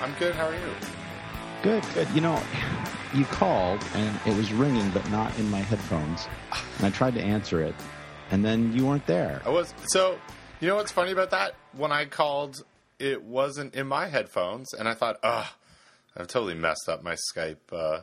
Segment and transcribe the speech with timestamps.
[0.00, 0.34] I'm good.
[0.34, 0.72] How are you?
[1.62, 2.08] Good, good.
[2.10, 2.42] You know,
[3.14, 6.26] you called and it was ringing, but not in my headphones.
[6.78, 7.74] And I tried to answer it,
[8.30, 9.42] and then you weren't there.
[9.44, 10.18] I was so.
[10.60, 11.54] You know what's funny about that?
[11.74, 12.62] When I called,
[12.98, 15.46] it wasn't in my headphones, and I thought, ugh,
[16.16, 18.00] I've totally messed up my Skype uh,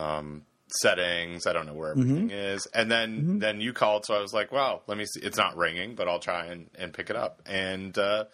[0.00, 1.46] um, settings.
[1.46, 2.66] I don't know where everything is.
[2.74, 5.20] And then then you called, so I was like, well, let me see.
[5.20, 7.42] It's not ringing, but I'll try and, and pick it up.
[7.46, 8.24] And uh,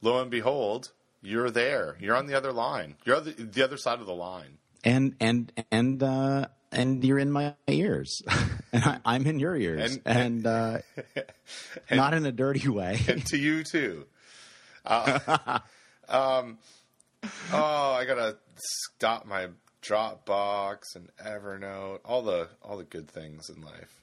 [0.00, 0.92] lo and behold,
[1.22, 1.96] you're there.
[2.00, 2.96] You're on the other line.
[3.04, 4.58] You're the, the other side of the line.
[4.84, 8.22] And and and uh, and you're in my ears,
[8.72, 10.78] and I, I'm in your ears, And- and, uh,
[11.90, 12.98] not in a dirty way.
[13.08, 14.06] and to you too.
[14.86, 15.58] Uh,
[16.08, 16.56] um,
[17.52, 18.38] oh, I gotta
[18.96, 19.48] stop my
[19.82, 24.00] Dropbox and Evernote, all the all the good things in life.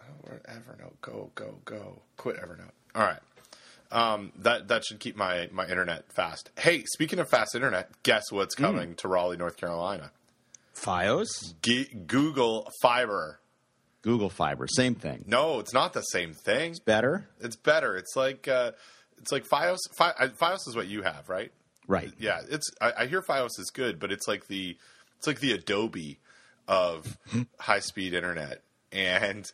[0.00, 0.94] Oh, Evernote?
[1.02, 2.00] Go, go, go!
[2.16, 2.70] Quit Evernote.
[2.94, 3.20] All right.
[3.92, 6.50] Um, that that should keep my my internet fast.
[6.58, 10.10] Hey, speaking of fast internet, guess what's coming to Raleigh, North Carolina?
[10.74, 13.38] FiOS, G- Google Fiber.
[14.00, 15.24] Google Fiber, same thing.
[15.28, 16.70] No, it's not the same thing.
[16.70, 17.94] It's better, It's better.
[17.96, 18.72] It's like uh,
[19.18, 19.78] it's like FiOS.
[19.96, 21.52] Fi- FiOS is what you have, right?
[21.86, 22.10] right?
[22.18, 22.68] Yeah, it's.
[22.80, 24.76] I, I hear FiOS is good, but it's like the
[25.18, 26.18] it's like the Adobe
[26.66, 27.18] of
[27.60, 29.48] high speed internet, and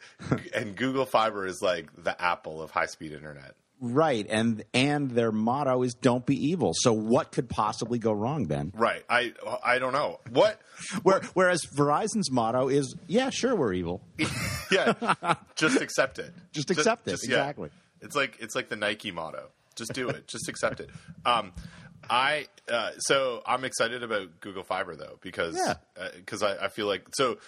[0.55, 3.55] and Google Fiber is like the Apple of high speed internet.
[3.81, 8.47] Right, and and their motto is "Don't be evil." So, what could possibly go wrong,
[8.47, 8.73] Ben?
[8.75, 9.05] Right.
[9.09, 9.33] I
[9.65, 10.61] I don't know what.
[11.03, 14.03] Where, whereas Verizon's motto is, "Yeah, sure, we're evil."
[14.71, 14.93] Yeah,
[15.55, 16.31] just accept it.
[16.53, 17.37] Just accept it, yeah.
[17.39, 17.71] exactly.
[18.03, 19.49] It's like it's like the Nike motto.
[19.77, 20.27] Just do it.
[20.27, 20.91] just accept it.
[21.25, 21.53] Um,
[22.11, 25.75] I uh, so I'm excited about Google Fiber though because Yeah.
[26.17, 27.39] because I, I feel like so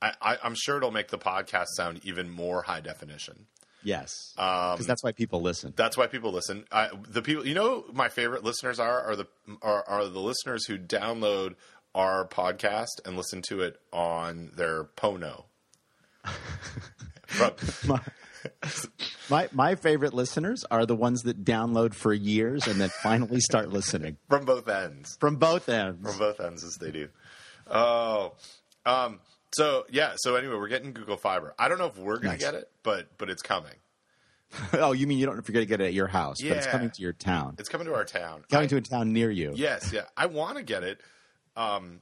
[0.00, 3.46] I, I, I'm sure it'll make the podcast sound even more high definition.
[3.84, 5.72] Yes, Um, because that's why people listen.
[5.76, 6.64] That's why people listen.
[6.70, 9.26] I, the people, you know, my favorite listeners are are the
[9.60, 11.54] are, are the listeners who download
[11.94, 15.44] our podcast and listen to it on their Pono.
[17.26, 18.00] From-
[19.30, 23.68] My my favorite listeners are the ones that download for years and then finally start
[23.70, 25.16] listening from both ends.
[25.20, 26.08] from both ends.
[26.08, 27.08] From both ends, as they do.
[27.70, 28.32] Oh,
[28.84, 29.20] um,
[29.54, 30.14] so yeah.
[30.16, 31.54] So anyway, we're getting Google Fiber.
[31.58, 32.40] I don't know if we're going Nice.
[32.40, 33.74] to get it, but but it's coming.
[34.74, 36.66] oh, you mean you don't if you're gonna get it at your house, but it's
[36.66, 38.44] coming to your town, It's coming to our town.
[38.50, 39.52] coming I- to a town near you.
[39.54, 40.02] Yes, yeah.
[40.16, 41.00] I want to get it.
[41.56, 42.00] Um,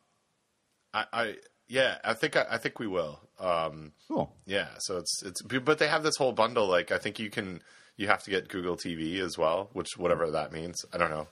[0.92, 1.34] I, I
[1.68, 1.98] yeah.
[2.04, 3.20] I think I, I think we will.
[3.38, 4.32] Um, Cool.
[4.46, 4.68] yeah.
[4.80, 6.66] So it's it's but they have this whole bundle.
[6.68, 7.62] Like I think you can
[7.96, 10.84] you have to get Google TV as well, which whatever that means.
[10.92, 11.28] I don't know.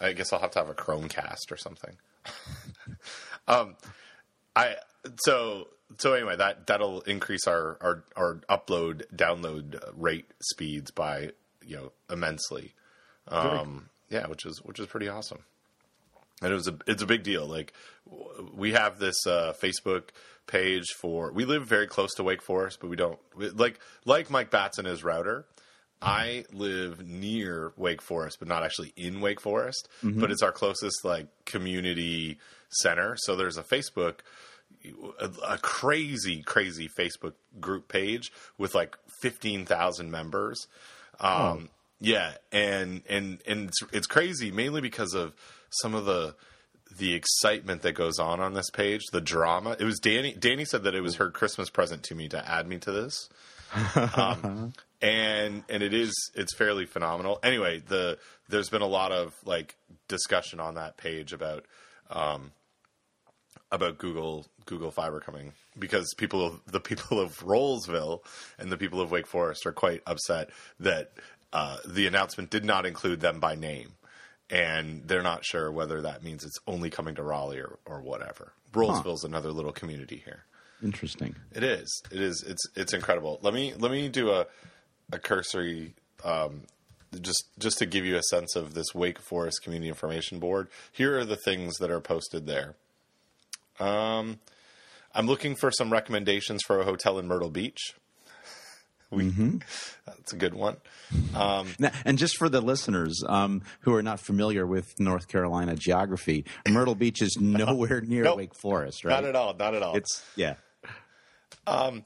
[0.00, 1.94] I guess I'll have to have a Chromecast or something.
[3.48, 3.76] um,
[4.56, 4.76] I
[5.20, 5.68] so
[5.98, 11.30] so anyway that that'll increase our our our upload download rate speeds by
[11.64, 12.72] you know immensely.
[13.28, 15.44] Um, yeah, which is which is pretty awesome.
[16.42, 17.46] And it was a it's a big deal.
[17.46, 17.72] Like
[18.54, 20.10] we have this uh, Facebook
[20.46, 24.50] page for we live very close to Wake Forest, but we don't like like Mike
[24.50, 25.46] Batson his router.
[26.02, 29.88] I live near Wake Forest, but not actually in Wake Forest.
[30.20, 32.38] But it's our closest like community
[32.68, 33.16] center.
[33.18, 34.16] So there's a Facebook,
[35.20, 40.66] a, a crazy, crazy Facebook group page with like fifteen thousand members.
[41.20, 41.68] Um,
[42.00, 45.34] Yeah, and and and it's it's crazy mainly because of
[45.70, 46.34] some of the
[46.98, 49.76] the excitement that goes on on this page, the drama.
[49.78, 50.34] It was Danny.
[50.34, 53.28] Danny said that it was her Christmas present to me to add me to this
[54.14, 54.72] um,
[55.02, 57.38] and and it is it's fairly phenomenal.
[57.42, 58.18] Anyway, the
[58.48, 59.76] there's been a lot of like
[60.08, 61.64] discussion on that page about
[62.10, 62.52] um,
[63.72, 68.20] about Google Google Fiber coming because people of the people of Rolesville
[68.58, 70.50] and the people of Wake Forest are quite upset
[70.80, 71.12] that
[71.52, 73.92] uh, the announcement did not include them by name.
[74.48, 78.52] And they're not sure whether that means it's only coming to Raleigh or, or whatever.
[78.72, 80.44] Rolesville's another little community here.
[80.84, 81.34] Interesting.
[81.52, 82.02] It is.
[82.12, 82.44] It is.
[82.46, 83.40] It's it's incredible.
[83.42, 84.46] Let me let me do a
[85.12, 85.94] a cursory
[86.24, 86.62] um,
[87.20, 90.68] just just to give you a sense of this Wake Forest Community Information Board.
[90.92, 92.74] Here are the things that are posted there.
[93.80, 94.38] Um,
[95.14, 97.94] I'm looking for some recommendations for a hotel in Myrtle Beach.
[99.08, 99.30] We,
[100.04, 100.78] That's a good one.
[101.34, 105.76] Um, Now, and just for the listeners um, who are not familiar with North Carolina
[105.76, 108.38] geography, Myrtle Beach is nowhere near Nope.
[108.38, 109.12] Wake Forest, right?
[109.12, 109.54] Not at all.
[109.54, 109.96] Not at all.
[109.96, 110.54] It's yeah.
[111.68, 112.02] Um,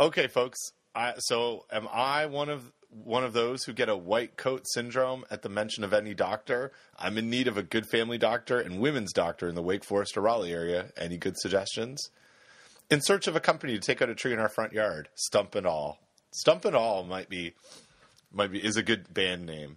[0.00, 0.58] okay, folks.
[0.94, 5.24] I, so, am I one of one of those who get a white coat syndrome
[5.30, 6.72] at the mention of any doctor?
[6.98, 10.16] I'm in need of a good family doctor and women's doctor in the Wake Forest
[10.16, 10.90] or Raleigh area.
[10.96, 12.10] Any good suggestions?
[12.90, 15.08] In search of a company to take out a tree in our front yard.
[15.14, 15.98] Stump and all.
[16.32, 17.54] Stump and all might be
[18.32, 19.76] might be is a good band name.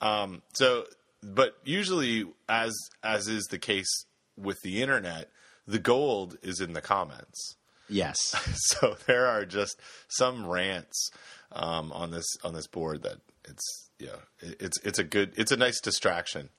[0.00, 0.84] Um, so,
[1.22, 4.06] but usually, as as is the case
[4.36, 5.30] with the internet,
[5.66, 7.56] the gold is in the comments.
[7.88, 8.18] Yes.
[8.80, 11.10] So there are just some rants
[11.54, 13.16] um, on this on this board that
[13.48, 16.50] it's yeah it- it's it's a good it's a nice distraction.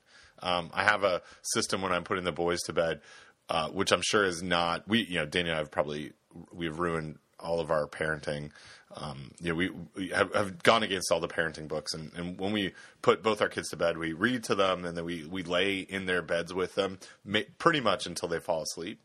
[0.42, 3.00] Um, I have a system when I'm putting the boys to bed,
[3.48, 6.12] uh, which I'm sure is not we you know Danny and I have probably
[6.52, 8.50] we've ruined all of our parenting.
[8.98, 12.38] Um, you know, we, we have, have gone against all the parenting books, and, and
[12.38, 12.72] when we
[13.02, 15.80] put both our kids to bed, we read to them, and then we we lay
[15.80, 18.98] in their beds with them, ma- pretty much until they fall asleep.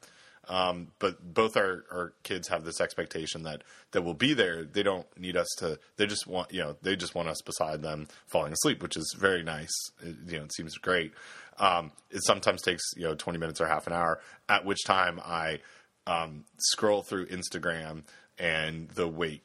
[0.51, 4.65] Um, but both our, our kids have this expectation that that we'll be there.
[4.65, 5.79] They don't need us to.
[5.95, 9.15] They just want you know they just want us beside them falling asleep, which is
[9.17, 9.71] very nice.
[10.01, 11.13] It, you know, it seems great.
[11.57, 14.19] Um, it sometimes takes you know twenty minutes or half an hour.
[14.49, 15.59] At which time I
[16.05, 18.03] um, scroll through Instagram
[18.37, 19.43] and the Wake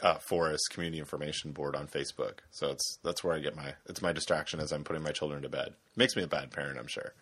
[0.00, 2.38] uh, Forest Community Information Board on Facebook.
[2.50, 5.42] So it's that's where I get my it's my distraction as I'm putting my children
[5.42, 5.74] to bed.
[5.96, 7.12] Makes me a bad parent, I'm sure.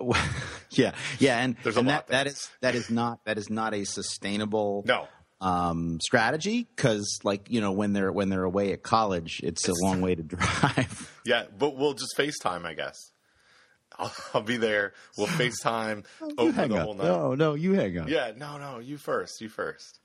[0.70, 3.50] yeah, yeah, and, There's a and lot that, that is that is not that is
[3.50, 5.08] not a sustainable No,
[5.40, 9.74] um, strategy because, like you know, when they're when they're away at college, it's a
[9.82, 11.20] long way to drive.
[11.24, 12.96] Yeah, but we'll just FaceTime, I guess.
[13.98, 14.92] I'll, I'll be there.
[15.16, 16.04] We'll FaceTime
[16.36, 17.04] over the whole night.
[17.04, 18.08] No, no, you hang up.
[18.08, 19.40] Yeah, no, no, you first.
[19.40, 20.00] You first.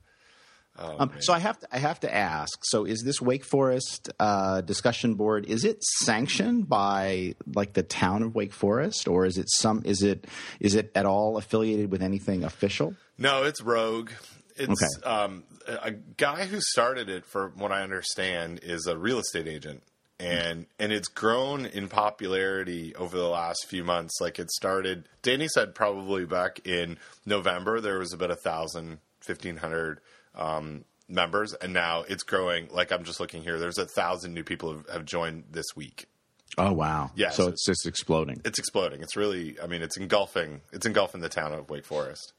[0.78, 2.60] Oh, Um, so I have to I have to ask.
[2.64, 5.46] So is this Wake Forest uh, discussion board?
[5.48, 9.82] Is it sanctioned by like the town of Wake Forest, or is it some?
[9.86, 10.26] Is it
[10.60, 12.96] is it at all affiliated with anything official?
[13.18, 14.12] No, it's Rogue.
[14.56, 15.10] It's Okay.
[15.10, 19.84] um, a guy who started it, from what I understand, is a real estate agent,
[20.20, 24.20] and and it's grown in popularity over the last few months.
[24.22, 29.58] Like it started, Danny said probably back in November there was about a thousand, fifteen
[29.58, 30.00] hundred
[30.40, 32.70] um, members, and now it's growing.
[32.72, 36.08] Like I'm just looking here, there's a thousand new people have, have joined this week.
[36.58, 37.12] Oh wow!
[37.16, 38.42] Yeah, So it's just exploding.
[38.44, 39.02] It's exploding.
[39.02, 40.62] It's really, I mean, it's engulfing.
[40.72, 42.34] It's engulfing the town of Wake Forest.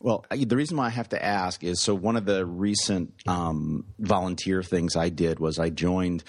[0.00, 3.84] Well, the reason why I have to ask is so one of the recent um,
[3.98, 6.24] volunteer things I did was I joined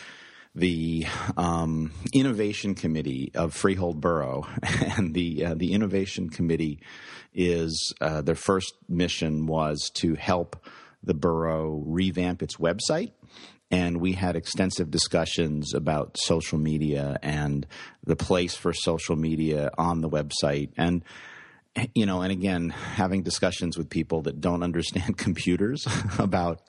[0.54, 1.06] the
[1.38, 4.48] um, innovation committee of Freehold Borough,
[4.98, 6.82] and the uh, the innovation committee
[7.34, 10.68] is uh, their first mission was to help
[11.08, 13.12] the borough revamp its website.
[13.70, 17.68] And we had extensive discussions about social media and
[18.06, 20.70] the place for social media on the website.
[20.78, 21.04] And
[21.94, 25.86] you know, and again, having discussions with people that don't understand computers
[26.20, 26.62] about,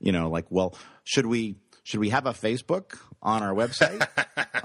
[0.00, 4.06] you know, like, well, should we should we have a Facebook on our website?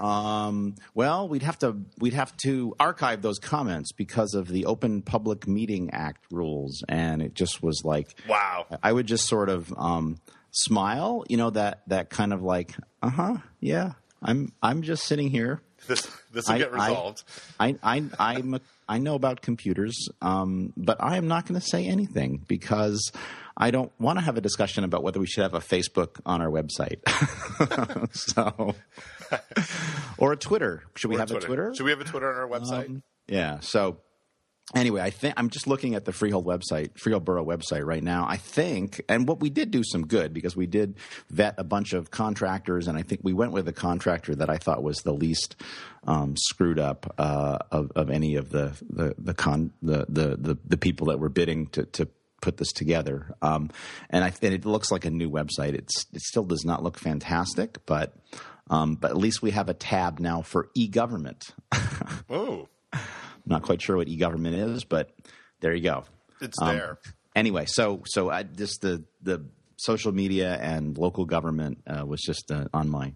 [0.00, 5.02] um, well, we'd have to we'd have to archive those comments because of the Open
[5.02, 8.66] Public Meeting Act rules, and it just was like, Wow.
[8.82, 10.18] I would just sort of um,
[10.50, 13.92] smile, you know, that that kind of like, uh huh, yeah,
[14.22, 17.24] I'm I'm just sitting here This this will I- get I- resolved.
[17.60, 21.66] I I I'm a, I know about computers, um, but I am not going to
[21.66, 23.12] say anything because
[23.56, 26.40] I don't want to have a discussion about whether we should have a Facebook on
[26.40, 27.00] our website.
[28.14, 28.74] so,
[30.18, 30.84] or a Twitter.
[30.96, 31.68] Should we Or have a Twitter?
[31.68, 33.02] Um, Should we have a Twitter on our website?
[33.26, 33.60] Yeah.
[33.60, 33.98] So
[34.74, 38.26] anyway, I think I'm just looking at the Freehold website, Freehold Borough website right now.
[38.28, 40.96] I think, and what we did do some good because we did
[41.30, 44.58] vet a bunch of contractors, and I think we went with a contractor that I
[44.58, 45.56] thought was the least
[46.06, 50.58] um, screwed up uh, of, of any of the the the con the the the,
[50.66, 52.08] the people that were bidding to to
[52.40, 53.34] put this together.
[53.42, 53.70] Um,
[54.10, 55.74] and I and it looks like a new website.
[55.74, 58.14] It's it still does not look fantastic, but
[58.70, 61.48] um, but at least we have a tab now for e-government.
[62.30, 62.68] Oh,
[63.48, 65.10] not quite sure what e-government is, but
[65.60, 66.04] there you go.
[66.40, 66.98] it's Um, there.
[67.34, 69.44] Anyway, so so I just the the
[69.76, 73.12] social media and local government uh, was just uh, on my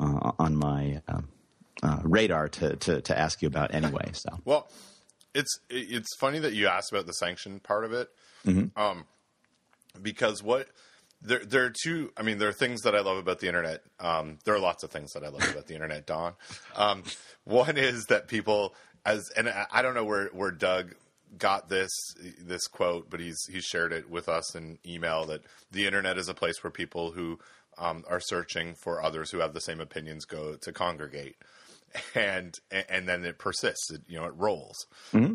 [0.00, 1.20] uh, on my uh,
[1.82, 4.10] uh, radar to, to to ask you about anyway.
[4.12, 4.68] So Well,
[5.34, 8.08] it's it's funny that you asked about the sanction part of it,
[8.46, 8.78] Mm-hmm.
[8.80, 9.04] um,
[10.00, 10.68] because what
[11.20, 12.10] there there are two.
[12.16, 13.82] I mean, there are things that I love about the internet.
[14.00, 16.06] Um, there are lots of things that I love about the internet.
[16.06, 16.34] Don,
[16.74, 17.02] um,
[17.44, 18.74] one is that people
[19.04, 20.94] as and I don't know where where Doug
[21.38, 21.90] got this
[22.40, 26.28] this quote, but he's he's shared it with us in email that the internet is
[26.28, 27.38] a place where people who
[27.78, 31.36] um, are searching for others who have the same opinions go to congregate
[32.14, 33.90] and and then it persists.
[33.90, 34.86] It, you know, it rolls,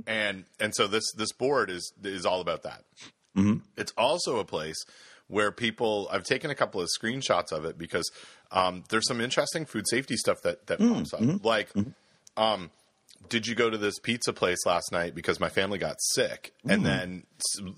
[0.07, 2.83] and and so this this board is is all about that.
[3.77, 4.77] It's also a place
[5.27, 6.07] where people.
[6.11, 8.09] I've taken a couple of screenshots of it because
[8.51, 11.45] um, there's some interesting food safety stuff that that pops up.
[11.45, 11.69] Like,
[12.37, 12.71] um,
[13.29, 16.53] did you go to this pizza place last night because my family got sick?
[16.67, 17.23] And then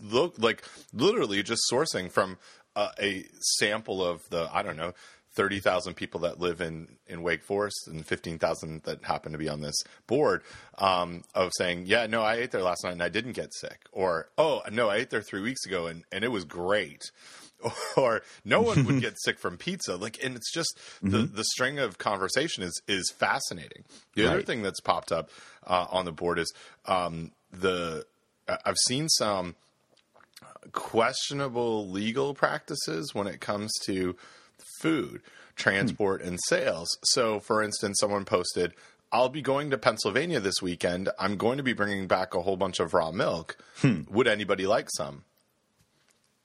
[0.02, 2.38] look like literally just sourcing from
[2.76, 3.26] uh, a
[3.58, 4.94] sample of the I don't know
[5.34, 9.38] thirty thousand people that live in in Wake Forest and fifteen thousand that happen to
[9.38, 9.76] be on this
[10.08, 10.44] board
[10.78, 13.86] um, of saying, yeah, no, I ate there last night and I didn't get sick,
[13.92, 17.12] or oh no, I ate there three weeks ago and and it was great.
[17.98, 19.96] Or no one would get sick from pizza.
[19.96, 23.84] Like, and it's just the, the string of conversation is is fascinating.
[24.16, 25.30] The other thing that's popped up
[25.66, 26.52] uh, on the board is
[26.86, 28.06] um, the
[28.48, 29.56] I've seen some
[30.72, 34.16] questionable legal practices when it comes to
[34.82, 35.22] food
[35.56, 36.88] transport and sales.
[37.04, 38.74] So, for instance, someone posted,
[39.12, 41.10] "I'll be going to Pennsylvania this weekend.
[41.20, 43.58] I'm going to be bringing back a whole bunch of raw milk.
[44.10, 45.24] Would anybody like some?"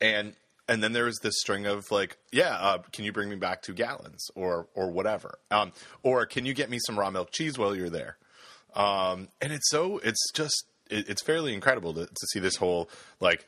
[0.01, 0.35] And
[0.69, 3.63] and then there was this string of like, yeah, uh, can you bring me back
[3.63, 7.59] two gallons or or whatever, um, or can you get me some raw milk cheese
[7.59, 8.17] while you're there?
[8.75, 12.89] Um, and it's so it's just it, it's fairly incredible to, to see this whole
[13.21, 13.47] like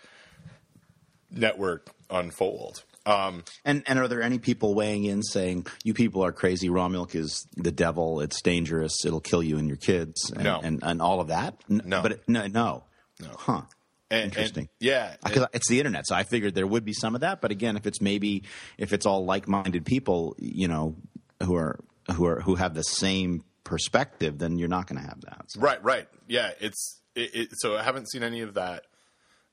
[1.30, 2.82] network unfold.
[3.04, 6.68] Um, And and are there any people weighing in saying you people are crazy?
[6.68, 8.20] Raw milk is the devil.
[8.20, 9.04] It's dangerous.
[9.04, 10.30] It'll kill you and your kids.
[10.32, 10.61] And, No.
[10.62, 11.54] and and all of that.
[11.68, 12.02] No.
[12.02, 12.85] but it, no, no,
[13.20, 13.28] no.
[13.38, 13.62] Huh.
[14.10, 14.62] And, Interesting.
[14.64, 17.40] and- yeah, Because it's the internet, so I figured there would be some of that.
[17.40, 18.44] But again, if it's maybe
[18.78, 20.94] if it's all like-minded people, you know,
[21.42, 21.78] who are
[22.14, 25.44] who are who have the same perspective, then you're not going to have that.
[25.48, 26.08] So- Right, right.
[26.28, 28.84] Yeah, it's it, it, so I haven't seen any of that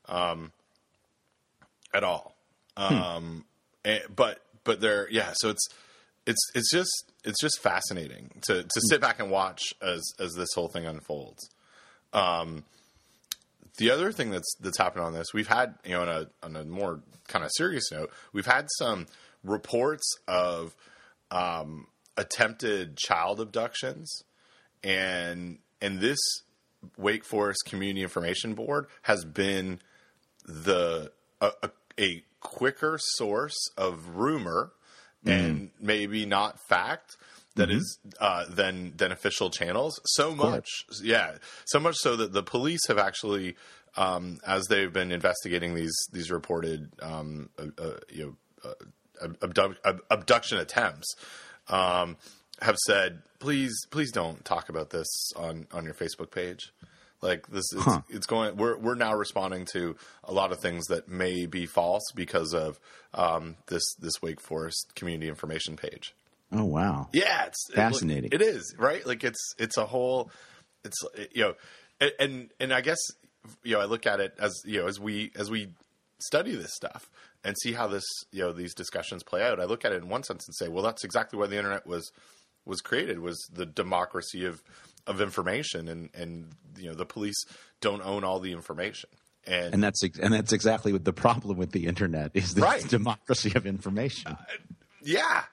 [0.08, 0.52] um
[1.94, 2.36] at all.
[2.78, 3.46] Um
[3.86, 5.68] eh, but but there yeah, so it's
[6.26, 10.50] it's it's just it's just fascinating to to sit back and watch as as this
[10.54, 11.50] whole thing unfolds.
[12.14, 12.64] Um
[13.78, 16.56] the other thing that's that's happened on this, we've had you know on a on
[16.56, 19.08] a more kind of serious note, we've had some
[19.44, 20.76] reports of
[21.32, 21.88] um,
[22.18, 24.24] attempted child abductions,
[24.84, 26.20] and and this
[26.98, 29.80] Wake Forest Community Information Board has been
[30.46, 31.12] the
[31.42, 34.74] a, a, a quicker source of rumor
[35.26, 37.16] and maybe not fact
[37.56, 40.00] that is uh, than than official channels.
[40.06, 40.68] So much,
[41.02, 43.56] yeah, so much so that the police have actually,
[43.96, 49.86] um, as they've been investigating these these reported um, uh, uh, you know uh, abduct,
[50.10, 51.16] abduction attempts.
[51.70, 52.18] Um,
[52.62, 56.72] have said, please, please don't talk about this on, on your Facebook page.
[57.22, 58.58] Like this, is, it's going.
[58.58, 59.96] We're we're now responding to
[60.26, 62.82] a lot of things that may be false because of
[63.14, 66.14] um, this this Wake Forest community information page.
[66.54, 67.10] Oh wow.
[67.14, 68.30] Yeah, it's it- Fascinating.
[68.32, 69.06] it is right.
[69.06, 70.32] Like it's it's a whole.
[70.84, 70.98] It's
[71.34, 71.54] you know,
[72.20, 73.00] and- and I guess
[73.64, 75.70] you know I look at it as you know as we as we
[76.20, 77.10] study this stuff
[77.44, 79.60] and see how this you know these discussions play out.
[79.60, 81.86] I look at it in one sense and say, well, that's exactly why the internet
[81.88, 82.12] was
[82.66, 84.62] was created was the democracy of
[85.08, 87.44] of information and and you know the police
[87.82, 89.10] don't own all the information
[89.46, 92.54] and, And that's ex- and that's exactly what the problem with the internet is.
[92.54, 92.88] This Right.
[92.88, 94.32] democracy of information.
[94.32, 94.36] Uh,
[95.02, 95.44] yeah.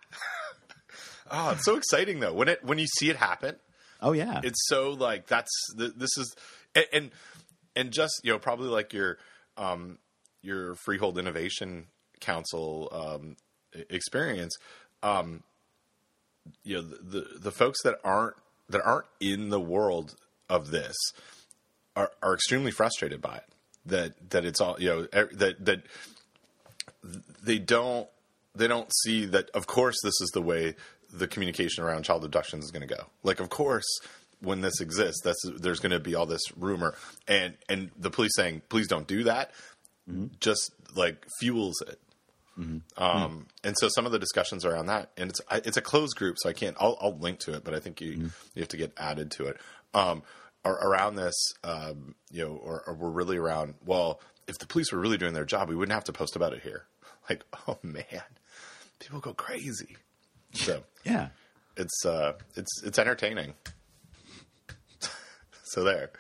[1.31, 3.57] Oh, it's so exciting though when it when you see it happen.
[4.01, 4.41] Oh yeah.
[4.43, 6.35] it's so like that's th- this is
[6.93, 7.11] and,
[7.77, 9.19] and just you know probably like your
[9.57, 9.99] um
[10.43, 11.87] your freehold innovation
[12.21, 13.37] council um
[13.89, 14.57] experience
[15.03, 15.43] um
[16.65, 18.37] you know the, the the folks that aren't
[18.69, 20.17] that aren't in the world
[20.49, 20.97] of this
[21.97, 23.45] are are extremely frustrated by it
[23.87, 25.83] that that it's all you know that that
[27.43, 28.09] they don't
[28.55, 30.75] they don't see that of course this is the way
[31.13, 33.87] the communication around child abductions is going to go like of course
[34.41, 36.95] when this exists that's there's going to be all this rumor
[37.29, 39.51] and and the police saying please don't do that
[40.41, 41.99] just like fuels it
[42.99, 46.17] um, and so some of the discussions around that, and it's I- it's a closed
[46.17, 46.77] group, so I can't.
[46.79, 49.47] I'll, I'll link to it, but I think you you have to get added to
[49.47, 49.57] it.
[49.95, 50.23] Um,
[50.63, 53.77] ar- around this, um, you know, or, or we're really around.
[53.87, 56.53] Well, if the police were really doing their job, we wouldn't have to post about
[56.53, 56.85] it here.
[57.31, 58.05] Like, oh man,
[58.99, 59.97] people go crazy.
[60.53, 61.29] So yeah.
[61.77, 63.55] it's uh, it's it's entertaining.
[65.65, 66.11] so there.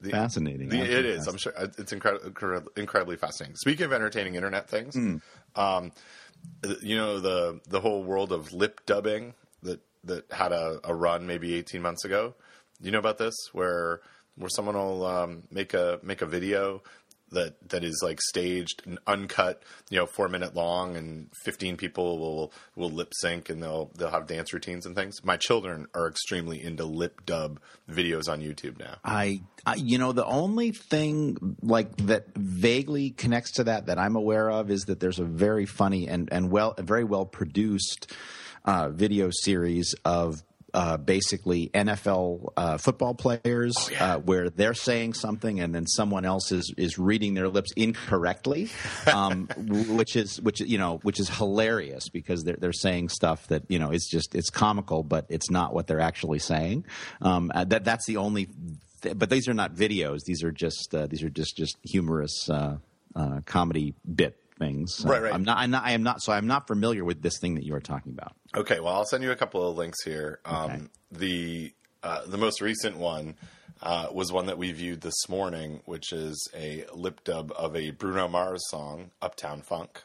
[0.00, 0.68] The- Fascinating.
[0.68, 1.26] the- it is.
[1.26, 3.56] I'm sure uh, it's incredible, incredibly fascinating.
[3.56, 5.16] Speaking of entertaining internet things, Hmm.
[5.56, 5.92] um,
[6.82, 9.34] you know the the whole world of lip dubbing
[9.64, 12.34] that that had a, a run maybe 18 months ago.
[12.80, 14.00] You know about this, where
[14.36, 16.82] where someone will um, make a make a video
[17.30, 22.18] that that is like staged and uncut, you know, four minute long, and 15 people
[22.18, 25.24] will will lip sync and they'll they'll have dance routines and things.
[25.24, 28.96] My children are extremely into lip dub videos on YouTube now.
[29.04, 34.16] I, I, you know, the only thing like that vaguely connects to that that I'm
[34.16, 38.12] aware of is that there's a very funny and and well, very well produced
[38.64, 40.42] uh, video series of
[40.74, 44.14] uh, basically NFL uh, football players, Oh, yeah.
[44.14, 48.68] uh, where they're saying something and then someone else is is reading their lips incorrectly,
[49.12, 53.62] um, which is which you know which is hilarious because they're they're saying stuff that
[53.68, 56.84] you know it's just it's comical, but it's not what they're actually saying.
[57.22, 58.48] Um, uh, that that's the only.
[59.02, 62.50] Th- but these are not videos; these are just uh, these are just just humorous
[62.50, 62.76] uh,
[63.16, 65.04] uh, comedy bit things.
[65.04, 65.32] Right, right.
[65.32, 65.58] I'm not.
[65.58, 65.84] I'm not.
[65.84, 66.22] I am not.
[66.22, 68.34] So I'm not familiar with this thing that you are talking about.
[68.56, 70.40] Okay, well, I'll send you a couple of links here.
[70.44, 70.82] Um, Okay.
[71.10, 71.72] The
[72.02, 73.34] uh, the most recent one
[73.82, 77.90] uh, was one that we viewed this morning, which is a lip dub of a
[77.92, 80.02] Bruno Mars song, "Uptown Funk,"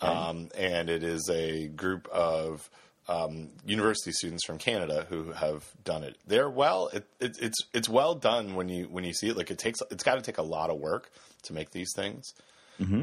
[0.00, 2.70] um, and it is a group of
[3.08, 6.16] um, university students from Canada who have done it.
[6.26, 6.88] They're well.
[6.92, 9.36] It, it, it's it's well done when you when you see it.
[9.36, 11.10] Like it takes it's got to take a lot of work
[11.44, 12.32] to make these things.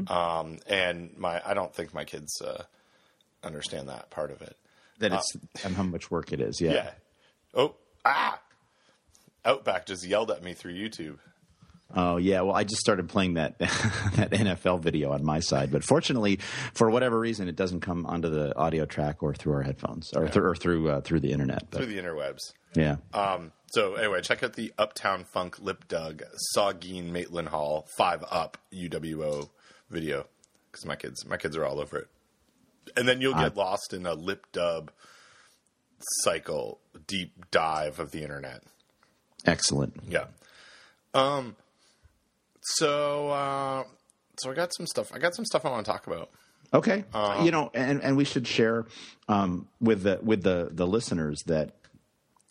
[0.08, 2.64] Um, and my I don't think my kids uh,
[3.42, 4.56] understand that part of it.
[4.98, 5.32] That it's
[5.64, 6.60] and how much work it is.
[6.60, 6.70] Yeah.
[6.70, 6.90] Uh, Yeah.
[7.54, 8.40] Oh, ah!
[9.44, 11.18] Outback just yelled at me through YouTube.
[11.94, 12.42] Oh yeah.
[12.42, 16.36] Well, I just started playing that that NFL video on my side, but fortunately,
[16.74, 20.28] for whatever reason, it doesn't come onto the audio track or through our headphones or,
[20.28, 21.70] through or through uh, through the internet.
[21.70, 22.52] But, Through the interwebs.
[22.74, 22.96] yeah.
[23.12, 26.22] Um, so anyway, check out the Uptown Funk Lip Dub
[26.56, 29.48] Saugeen Maitland Hall Five Up UWO
[29.90, 30.26] video
[30.70, 32.08] because my kids my kids are all over it,
[32.96, 34.90] and then you'll get lost in a lip dub
[36.22, 38.62] cycle deep dive of the internet.
[39.46, 39.94] Excellent.
[40.08, 40.26] Yeah.
[41.14, 41.56] Um.
[42.62, 43.84] So uh,
[44.38, 45.12] so I got some stuff.
[45.14, 46.30] I got some stuff I want to talk about.
[46.72, 47.04] Okay.
[47.12, 48.86] Uh, you know, and, and we should share
[49.28, 51.74] um, with the with the the listeners that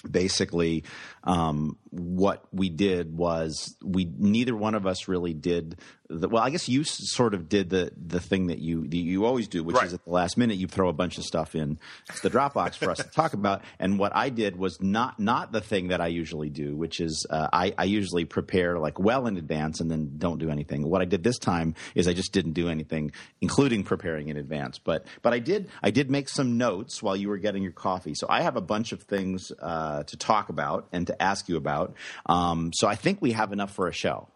[0.09, 0.83] basically
[1.23, 5.75] um, what we did was we neither one of us really did
[6.07, 9.25] the, well i guess you sort of did the the thing that you that you
[9.25, 9.87] always do which Right.
[9.87, 11.79] is at the last minute you throw a bunch of stuff in
[12.23, 13.63] the dropbox for us to talk about.
[13.79, 17.25] And what i did was not not the thing that i usually do which is
[17.29, 20.87] uh, I, I usually prepare like well in advance and then don't do anything.
[20.87, 24.77] What i did this time is i just didn't do anything including preparing in advance.
[24.79, 28.13] But but i did i did make some notes while you were getting your coffee.
[28.13, 31.57] So i have a bunch of things uh, to talk about and to ask you
[31.57, 31.78] about
[32.25, 34.27] um, so i think we have enough for a show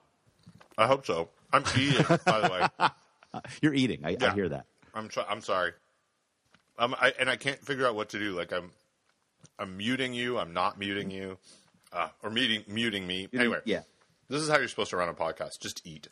[0.76, 1.30] I hope so.
[1.52, 2.90] I'm eating, by the way.
[3.62, 5.74] you're eating i, I hear that I'm try- I'm sorry.
[6.80, 8.36] Um, I, and I can't figure out what to do.
[8.36, 8.72] Like I'm,
[9.60, 10.40] I'm muting you.
[10.40, 11.38] I'm not muting you,
[11.92, 13.28] uh, or muting muting me.
[13.34, 13.82] Anyway, yeah
[14.30, 15.60] this is how you're supposed to run a podcast.
[15.62, 16.08] Just eat.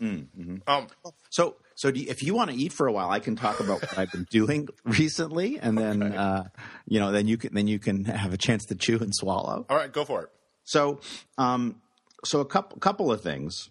[0.00, 0.88] Um,
[1.28, 3.60] So, so do you, if you want to eat for a while, I can talk
[3.60, 6.48] about what I've been doing recently, and then uh,
[6.86, 9.66] you know, then you can then you can have a chance to chew and swallow.
[9.68, 10.30] all right, go for it.
[10.70, 11.00] So,
[11.36, 11.80] um,
[12.24, 13.70] so a couple couple of things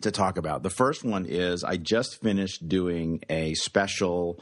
[0.00, 0.62] to talk about.
[0.62, 4.40] The first one is I just finished doing a special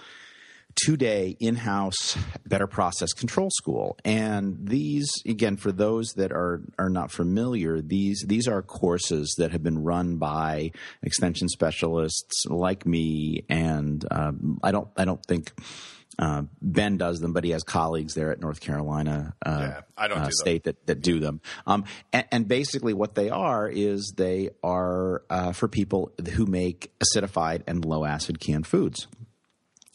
[0.76, 3.96] two day in house better process control school.
[4.04, 9.50] And these, again, for those that are, are not familiar, these, these are courses that
[9.50, 10.70] have been run by
[11.02, 13.44] extension specialists like me.
[13.48, 15.52] And um, I don't, I don't think.
[16.18, 20.08] Uh, ben does them, but he has colleagues there at North Carolina uh, Yeah, I
[20.08, 20.30] don't uh.
[20.30, 21.40] State that, that do them.
[21.66, 26.92] Um, and, and basically, what they are is they are uh, for people who make
[27.00, 29.08] acidified and low acid canned foods.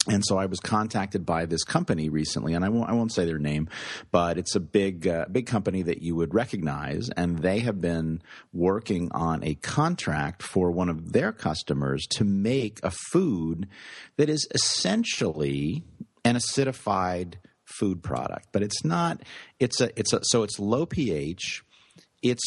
[0.06, 3.26] And so I was contacted by this company recently, and I won't, I won't say
[3.26, 3.68] their name,
[4.10, 8.22] but it's a big, uh, big company that you would recognize, and they have been
[8.50, 13.68] working on a contract for one of their customers to make a food
[14.16, 15.84] that is essentially
[16.24, 19.22] an acidified food product, but it's not.
[19.58, 21.62] It's a, it's a, so it's low pH
[22.22, 22.42] it's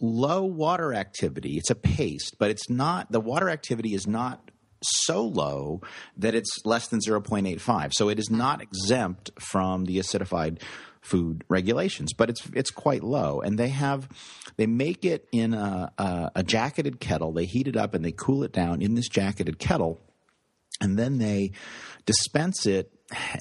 [0.00, 1.56] low water activity.
[1.56, 4.50] It's a paste, but it's not the water activity is not
[4.82, 5.80] so low
[6.16, 7.92] that it's less than 0.85.
[7.94, 10.62] So it is not exempt from the acidified
[11.00, 13.40] food regulations, but it's it's quite low.
[13.40, 14.08] And they have
[14.56, 17.32] they make it in a, a, a jacketed kettle.
[17.32, 20.00] They heat it up and they cool it down in this jacketed kettle
[20.80, 21.52] and then they
[22.06, 22.92] dispense it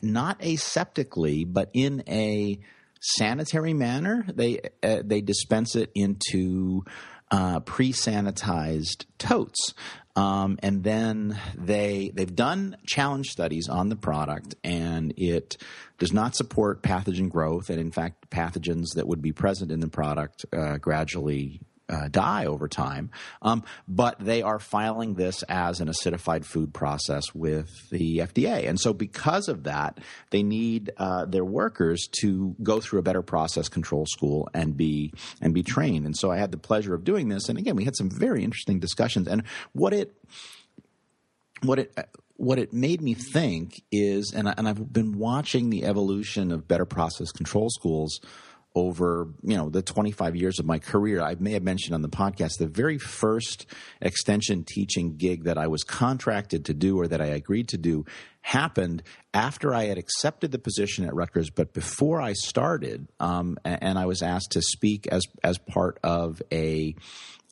[0.01, 2.59] not aseptically, but in a
[3.01, 4.25] sanitary manner.
[4.27, 6.83] They uh, they dispense it into
[7.29, 9.73] uh, pre-sanitized totes,
[10.15, 15.57] um, and then they they've done challenge studies on the product, and it
[15.97, 19.89] does not support pathogen growth, and in fact, pathogens that would be present in the
[19.89, 23.09] product uh, gradually uh, die over time.
[23.41, 28.67] Um, but they are filing this as an acidified food process with the FDA.
[28.67, 29.99] And so, because of that,
[30.31, 35.13] they need uh, their workers to go through a better process control school and be
[35.41, 36.05] and be trained.
[36.05, 37.49] And so, I had the pleasure of doing this.
[37.49, 39.27] And again, we had some very interesting discussions.
[39.27, 40.13] And what it
[41.61, 41.93] what it
[42.37, 46.67] what it made me think is, and, I, and I've been watching the evolution of
[46.67, 48.21] better process control schools
[48.77, 51.21] over you know the 25 years of my career.
[51.21, 53.65] I may have mentioned on the podcast the very first
[54.01, 58.05] extension teaching gig that i was contracted to do or that i agreed to do
[58.41, 61.49] happened after i had accepted the position at rutgers.
[61.49, 66.41] But before i started um, and, i was asked to speak as as part of
[66.51, 66.95] a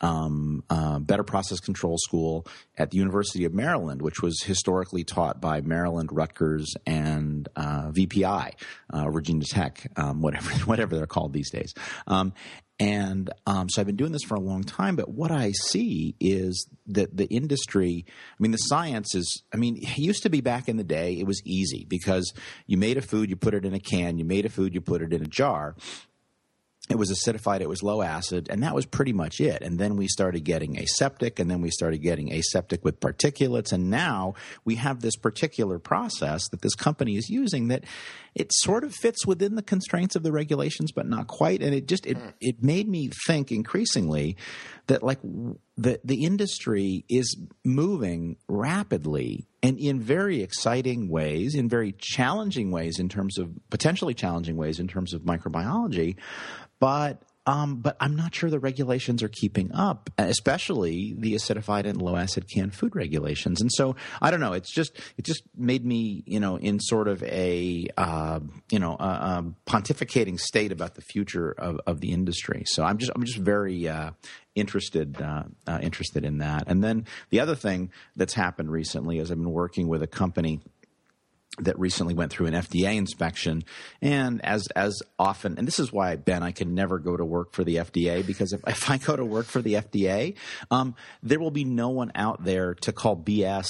[0.01, 2.45] um, uh, Better Process Control School
[2.77, 8.53] at the University of Maryland, which was historically taught by Maryland, Rutgers, and uh, VPI,
[8.89, 11.73] uh, Virginia Tech, um, whatever whatever they're called these days.
[12.07, 12.33] Um,
[12.77, 16.15] and um, so I've been doing this for a long time, but what I see
[16.19, 20.41] is that the industry, I mean, the science is, I mean, it used to be
[20.41, 22.33] back in the day, it was easy because
[22.67, 24.81] you made a food, you put it in a can, you made a food, you
[24.81, 25.77] put it in a jar
[26.89, 29.63] it was acidified, it was low acid, and that was pretty much it.
[29.63, 33.89] And then we started getting aseptic, and then we started getting aseptic with particulates, and
[33.89, 37.85] now we have this particular process that this company is using that
[38.35, 41.63] it sort of fits within the constraints of the regulations, but not quite.
[41.63, 42.29] And it just it hmm.
[42.39, 44.37] it made me think increasingly
[44.87, 51.95] that like the the industry is moving rapidly and in very exciting ways, in very
[51.97, 56.17] challenging ways in terms of potentially challenging ways in terms of microbiology
[56.79, 62.01] but um, but I'm not sure the regulations are keeping up, especially the acidified and
[62.01, 63.61] low acid canned food regulations.
[63.61, 64.53] And so I don't know.
[64.53, 68.39] It's just it just made me you know in sort of a uh,
[68.71, 68.97] you know
[69.67, 72.63] pontificating state about the future of, of the industry.
[72.65, 74.11] So I'm just I'm just very uh,
[74.55, 76.63] interested uh, uh interested in that.
[76.67, 80.61] And then the other thing that's happened recently is I've been working with a company
[81.59, 83.63] that recently went through an FDA inspection.
[84.01, 87.53] And as as often, and this is why Ben, I can never go to work
[87.53, 90.35] for the FDA because if, if I go to work for the FDA,
[90.71, 93.67] um, there will be no one out there to call BS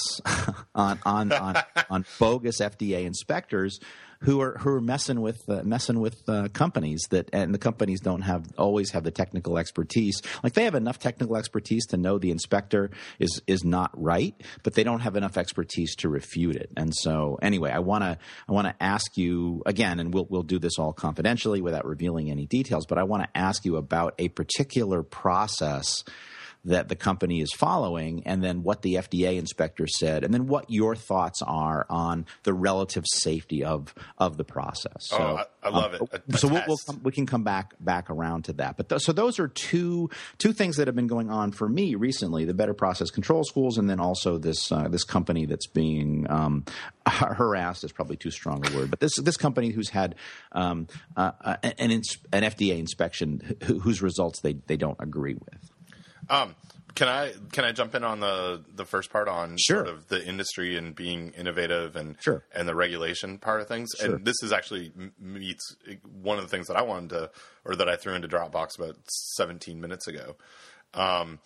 [0.74, 1.56] on on on,
[1.88, 3.78] on bogus FDA inspectors
[4.20, 8.00] who are who are messing with uh, messing with uh, companies that and the companies
[8.00, 10.22] don't have always have the technical expertise.
[10.42, 14.74] Like they have enough technical expertise to know the inspector is is not right, but
[14.74, 16.70] they don't have enough expertise to refute it.
[16.76, 20.42] And so anyway, I want to I want to ask you again, and we'll we'll
[20.42, 22.86] do this all confidentially without revealing any details.
[22.86, 26.04] But I want to ask you about a particular process
[26.66, 30.70] that the company is following, and then what the FDA inspector said, and then what
[30.70, 35.08] your thoughts are on the relative safety of of the process.
[35.08, 36.22] So, oh, I, I love um, it.
[36.34, 38.76] A, so we'll, we'll come, we can come back back around to that.
[38.76, 41.94] But th- so those are two two things that have been going on for me
[41.94, 46.26] recently: the Better Process Control Schools, and then also this uh, this company that's being
[46.28, 46.64] um,
[47.06, 50.16] harassed is probably too strong a word, but this this company who's had
[50.52, 55.75] um, uh, uh an, an FDA inspection whose results they they don't agree with.
[56.28, 56.54] Um,
[56.96, 59.84] can I can I jump in on the the first part on sure.
[59.84, 62.42] sort of the industry and being innovative and sure.
[62.54, 63.90] and the regulation part of things?
[63.98, 64.16] Sure.
[64.16, 65.76] And this is actually meets
[66.22, 67.30] one of the things that I wanted to
[67.64, 68.96] or that I threw into Dropbox about
[69.36, 70.36] 17 minutes ago.
[70.94, 71.38] Um,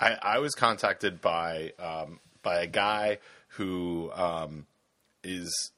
[0.00, 3.18] I, I, was contacted by um, by a guy
[3.50, 4.66] who um,
[5.22, 5.70] is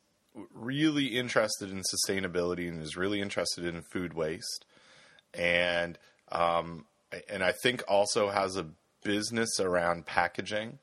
[0.55, 4.65] really interested in sustainability and is really interested in food waste
[5.35, 5.99] and
[6.31, 6.87] um,
[7.29, 8.67] and I think also has a
[9.03, 10.79] business around packaging.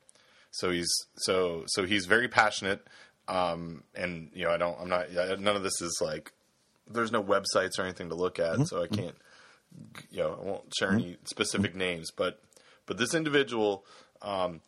[0.50, 2.86] So he's so so he's very passionate.
[3.28, 6.32] Um, and you know, I don't, I'm not, none of this is like,
[6.90, 8.64] there's no websites or anything to look at, mm-hmm.
[8.64, 9.14] so I can't,
[10.10, 11.24] you know, I won't share any mm-hmm.
[11.26, 12.42] specific names, but,
[12.86, 13.84] but this individual,
[14.20, 14.62] um,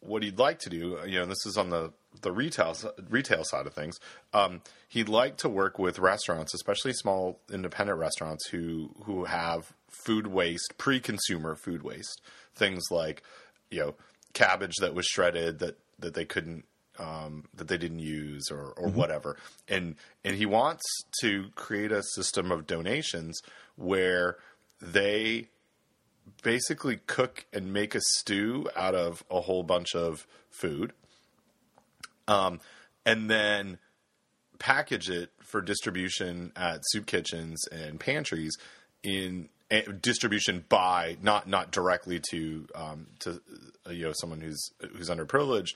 [0.00, 1.92] what he'd like to do, you know, this is on the
[2.22, 2.74] the retail
[3.10, 3.98] retail side of things.
[4.32, 10.26] Um, he'd like to work with restaurants, especially small independent restaurants who who have food
[10.26, 12.20] waste, pre-consumer food waste,
[12.54, 13.22] things like
[13.70, 13.94] you know
[14.32, 16.64] cabbage that was shredded that that they couldn't
[16.98, 18.98] um, that they didn't use or or mm-hmm.
[18.98, 19.36] whatever,
[19.68, 20.84] and and he wants
[21.20, 23.40] to create a system of donations
[23.76, 24.36] where
[24.80, 25.48] they
[26.42, 30.92] basically cook and make a stew out of a whole bunch of food,
[32.28, 32.60] um,
[33.04, 33.78] and then
[34.58, 38.56] package it for distribution at soup kitchens and pantries
[39.02, 39.48] in
[39.82, 43.40] distribution by not not directly to um, to
[43.86, 45.74] uh, you know someone who's who's underprivileged,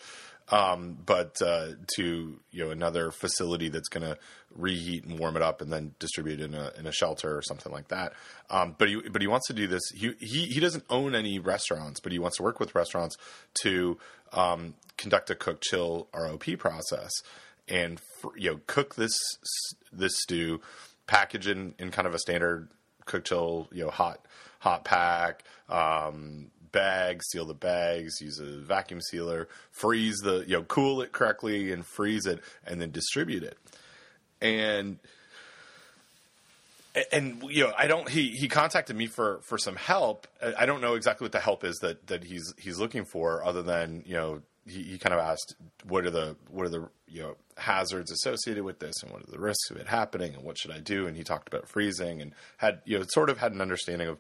[0.51, 4.19] um, but uh, to you know another facility that's going to
[4.55, 7.73] reheat and warm it up and then distribute in a in a shelter or something
[7.73, 8.13] like that.
[8.51, 9.83] Um, but he but he wants to do this.
[9.95, 13.17] He, he he doesn't own any restaurants, but he wants to work with restaurants
[13.63, 13.99] to
[14.33, 17.11] um, conduct a cook chill ROP process
[17.69, 18.01] and
[18.37, 19.17] you know cook this
[19.93, 20.61] this stew,
[21.07, 22.69] package in in kind of a standard
[23.09, 24.21] cook chill, you know, hot
[24.61, 30.63] hot pack, um, bags, seal the bags, use a vacuum sealer, freeze the you know
[30.65, 33.59] cool it correctly and freeze it, and then distribute it.
[34.41, 34.99] And
[37.13, 38.09] and you know, I don't.
[38.09, 40.27] He he contacted me for for some help.
[40.59, 43.63] I don't know exactly what the help is that that he's he's looking for, other
[43.63, 45.55] than you know, he, he kind of asked
[45.87, 49.31] what are the what are the you know hazards associated with this, and what are
[49.31, 51.07] the risks of it happening, and what should I do?
[51.07, 54.19] And he talked about freezing, and had you know sort of had an understanding of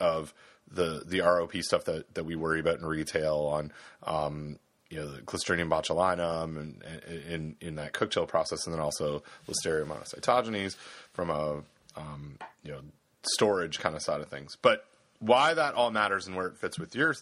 [0.00, 0.34] of
[0.70, 3.72] the the ROP stuff that that we worry about in retail on.
[4.02, 4.58] Um,
[4.90, 6.82] you know, the Clostridium botulinum and,
[7.28, 10.76] in in that cook chill process, and then also Listeria monocytogenes
[11.12, 11.62] from a
[11.96, 12.80] um, you know
[13.22, 14.56] storage kind of side of things.
[14.60, 14.86] But
[15.18, 17.14] why that all matters and where it fits with your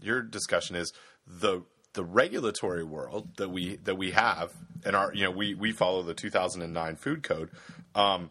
[0.00, 0.92] your discussion is
[1.26, 1.62] the
[1.96, 4.52] the regulatory world that we that we have
[4.84, 7.50] and our you know we we follow the 2009 food code
[7.94, 8.30] um,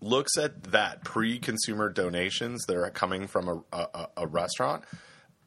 [0.00, 4.84] looks at that pre-consumer donations that are coming from a, a, a restaurant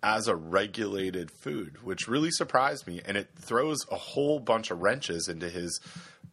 [0.01, 4.81] as a regulated food, which really surprised me, and it throws a whole bunch of
[4.81, 5.79] wrenches into his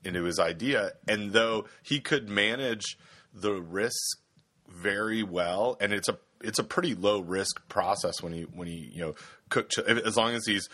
[0.05, 0.93] into his idea.
[1.09, 2.97] And though he could manage
[3.33, 4.19] the risk
[4.69, 8.91] very well, and it's a it's a pretty low risk process when he when he
[8.93, 9.15] you know
[9.49, 10.69] cook as long as he's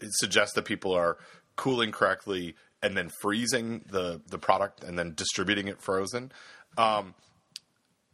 [0.00, 1.18] it suggests that people are
[1.56, 6.32] cooling correctly and then freezing the the product and then distributing it frozen.
[6.78, 7.14] Um,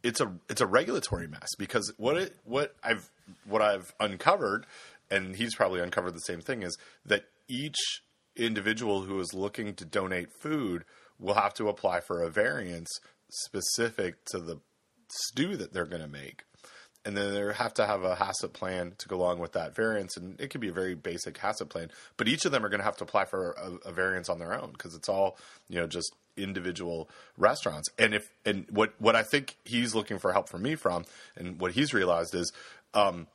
[0.01, 3.09] it's a it's a regulatory mess because what it what I've
[3.45, 4.65] what I've uncovered,
[5.09, 8.01] and he's probably uncovered the same thing, is that each
[8.35, 10.85] individual who is looking to donate food
[11.19, 12.89] will have to apply for a variance
[13.29, 14.59] specific to the
[15.09, 16.43] stew that they're going to make.
[17.05, 20.15] And then they have to have a HACCP plan to go along with that variance.
[20.15, 22.79] And it could be a very basic HACCP plan, but each of them are going
[22.79, 25.37] to have to apply for a, a variance on their own because it's all,
[25.67, 27.89] you know, just individual restaurants.
[27.99, 31.03] And if, and what, what I think he's looking for help from me from,
[31.35, 32.53] and what he's realized is,
[32.93, 33.27] um,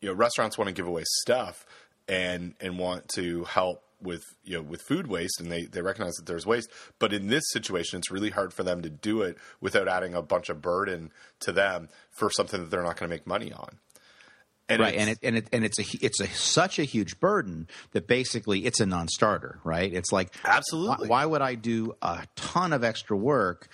[0.00, 1.66] you know, restaurants want to give away stuff
[2.08, 6.14] and, and want to help with you know with food waste and they they recognize
[6.14, 9.36] that there's waste but in this situation it's really hard for them to do it
[9.60, 13.14] without adding a bunch of burden to them for something that they're not going to
[13.14, 13.78] make money on
[14.68, 17.68] and right, and it, and it and it's a it's a such a huge burden
[17.92, 19.90] that basically it's a non-starter, right?
[19.90, 21.08] It's like absolutely.
[21.08, 23.70] Why, why would I do a ton of extra work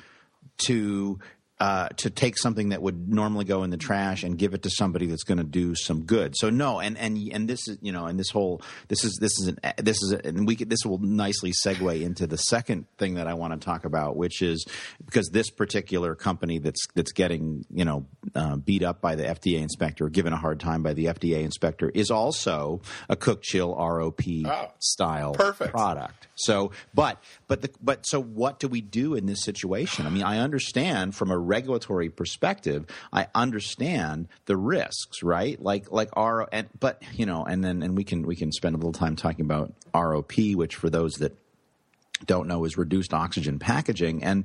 [0.67, 1.19] to
[1.61, 4.71] uh, to take something that would normally go in the trash and give it to
[4.71, 6.35] somebody that's going to do some good.
[6.37, 9.39] So no, and and and this is you know, and this whole this is this
[9.39, 12.87] is an this is a, and we could, this will nicely segue into the second
[12.99, 14.67] thing that I want to talk about, which is
[15.07, 19.63] because this particular company that's that's getting you know uh, beat up by the FDA
[19.63, 24.45] inspector, given a hard time by the FDA inspector, is also a cook chill ROP
[24.45, 25.71] oh, style perfect.
[25.71, 26.27] product.
[26.35, 30.07] So, but but the, but so what do we do in this situation?
[30.07, 35.61] I mean, I understand from a regulatory perspective, I understand the risks, right?
[35.61, 38.75] Like like R and but you know, and then and we can we can spend
[38.75, 41.37] a little time talking about ROP, which for those that
[42.27, 44.45] don't know is reduced oxygen packaging and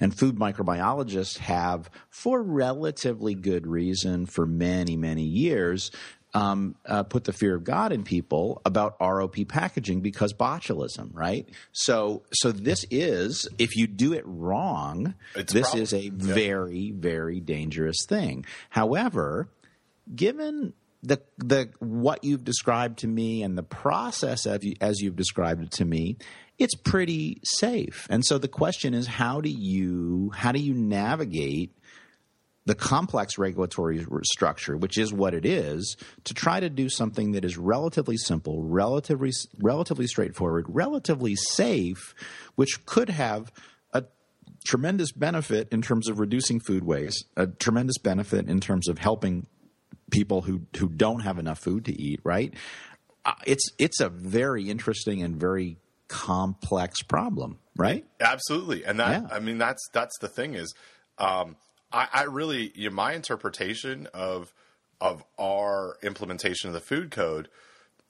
[0.00, 5.90] and food microbiologists have for relatively good reason for many many years
[6.34, 11.48] um, uh, put the fear of God in people about ROP packaging because botulism, right?
[11.72, 16.10] So, so this is if you do it wrong, it's this is a yeah.
[16.12, 18.44] very, very dangerous thing.
[18.68, 19.48] However,
[20.14, 25.16] given the the what you've described to me and the process of you, as you've
[25.16, 26.18] described it to me,
[26.58, 28.06] it's pretty safe.
[28.10, 31.72] And so the question is, how do you how do you navigate
[32.68, 37.42] the complex regulatory structure, which is what it is, to try to do something that
[37.42, 42.14] is relatively simple, relatively relatively straightforward, relatively safe,
[42.56, 43.50] which could have
[43.94, 44.04] a
[44.66, 49.46] tremendous benefit in terms of reducing food waste, a tremendous benefit in terms of helping
[50.10, 52.20] people who who don't have enough food to eat.
[52.22, 52.52] Right?
[53.24, 55.78] Uh, it's it's a very interesting and very
[56.08, 57.60] complex problem.
[57.78, 58.04] Right?
[58.20, 59.28] Absolutely, and that yeah.
[59.34, 60.74] I mean that's that's the thing is.
[61.16, 61.56] Um,
[61.92, 64.52] I, I really, you know, my interpretation of
[65.00, 67.48] of our implementation of the food code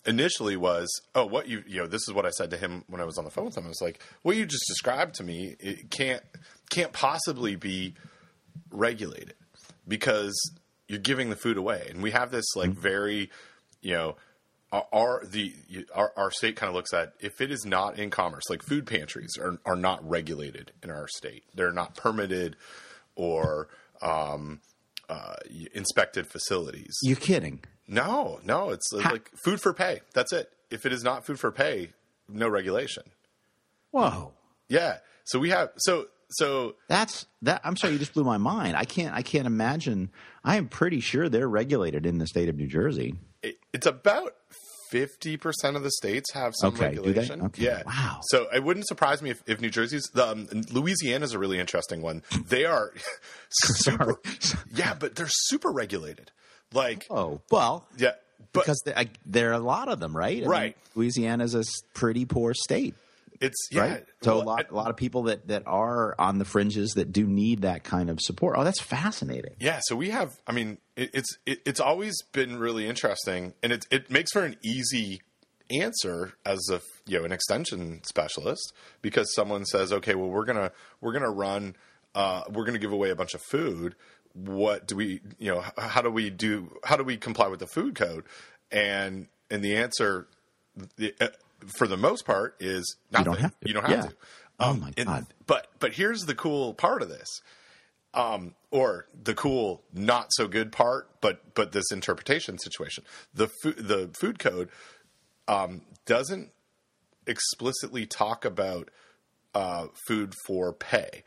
[0.07, 3.01] initially was, oh, what you, you know, this is what I said to him when
[3.01, 3.67] I was on the phone with him.
[3.67, 6.23] I was like, what you just described to me, it can't
[6.71, 7.95] can't possibly be
[8.71, 9.35] regulated
[9.87, 10.35] because
[10.87, 12.81] you're giving the food away, and we have this like mm-hmm.
[12.81, 13.31] very,
[13.83, 14.17] you know.
[14.71, 15.55] Our the
[15.95, 18.87] our, our state kind of looks at if it is not in commerce, like food
[18.87, 21.45] pantries are are not regulated in our state.
[21.55, 22.55] They're not permitted
[23.19, 23.69] or
[24.01, 24.61] um,
[25.11, 25.35] uh,
[25.75, 26.97] inspected facilities.
[27.03, 27.61] You're kidding?
[27.87, 28.71] No, no.
[28.71, 30.01] It's like food for pay.
[30.15, 30.51] That's it.
[30.71, 31.91] If it is not food for pay,
[32.29, 33.03] no regulation.
[33.91, 34.33] Whoa.
[34.69, 34.99] Yeah.
[35.25, 37.63] So we have so so That's that.
[37.65, 38.77] I'm sorry, you just blew my mind.
[38.77, 39.15] I can't.
[39.15, 40.11] I can't imagine.
[40.45, 43.15] I am pretty sure they're regulated in the state of New Jersey.
[43.43, 44.35] it, it's about
[44.91, 47.01] fifty percent of the states have some Okay, they?
[47.01, 47.43] regulation.
[47.43, 47.83] Okay, Yeah.
[47.87, 48.21] wow.
[48.29, 52.03] So it wouldn't surprise me if, if New Jersey's the um, Louisiana's a really interesting
[52.03, 52.23] one.
[52.47, 52.93] They are
[53.51, 54.21] super.
[54.73, 56.31] yeah, but they're super regulated.
[56.73, 58.13] Like Oh well, yeah,
[58.53, 60.43] but because there, I, there are a lot of them, right?
[60.43, 60.77] I Right.
[60.95, 62.95] Louisiana's a s- pretty poor state,
[63.41, 63.81] it's yeah.
[63.81, 64.05] right?
[64.23, 67.13] So well, a lot, a lot of people that that are on the fringes that
[67.13, 68.57] do need that kind of support.
[68.59, 69.55] Oh, that's fascinating.
[69.61, 70.33] Yeah, so we have.
[70.47, 74.45] I mean, it, it's it, it's always been really interesting, and it it makes for
[74.45, 75.21] an easy
[75.71, 78.73] answer as a you know an extension specialist
[79.03, 81.77] because someone says, okay, well we're gonna we're gonna run
[82.15, 83.95] uh, we're gonna give away a bunch of food.
[84.33, 87.67] What do we you know how do we do how do we comply with the
[87.67, 88.25] food code?
[88.71, 90.29] And and the answer,
[90.97, 91.29] the, uh,
[91.67, 93.25] for the most part, is nothing.
[93.27, 93.69] don't have to.
[93.69, 94.11] You don't have Yeah.
[94.11, 94.17] to.
[94.61, 95.27] Oh Um, my and- God.
[95.47, 97.29] but but here's the cool part of this
[98.15, 103.05] um, or the cool not so good part, but but this interpretation situation.
[103.35, 104.69] The fu- the food code
[105.47, 106.51] um, doesn't
[107.27, 108.91] explicitly talk about
[109.55, 111.23] uh, food for pay.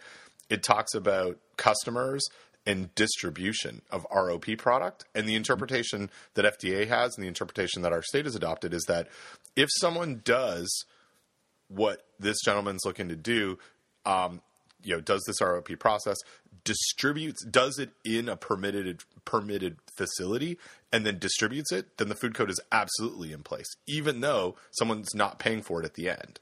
[0.49, 2.23] It talks about customers
[2.65, 5.05] and distribution of ROP product.
[5.15, 8.83] And the interpretation that FDA has and the interpretation that our state has adopted is
[8.87, 9.07] that
[9.55, 10.85] if someone does
[11.67, 13.57] what this gentleman's looking to do,
[14.05, 14.41] um,
[14.83, 16.17] you know, does this ROP process,
[16.63, 20.57] distributes, does it in a permitted permitted facility,
[20.91, 25.13] and then distributes it, then the food code is absolutely in place, even though someone's
[25.13, 26.39] not paying for it at the end.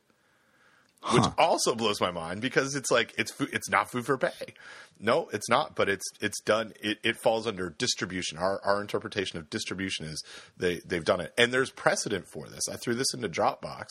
[1.14, 4.54] Which also blows my mind because it's like it's food, it's not food for pay.
[5.00, 6.74] No, it's not, but it's it's done.
[6.82, 8.38] It, it falls under distribution.
[8.38, 10.22] Our our interpretation of distribution is
[10.58, 12.68] they they've done it, and there's precedent for this.
[12.70, 13.86] I threw this into Dropbox.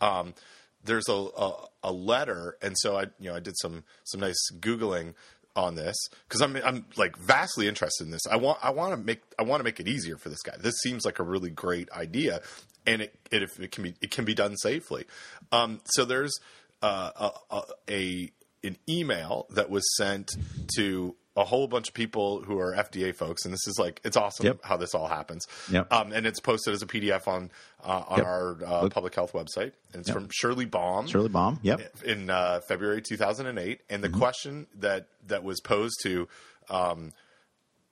[0.00, 0.34] Um,
[0.84, 4.50] there's a, a a letter, and so I you know I did some some nice
[4.60, 5.14] googling
[5.56, 5.96] on this
[6.28, 8.22] because I'm I'm like vastly interested in this.
[8.30, 10.54] I want I want to make I want to make it easier for this guy.
[10.58, 12.40] This seems like a really great idea,
[12.86, 15.04] and it, it it can be it can be done safely.
[15.52, 16.38] Um, so there's
[16.82, 17.10] uh,
[17.50, 18.32] a, a, a
[18.64, 20.30] an email that was sent
[20.76, 24.16] to a whole bunch of people who are FDA folks, and this is like it's
[24.16, 24.58] awesome Yep.
[24.64, 25.46] how this all happens.
[25.70, 25.92] Yep.
[25.92, 27.50] Um, and it's posted as a PDF on
[27.84, 28.26] uh, on Yep.
[28.26, 31.60] our uh, public health website, and it's from Shirley Bohm Shirley Bohm.
[31.62, 32.02] Yep.
[32.04, 36.26] in uh, February 2008, and the question that that was posed to
[36.70, 37.12] um,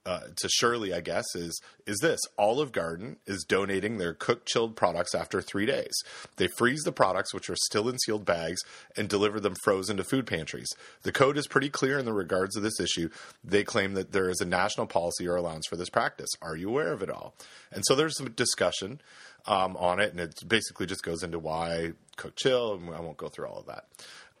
[0.07, 4.77] uh, to Shirley, I guess, is is this Olive Garden is donating their cooked chilled
[4.77, 5.91] products after three days.
[6.37, 8.61] They freeze the products, which are still in sealed bags,
[8.95, 10.69] and deliver them frozen to food pantries.
[11.01, 13.09] The code is pretty clear in the regards of this issue.
[13.43, 16.29] They claim that there is a national policy or allowance for this practice.
[16.41, 17.35] Are you aware of it all?
[17.73, 19.01] And so there's some discussion
[19.45, 23.17] um, on it, and it basically just goes into why cook chill, and I won't
[23.17, 23.87] go through all of that.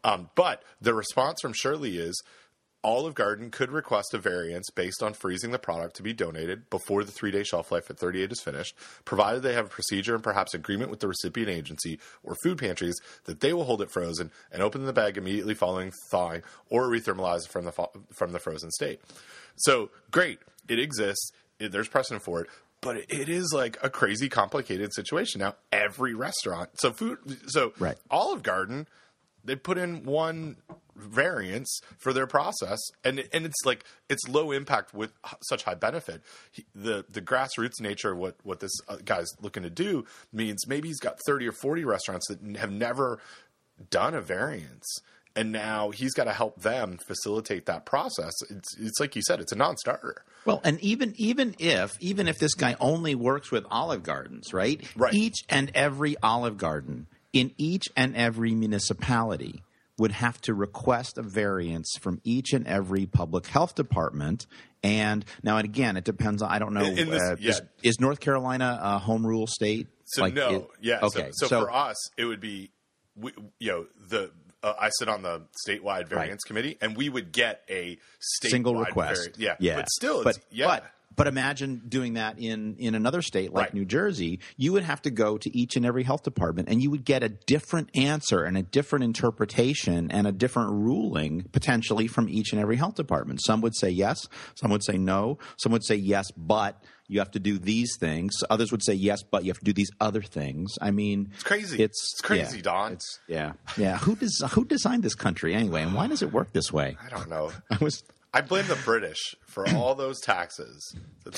[0.05, 2.23] Um, but the response from Shirley is
[2.83, 7.03] Olive Garden could request a variance based on freezing the product to be donated before
[7.03, 10.23] the three day shelf life at 38 is finished, provided they have a procedure and
[10.23, 14.31] perhaps agreement with the recipient agency or food pantries that they will hold it frozen
[14.51, 18.39] and open the bag immediately following thawing or rethermalize it from the, fo- from the
[18.39, 19.01] frozen state.
[19.57, 20.39] So, great.
[20.69, 21.31] It exists.
[21.59, 22.47] It, there's precedent for it.
[22.79, 25.39] But it is like a crazy complicated situation.
[25.39, 27.97] Now, every restaurant, so food, so Right.
[28.11, 28.87] Olive Garden,
[29.43, 30.57] they put in one
[30.97, 32.79] variance for their process.
[33.03, 35.13] And and it's like it's low impact with
[35.47, 36.21] such high benefit.
[36.51, 40.67] He, the the grassroots nature of what what this uh, guy's looking to do means
[40.67, 43.19] maybe he's got 30 or 40 restaurants that have never
[43.89, 44.85] done a variance.
[45.35, 48.33] And now he's got to help them facilitate that process.
[48.49, 50.23] It's it's like you said it's a non-starter.
[50.45, 54.81] Well, and even even if even if this guy only works with Olive Gardens, right?
[54.95, 55.13] Right.
[55.13, 59.61] Each and every Olive Garden in each and every municipality
[59.97, 64.45] would have to request a variance from each and every public health department.
[64.83, 66.83] And now, and again, it depends on I don't know.
[66.85, 67.49] In- in this- uh, yeah.
[67.51, 69.87] is, is North Carolina a home rule state?
[70.05, 70.99] So Like, no, it- yeah.
[71.01, 71.29] Okay.
[71.33, 72.69] So, so, for us, it would be,
[73.15, 74.31] we, you know, the
[74.63, 77.97] uh, I sit on the statewide variance committee, and we would get a
[78.41, 79.21] statewide single request.
[79.21, 79.75] vari- yeah, yeah.
[79.77, 80.65] But still, but yeah.
[80.67, 80.85] but
[81.17, 83.73] but imagine doing that in in another state like Right.
[83.73, 84.39] New Jersey.
[84.55, 87.23] You would have to go to each and every health department, and you would get
[87.23, 92.61] a different answer and a different interpretation and a different ruling potentially from each and
[92.61, 93.41] every health department.
[93.43, 97.31] Some would say yes, some would say no, some would say yes, but you have
[97.31, 98.33] to do these things.
[98.49, 100.73] Others would say yes, but you have to do these other things.
[100.81, 101.81] I mean, it's crazy.
[101.81, 102.93] It's, it's crazy, yeah, Don.
[102.93, 103.97] It's yeah, yeah.
[103.99, 106.97] Who des- who designed this country anyway, and why does it work this way?
[107.03, 107.51] I don't know.
[107.71, 108.03] I was
[108.33, 110.95] I blame the British for all those taxes.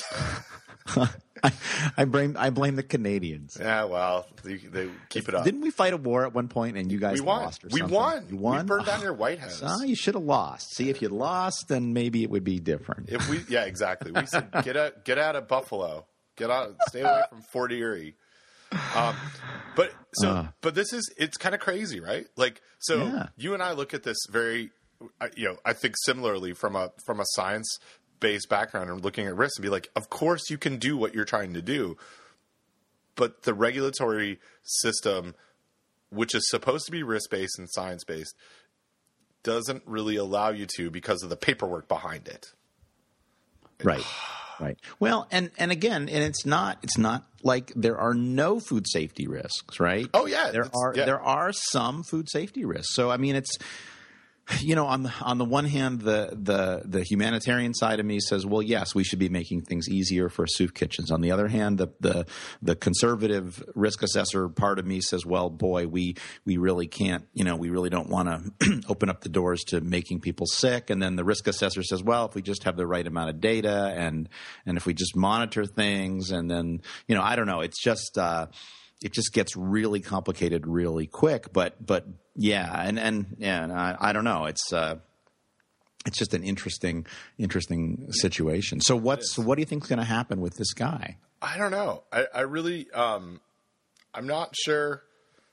[1.42, 1.52] I,
[1.96, 3.56] I blame I blame the Canadians.
[3.58, 5.44] yeah, well, they, they keep it up.
[5.44, 7.42] Didn't we fight a war at one point and you guys we won.
[7.44, 7.96] lost or We something?
[7.96, 8.26] won.
[8.28, 8.58] You won.
[8.58, 9.62] We burned down your White House.
[9.64, 10.74] Ah, you should have lost.
[10.74, 13.08] See, if you lost, then maybe it would be different.
[13.10, 14.10] If we, yeah, exactly.
[14.12, 18.16] We said get out, get out of Buffalo, get out, stay away from Fort Erie.
[18.94, 19.16] Um,
[19.76, 20.46] but so, Uh.
[20.60, 22.26] but this is it's kind of crazy, right?
[22.36, 23.28] Like, so Yeah.
[23.36, 24.70] you and I look at this very,
[25.20, 27.78] uh, you know, I think similarly from a from a science
[28.20, 31.14] based background and looking at risk and be like, of course you can do what
[31.14, 31.96] you're trying to do,
[33.16, 35.34] but the regulatory system,
[36.10, 38.34] which is supposed to be risk based and science based,
[39.42, 42.52] doesn't really allow you to because of the paperwork behind it.
[43.82, 44.04] Right.
[44.60, 44.78] Right.
[44.98, 49.26] Well, and and again, and it's not it's not like there are no food safety
[49.26, 50.06] risks, right?
[50.12, 51.06] Oh, yeah, there are yeah.
[51.06, 52.94] there are some food safety risks.
[52.94, 53.56] So I mean, it's
[54.60, 58.20] you know on the on the one hand, the the the humanitarian side of me
[58.20, 61.10] says, well, yes, we should be making things easier for soup kitchens.
[61.10, 62.26] On the other hand, the the
[62.62, 67.44] the conservative risk assessor part of me says, well, boy, we we really can't, you
[67.44, 70.90] know, we really don't want to open up the doors to making people sick.
[70.90, 73.40] And then the risk assessor says, well, if we just have the right amount of
[73.40, 74.28] data and
[74.66, 78.18] and if we just monitor things, and then you know, I don't know, it's just.
[78.18, 78.46] uh
[79.02, 81.54] it just gets really complicated really quick.
[81.54, 82.06] But but
[82.40, 84.46] yeah, and and yeah, and I, I don't know.
[84.46, 84.96] It's uh,
[86.06, 88.80] it's just an interesting interesting situation.
[88.80, 91.18] So what's what do you think's going to happen with this guy?
[91.42, 92.02] I don't know.
[92.10, 93.40] I, I really, um,
[94.14, 95.02] I'm not sure.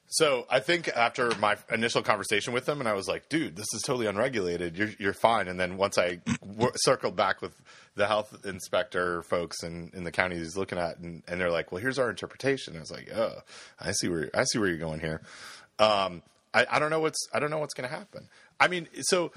[0.09, 3.67] So I think after my initial conversation with him, and I was like, "Dude, this
[3.73, 4.77] is totally unregulated.
[4.77, 7.61] You're you're fine." And then once I w- circled back with
[7.95, 11.73] the health inspector folks in, in the county he's looking at, and, and they're like,
[11.73, 13.33] "Well, here's our interpretation." I was like, "Oh,
[13.77, 15.21] I see where I see where you're going here."
[15.79, 16.23] Um,
[16.53, 18.27] I, I don't know what's I don't know what's going to happen.
[18.59, 19.31] I mean, so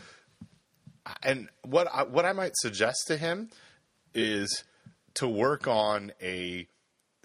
[1.23, 3.51] and what I, what I might suggest to him
[4.15, 4.65] is
[5.15, 6.67] to work on a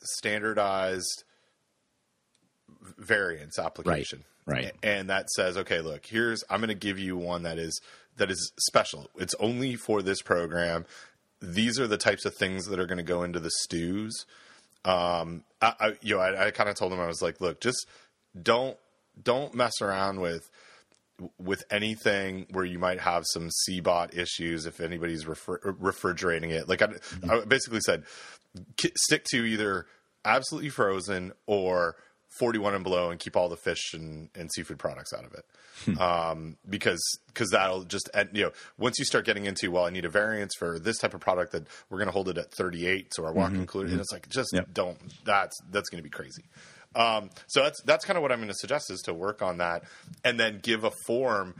[0.02, 1.24] standardized
[2.98, 4.24] variance application.
[4.46, 4.66] right.
[4.66, 4.74] right.
[4.84, 7.80] And that says, okay, look, here's I'm going to give you one that is
[8.18, 9.10] that is special.
[9.18, 10.86] It's only for this program.
[11.42, 14.26] These are the types of things that are going to go into the stews.
[14.84, 17.60] Um, I, I you know, I, I kind of told him I was like, look,
[17.60, 17.88] just
[18.42, 18.78] don't
[19.22, 20.50] don't mess around with
[21.38, 26.68] with anything where you might have some CBOT issues if anybody's refri- refrigerating it.
[26.68, 26.90] Like I,
[27.30, 28.04] I basically said,
[28.98, 29.86] stick to either
[30.26, 31.96] absolutely frozen or
[32.40, 35.46] 41 and below and keep all the fish and, and seafood products out of it.
[35.86, 35.98] Hmm.
[36.00, 37.02] Um, because,
[37.34, 40.54] cause that'll just, you know, once you start getting into, well, I need a variance
[40.58, 43.14] for this type of product that we're going to hold it at 38.
[43.14, 44.00] So our walk included, mm-hmm.
[44.00, 44.02] and mm-hmm.
[44.02, 44.74] it's like, just Yep.
[44.74, 46.44] don't, that's, that's going to be crazy.
[46.96, 49.58] Um, so that's, that's kind of what I'm going to suggest is to work on
[49.58, 49.84] that
[50.24, 51.56] and then give a form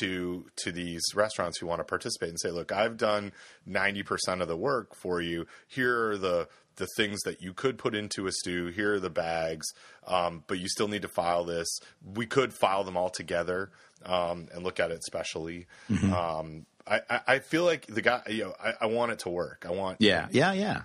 [0.00, 3.32] to to these restaurants who want to participate and say, look, I've done
[3.64, 5.46] ninety percent of the work for you.
[5.68, 8.66] Here are the the things that you could put into a stew.
[8.66, 9.64] Here are the bags,
[10.06, 11.68] um, but you still need to file this.
[12.04, 13.70] We could file them all together
[14.04, 15.66] um, and look at it specially.
[16.12, 19.30] Um, I, I, I feel like the guy, you know, I, I want it to
[19.30, 19.64] work.
[19.66, 20.82] I want, Yeah, yeah, yeah.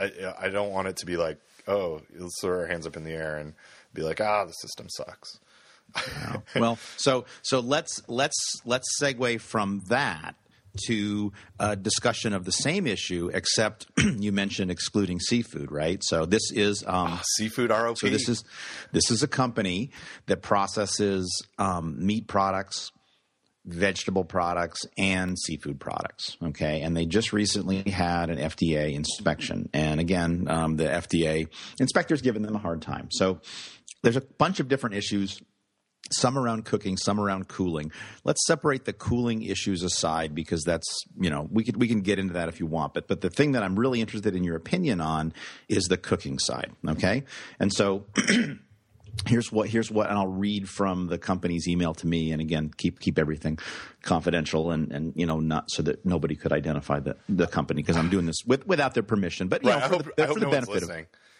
[0.00, 0.10] I,
[0.42, 1.38] I don't want it to be like,
[1.70, 3.54] oh, let's throw our hands up in the air and
[3.94, 5.38] be like, ah, the system sucks.
[6.56, 10.36] well, so so let's let's let's segue from that
[10.86, 16.02] to a discussion of the same issue, except you mentioned excluding seafood, right?
[16.04, 17.98] So this is um, Seafood ROP.
[17.98, 18.44] So this is
[18.92, 19.90] this is a company
[20.26, 22.92] that processes um, meat products,
[23.72, 26.36] vegetable products, and seafood products.
[26.42, 31.48] Okay, and they just recently had an FDA inspection, and again, um, the FDA
[31.78, 33.08] inspectors giving them a hard time.
[33.10, 33.40] So
[34.02, 35.40] there's a bunch of different issues.
[36.12, 37.92] Some around cooking, some around cooling.
[38.24, 42.18] Let's separate the cooling issues aside because that's you know we could we can get
[42.18, 42.94] into that if you want.
[42.94, 45.32] But but the thing that I'm really interested in your opinion on
[45.68, 46.72] is the cooking side.
[46.86, 47.24] Okay,
[47.60, 48.06] and so
[49.26, 52.70] here's what here's what and I'll read from the company's email to me and again
[52.76, 53.58] keep keep everything
[54.02, 57.96] confidential and and you know not so that nobody could identify the the company because
[57.96, 59.48] I'm doing this with without their permission.
[59.48, 60.90] But you Right, know for hope, the, for the no benefit of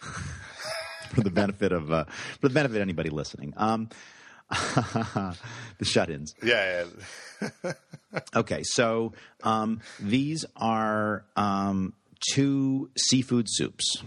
[1.14, 2.04] for the benefit of uh,
[2.40, 3.54] for the benefit of anybody listening.
[3.56, 3.88] Um
[4.74, 6.34] the shut-ins.
[6.42, 6.84] Yeah,
[7.62, 7.72] yeah.
[8.34, 9.12] Okay, so
[9.44, 11.94] um, these are um,
[12.32, 14.02] two seafood soups.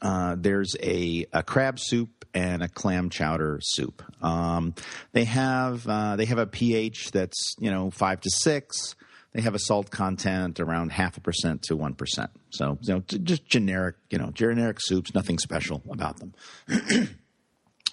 [0.00, 4.02] Uh, there's a, a crab soup and a clam chowder soup.
[4.22, 4.74] Um,
[5.12, 8.94] they have uh, they have a pH that's you know five to six.
[9.32, 12.30] They have a salt content around half a percent to one percent.
[12.50, 16.34] So you know j- just generic you know generic soups, nothing special about them.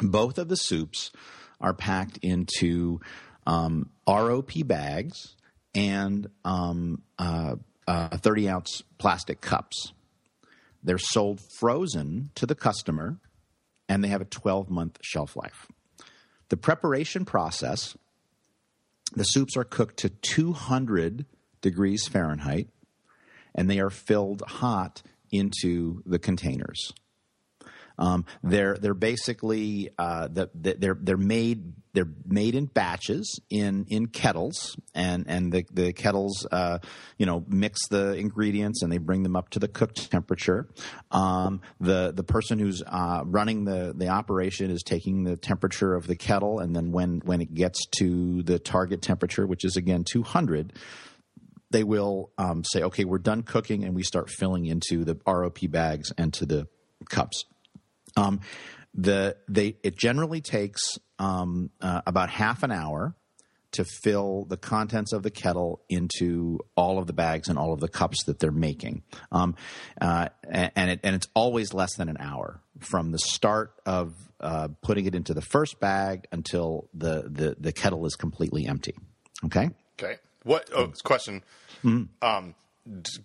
[0.01, 1.11] Both of the soups
[1.61, 2.99] are packed into
[3.47, 5.35] um, ROP bags
[5.73, 7.55] and um, uh,
[7.87, 9.93] uh, 30 ounce plastic cups.
[10.83, 13.17] They're sold frozen to the customer,
[13.89, 15.67] and they have a 12 month shelf life.
[16.49, 17.95] The preparation process
[19.13, 21.25] the soups are cooked to 200
[21.61, 22.67] degrees Fahrenheit,
[23.53, 26.91] and they are filled hot into the containers.
[27.97, 33.85] Um, they're they're basically uh, the, the, they're they're made they're made in batches in
[33.87, 36.79] in kettles and and the the kettles uh,
[37.17, 40.67] you know mix the ingredients and they bring them up to the cooked temperature.
[41.11, 46.07] Um, the the person who's uh, running the the operation is taking the temperature of
[46.07, 50.03] the kettle and then when when it gets to the target temperature, which is again
[50.03, 50.73] 200
[51.71, 55.69] they will um, say, okay, we're done cooking, and we start filling into the ROP
[55.69, 56.67] bags and to the
[57.09, 57.43] cups.
[58.15, 58.39] Um,
[58.93, 63.15] the they it generally takes um, uh, about half an hour
[63.75, 67.81] to fill the contents of the kettle into all of the bags and all of
[67.81, 69.03] the cups that they're making.
[69.33, 69.55] Um,
[69.99, 74.69] uh, and, it, and it's always less than an hour from the start of uh,
[74.81, 78.95] putting it into the first bag until the, the, the kettle is completely empty.
[79.43, 79.69] Okay?
[79.99, 80.19] Okay.
[80.43, 80.69] What?
[80.73, 81.43] Oh, question.
[81.83, 82.25] Mm-hmm.
[82.25, 82.55] Um,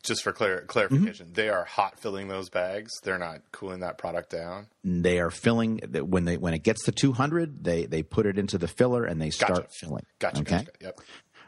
[0.03, 1.35] just for clar- clarification, mm-hmm.
[1.35, 2.91] they are hot filling those bags.
[3.03, 4.69] They're not cooling that product down.
[4.85, 8.59] They are filling when they when it gets to 200, they they put it into
[8.59, 9.69] the filler and they start gotcha.
[9.73, 10.07] filling.
[10.19, 10.41] Gotcha.
[10.41, 10.57] Okay.
[10.59, 10.73] Gotcha.
[10.81, 11.01] Yep.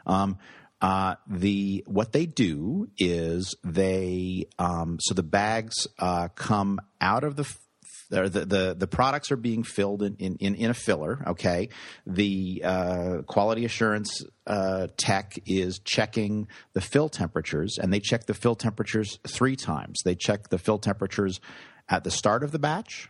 [0.05, 0.37] Um,
[0.81, 7.35] uh, the what they do is they um, so the bags uh, come out of
[7.35, 7.45] the
[8.21, 11.23] the, the, the products are being filled in, in, in a filler.
[11.27, 11.69] Okay,
[12.05, 18.33] the uh, quality assurance uh, tech is checking the fill temperatures, and they check the
[18.33, 20.01] fill temperatures three times.
[20.03, 21.39] They check the fill temperatures
[21.89, 23.09] at the start of the batch,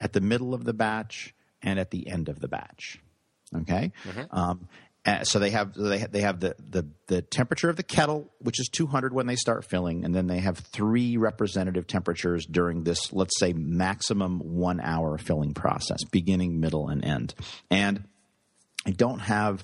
[0.00, 3.00] at the middle of the batch, and at the end of the batch.
[3.54, 4.36] Okay, mm-hmm.
[4.36, 4.68] um,
[5.06, 8.28] uh, so they have they have, they have the, the the temperature of the kettle,
[8.40, 12.82] which is 200 when they start filling, and then they have three representative temperatures during
[12.82, 17.34] this, let's say, maximum one hour filling process, beginning, middle, and end.
[17.70, 18.02] And
[18.84, 19.62] I don't have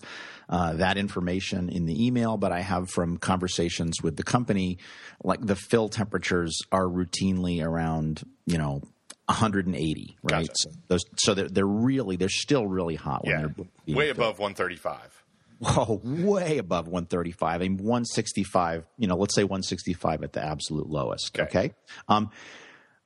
[0.48, 4.78] uh, that information in the email, but I have from conversations with the company,
[5.24, 8.82] like the fill temperatures are routinely around, you know,
[9.26, 10.46] 180, right?
[10.46, 10.52] Gotcha.
[10.54, 13.42] So, those, so they're, they're really, they're still really hot yeah.
[13.42, 15.21] when they're way above 135.
[15.62, 17.54] Whoa, way above 135.
[17.54, 21.38] I mean, 165, you know, let's say 165 at the absolute lowest.
[21.38, 21.44] Okay.
[21.44, 21.74] okay?
[22.08, 22.30] Um,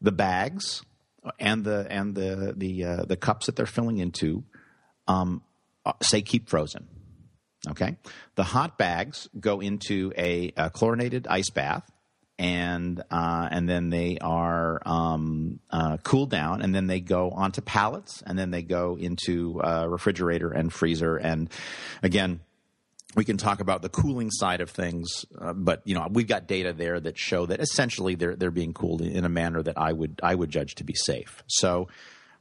[0.00, 0.82] the bags
[1.38, 4.44] and the and the the uh, the cups that they're filling into
[5.08, 5.42] um,
[5.84, 6.86] uh, say keep frozen.
[7.68, 7.96] Okay,
[8.36, 11.90] the hot bags go into a, a chlorinated ice bath,
[12.38, 17.60] and uh, and then they are um, uh, cooled down, and then they go onto
[17.60, 21.50] pallets, and then they go into uh, refrigerator and freezer, and
[22.02, 22.40] again,
[23.14, 26.46] we can talk about the cooling side of things, uh, but you know we've got
[26.46, 29.92] data there that show that essentially they're they're being cooled in a manner that I
[29.92, 31.42] would I would judge to be safe.
[31.46, 31.88] So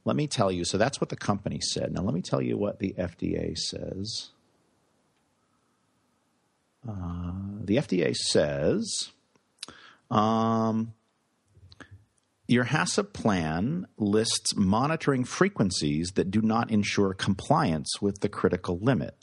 [0.04, 0.64] let me tell you.
[0.64, 1.92] So that's what the company said.
[1.92, 4.30] Now let me tell you what the FDA says.
[6.88, 9.10] Uh, the FDA says.
[10.10, 10.94] Um,
[12.48, 19.16] your HACCP plan lists monitoring frequencies that do not ensure compliance with the critical limit.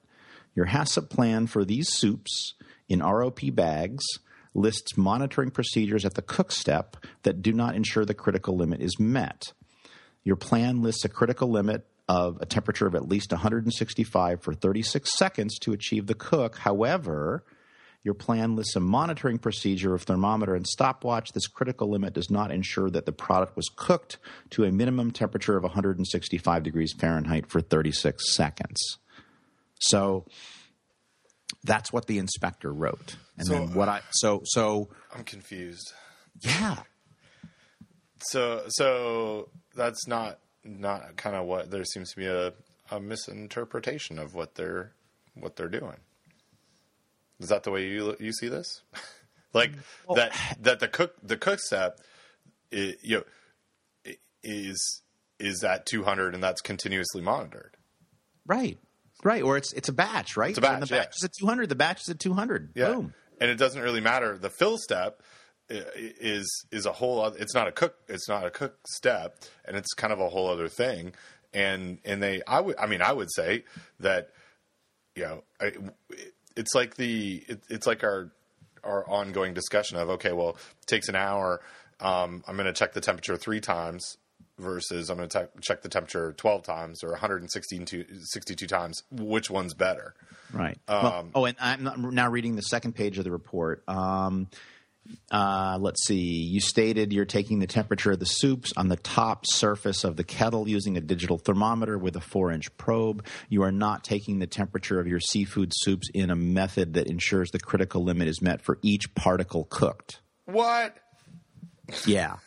[0.56, 2.54] Your HACCP plan for these soups
[2.88, 4.04] in ROP bags
[4.54, 9.00] lists monitoring procedures at the cook step that do not ensure the critical limit is
[9.00, 9.54] met.
[10.24, 15.18] Your plan lists a critical limit of a temperature of at least 165 for 36
[15.18, 16.58] seconds to achieve the cook.
[16.60, 17.44] However,
[18.04, 21.32] your plan lists a monitoring procedure of thermometer and stopwatch.
[21.32, 24.18] This critical limit does not ensure that the product was cooked
[24.52, 29.00] to a minimum temperature of 165 degrees Fahrenheit for 36 seconds.
[29.80, 30.26] So
[31.64, 33.16] that's what the inspector wrote.
[33.38, 35.94] And so, then what I so so I'm confused.
[36.40, 36.78] Yeah.
[38.20, 42.54] So so that's not not kind of what there seems to be a,
[42.92, 44.94] a misinterpretation of what they're
[45.36, 45.98] what they're doing.
[47.40, 48.82] Is that the way you you see this?
[49.54, 49.72] like
[50.08, 52.00] well, that that the cook the cook step
[52.72, 53.24] you know
[54.44, 55.02] is
[55.40, 57.76] is at 200 and that's continuously monitored.
[58.46, 58.78] Right.
[59.24, 60.50] Right, or it's it's a batch, right?
[60.50, 60.82] It's a batch.
[60.82, 61.18] the batch yeah.
[61.18, 61.70] is at 200.
[61.70, 62.72] The batch is at 200.
[62.76, 62.94] Yeah.
[62.94, 63.14] Boom.
[63.40, 64.38] And it doesn't really matter.
[64.38, 65.22] The fill step
[65.70, 67.22] is is a whole.
[67.22, 67.96] Other, it's not a cook.
[68.08, 71.14] It's not a cook step, and it's kind of a whole other thing.
[71.54, 73.64] And and they, I would, I mean, I would say
[74.00, 74.30] that,
[75.16, 75.74] you know, I,
[76.56, 78.32] it's like the, it, it's like our
[78.84, 81.62] our ongoing discussion of okay, well, it takes an hour.
[82.00, 84.18] Um, I'm going to check the temperature three times
[84.58, 89.04] versus I'm going to check the temperature 12 times or 162 times.
[89.12, 90.14] Which one's better?
[90.52, 90.78] Right.
[90.88, 93.84] well, oh, and I'm now reading the second page of the report.
[93.88, 94.48] Um,
[95.32, 96.16] uh, let's see.
[96.16, 100.24] You stated you're taking the temperature of the soups on the top surface of the
[100.24, 103.26] kettle using a digital thermometer with a four inch probe.
[103.50, 107.52] You are not taking the temperature of your seafood soups in a method that ensures
[107.52, 110.22] the critical limit is met for each particle cooked.
[110.46, 110.98] What?
[112.06, 112.38] Yeah.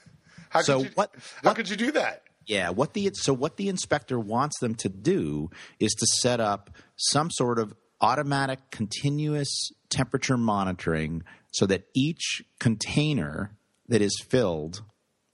[0.57, 2.22] How so could you, what, How what- could you do that?
[2.46, 5.50] Yeah, what the so what the inspector wants them to do
[5.80, 13.50] is to set up some sort of automatic continuous temperature monitoring so that each container
[13.88, 14.82] that is filled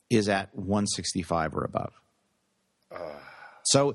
[0.08, 1.92] is at 165 or above.
[2.90, 3.20] Ah.
[3.64, 3.94] so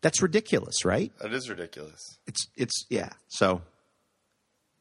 [0.00, 1.12] that's ridiculous, right?
[1.20, 2.18] That is ridiculous.
[2.26, 3.10] It's it's yeah.
[3.28, 3.62] So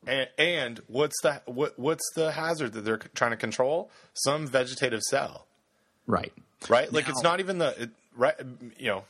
[0.08, 3.92] And, and what's the what, what's the hazard that they're trying to control?
[4.14, 5.45] Some vegetative cell,
[6.08, 6.34] right.
[6.70, 6.92] right?
[6.92, 8.36] Like it's not even the it, right.
[8.78, 9.04] You know,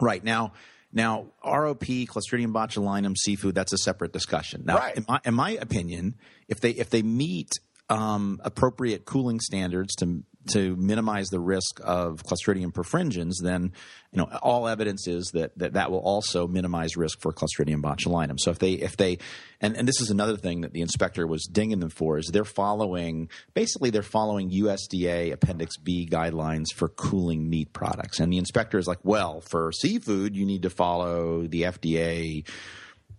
[0.00, 0.52] Right now,
[0.92, 4.64] now ROP Clostridium botulinum seafood that's a separate discussion.
[4.66, 4.96] Now, Right.
[4.96, 6.14] in, my, in my opinion,
[6.48, 7.52] if they if they meet
[7.88, 13.72] um, appropriate cooling standards to to minimize the risk of Clostridium perfringens, then
[14.12, 18.38] you know all evidence is that that, that will also minimize risk for Clostridium botulinum.
[18.38, 19.18] So if they if they
[19.60, 22.44] and, and this is another thing that the inspector was dinging them for is they're
[22.44, 28.78] following basically they're following USDA Appendix B guidelines for cooling meat products, and the inspector
[28.78, 32.46] is like, well, for seafood you need to follow the FDA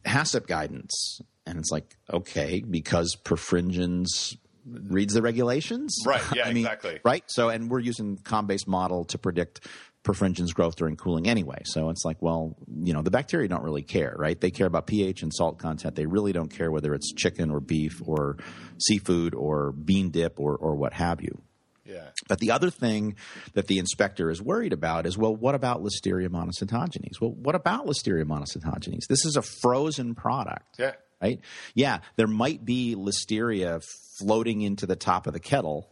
[0.05, 1.21] HACCP guidance.
[1.45, 4.35] And it's like, okay, because perfringens
[4.69, 5.95] reads the regulations.
[6.05, 6.99] Right, yeah, I mean, exactly.
[7.03, 7.23] Right.
[7.27, 9.67] So, and we're using ComBase model to predict
[10.03, 11.61] perfringens growth during cooling anyway.
[11.65, 14.39] So it's like, well, you know, the bacteria don't really care, right?
[14.39, 15.95] They care about pH and salt content.
[15.95, 18.37] They really don't care whether it's chicken or beef or
[18.77, 21.41] seafood or bean dip or, or what have you.
[21.83, 23.15] yeah, But the other thing
[23.53, 27.19] that the inspector is worried about is, well, what about Listeria monocytogenes?
[27.19, 29.07] Well, what about Listeria monocytogenes?
[29.09, 30.75] This is a frozen product.
[30.79, 31.41] yeah, Right?
[31.73, 33.81] Yeah, there might be Listeria
[34.19, 35.87] floating into the top of the kettle,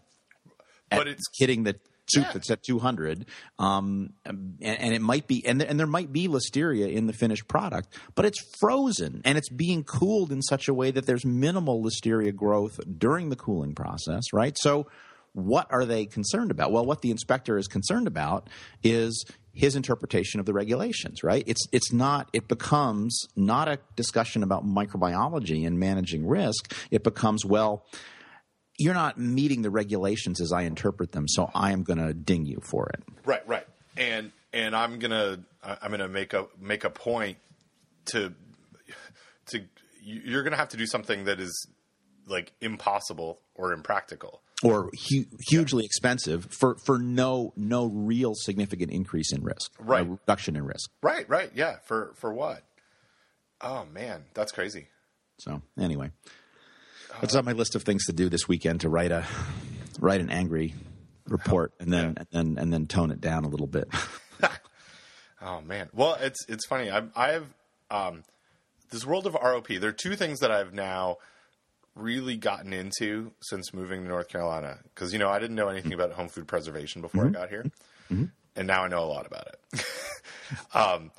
[0.90, 1.76] but it's hitting the
[2.08, 2.32] soup Yeah.
[2.34, 3.26] that's at 200
[3.58, 7.14] um, and, and it might be and there, and there might be listeria in the
[7.14, 11.26] finished product but it's frozen and it's being cooled in such a way that there's
[11.26, 14.56] minimal listeria growth during the cooling process right?
[14.60, 14.86] So
[15.34, 16.72] what are they concerned about?
[16.72, 18.52] Well what the inspector is concerned about
[18.84, 21.44] is his interpretation of the regulations right?
[21.48, 26.72] It's it's not it becomes not a discussion about microbiology and managing risk.
[26.92, 27.84] It becomes well
[28.78, 32.46] you're not meeting the regulations as I interpret them, so I am going to ding
[32.46, 33.04] you for it.
[33.26, 33.68] right, right.
[33.98, 37.38] And and I'm gonna I'm gonna make a make a point
[38.08, 38.34] to
[39.48, 39.60] to
[40.02, 41.68] you- you're gonna have to do something that is
[42.28, 44.42] like impossible or impractical.
[44.64, 50.08] Or hu- hugely expensive for, for no no real significant increase in risk, Right.
[50.10, 50.90] reduction in risk.
[51.02, 51.78] Right, right, yeah.
[51.86, 52.64] For for what?
[53.62, 54.88] Oh man, that's crazy.
[55.40, 56.12] So anyway,
[57.22, 59.26] that's on my list of things to do this weekend to write a
[60.00, 60.74] write an angry
[61.28, 63.88] report and then and then and then tone it down a little bit.
[65.46, 65.90] Oh man.
[65.94, 66.90] Well, it's it's funny.
[66.90, 67.46] I've I've
[67.92, 68.24] um,
[68.90, 69.80] this world of ROP.
[69.80, 71.18] There are two things that I've now
[71.94, 75.94] really gotten into since moving to North Carolina because you know I didn't know anything
[75.94, 77.66] about home food preservation before I got here,
[78.56, 79.86] and now I know a lot about it.
[80.74, 81.12] um,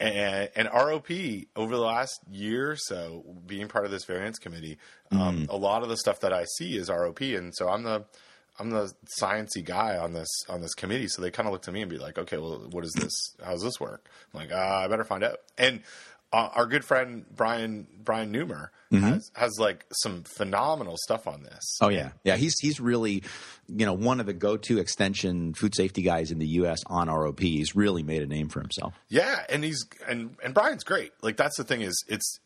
[0.00, 4.78] and, and ROP over the last year or so, being part of this variance committee,
[5.10, 8.04] um, a lot of the stuff that I see is ROP, and so I'm the
[8.60, 11.08] I'm the sciencey guy on this on this committee.
[11.08, 13.12] So they kind of look to me and be like, okay, well, what is this?
[13.44, 14.08] How does this work?
[14.32, 15.38] I'm like, uh, I better find out.
[15.56, 15.82] And
[16.32, 21.78] uh, our good friend Brian Brian Nummer has has like some phenomenal stuff on this.
[21.80, 22.36] Oh yeah, yeah.
[22.36, 23.22] He's he's really,
[23.66, 26.80] you know, one of the go-to extension food safety guys in the U.S.
[26.86, 27.40] on ROP.
[27.40, 28.94] He's really made a name for himself.
[29.08, 31.12] Yeah, and he's and and Brian's great.
[31.22, 32.40] Like that's the thing is it's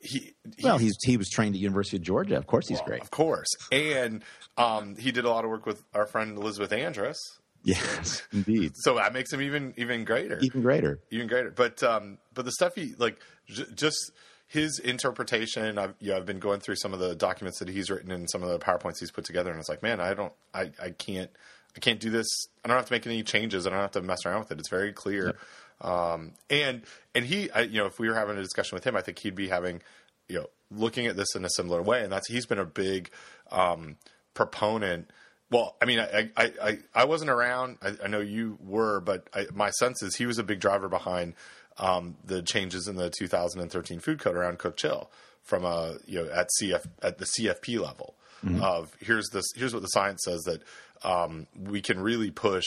[0.00, 2.36] he, he Well, he's he was trained at University of Georgia.
[2.36, 3.02] Of course, he's great.
[3.02, 4.22] of course, and
[4.56, 7.16] um, he did a lot of work with our friend Elizabeth Andress.
[7.62, 8.72] Yes, indeed.
[8.76, 10.38] So that makes him even even greater.
[10.40, 11.00] Even greater.
[11.10, 11.50] even greater.
[11.50, 14.12] But um, but the stuff he like j- just
[14.48, 15.78] his interpretation.
[15.78, 18.28] I've you know, I've been going through some of the documents that he's written and
[18.30, 20.90] some of the powerpoints he's put together, and it's like, man, I don't, I, I
[20.90, 21.30] can't,
[21.76, 22.26] I can't do this.
[22.64, 23.66] I don't have to make any changes.
[23.66, 24.58] I don't have to mess around with it.
[24.58, 25.36] It's very clear.
[25.80, 26.82] Um, and
[27.14, 29.18] and he, I, you know, if we were having a discussion with him, I think
[29.18, 29.82] he'd be having,
[30.28, 32.02] you know, looking at this in a similar way.
[32.02, 33.10] And that's he's been a big
[33.52, 33.96] um,
[34.34, 35.10] proponent.
[35.50, 37.78] Well, I mean, I I, I, I wasn't around.
[37.82, 40.88] I, I know you were, but I, my sense is he was a big driver
[40.88, 41.34] behind
[41.78, 45.10] um, the changes in the 2013 food code around cook chill
[45.42, 48.14] from a you know at CF at the CFP level
[48.62, 50.62] of here's this here's what the science says that
[51.02, 52.66] um, we can really push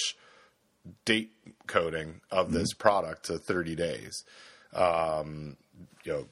[1.05, 1.31] date
[1.67, 4.23] coding of this product to 30 days.
[4.73, 5.57] Um,
[6.03, 6.25] you know,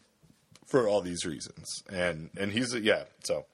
[0.65, 1.83] for all these reasons.
[1.91, 3.45] And and he's yeah, so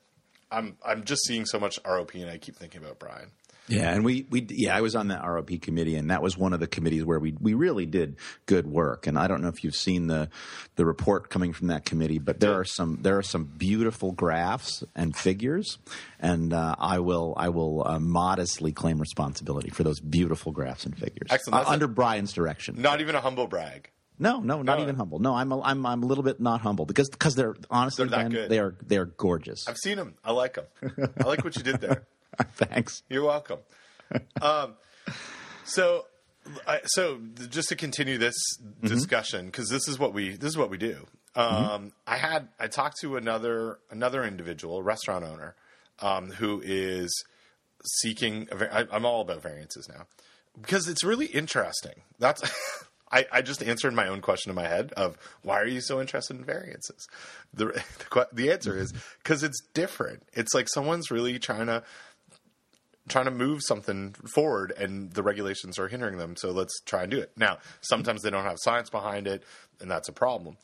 [0.52, 3.32] I'm I'm just seeing so much ROP and I keep thinking about Brian.
[3.68, 6.54] Yeah, and we, we yeah, I was on the ROP committee, and that was one
[6.54, 9.08] of the committees where we we really did good work.
[9.08, 10.30] And I don't know if you've seen the
[10.76, 14.84] the report coming from that committee, but there are some there are some beautiful graphs
[14.96, 15.80] and figures,
[16.20, 20.96] and uh, I will I will uh, modestly claim responsibility for those beautiful graphs and
[20.96, 21.66] figures Excellent.
[21.66, 22.80] Uh, under Brian's direction.
[22.80, 23.90] Not even a humble brag.
[24.18, 24.84] No, no, not No.
[24.84, 25.20] even humble.
[25.20, 28.18] No, I'm a, I'm I'm a little bit not humble because because they're honestly They're
[28.18, 28.50] that Ben, good.
[28.50, 29.68] they are they are gorgeous.
[29.68, 30.16] I've seen them.
[30.24, 30.66] I like them.
[31.20, 32.08] I like what you did there.
[32.54, 33.04] Thanks.
[33.10, 33.60] You're welcome.
[34.42, 34.76] Um,
[35.64, 36.06] so,
[36.68, 38.36] I, so just to continue this
[38.84, 41.06] discussion, because this is what we this is what we do.
[41.36, 45.56] Um, I had I talked to another another individual, a restaurant owner,
[46.02, 47.12] um, who is
[48.00, 48.48] seeking.
[48.52, 50.06] A, I, I'm all about variances now
[50.62, 52.02] because it's really interesting.
[52.20, 52.42] That's.
[53.12, 56.02] I, I just answered my own question in my head of why are you so
[56.02, 57.08] interested in variances?
[57.54, 57.66] The
[58.12, 59.20] the, the answer is mm-hmm.
[59.24, 60.24] because it's different.
[60.34, 61.84] It's like someone's really trying to
[63.08, 67.12] trying to move something forward and the regulations are hindering them so let's try and
[67.12, 69.44] do it now sometimes they don't have science behind it
[69.80, 70.58] and that's a problem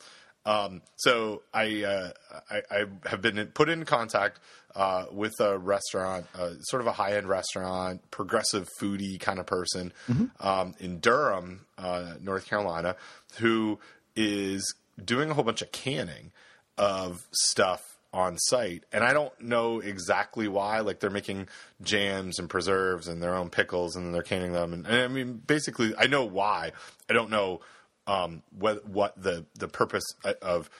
[0.44, 2.10] um, so I, uh,
[2.50, 4.40] I I have been put in contact
[4.74, 9.46] uh, with a restaurant, uh, sort of a high end restaurant, progressive foodie kind of
[9.46, 9.92] person
[10.40, 12.96] um, in Durham, uh, North Carolina,
[13.36, 13.78] who
[14.16, 16.32] is doing a whole bunch of canning
[16.78, 18.84] of stuff on site.
[18.92, 21.48] And i don't know exactly why like they're making
[21.80, 24.74] jams and preserves and their own pickles and then they're canning them.
[24.74, 26.72] And, and i mean basically i know why.
[27.08, 27.60] I don't know
[28.06, 30.04] um, what what the the purpose
[30.40, 30.70] of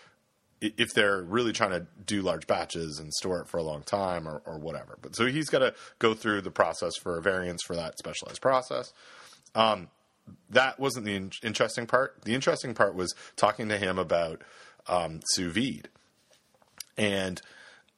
[0.61, 4.29] if they're really trying to do large batches and store it for a long time
[4.29, 4.97] or, or whatever.
[5.03, 8.41] But so he's got to go through the process for a variance for that specialized
[8.41, 8.93] process.
[9.55, 9.89] Um,
[10.51, 12.23] that wasn't the in- interesting part.
[12.25, 14.43] The interesting part was talking to him about
[14.87, 15.89] um, sous vide.
[16.97, 17.43] And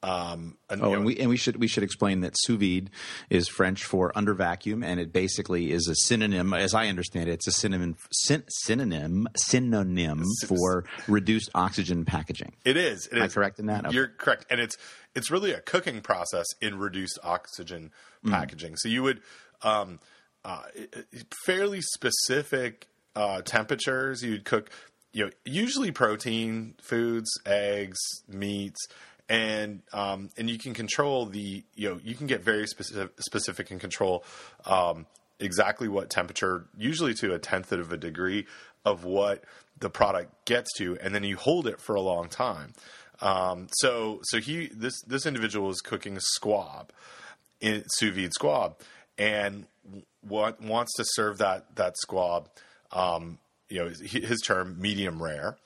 [0.07, 2.57] um, and, Oh, you know, and we and we should we should explain that sous
[2.59, 2.89] vide
[3.29, 7.33] is French for under vacuum, and it basically is a synonym, as I understand it,
[7.33, 12.53] it's a synonym syn, synonym synonym for reduced oxygen packaging.
[12.63, 13.07] It is.
[13.07, 13.85] It Am I correct in that?
[13.85, 13.95] Okay.
[13.95, 14.77] You're correct, and it's
[15.15, 17.91] it's really a cooking process in reduced oxygen
[18.25, 18.31] Mm.
[18.31, 18.75] packaging.
[18.77, 19.21] So you would
[19.61, 19.99] um,
[20.43, 20.63] uh,
[21.45, 24.23] fairly specific uh, temperatures.
[24.23, 24.69] You'd cook,
[25.13, 28.79] you know, usually protein foods, eggs, meats.
[29.27, 33.71] And um, and you can control the you know you can get very specific specific
[33.71, 34.23] and control
[34.65, 35.07] um,
[35.39, 38.45] exactly what temperature usually to a tenth of a degree
[38.85, 39.43] of what
[39.79, 42.73] the product gets to, and then you hold it for a long time.
[43.21, 46.91] Um, so so he this this individual is cooking squab,
[47.59, 48.77] in sous vide squab,
[49.17, 49.65] and
[50.21, 52.49] what wants to serve that that squab,
[52.91, 55.57] um, you know, his, his term medium rare.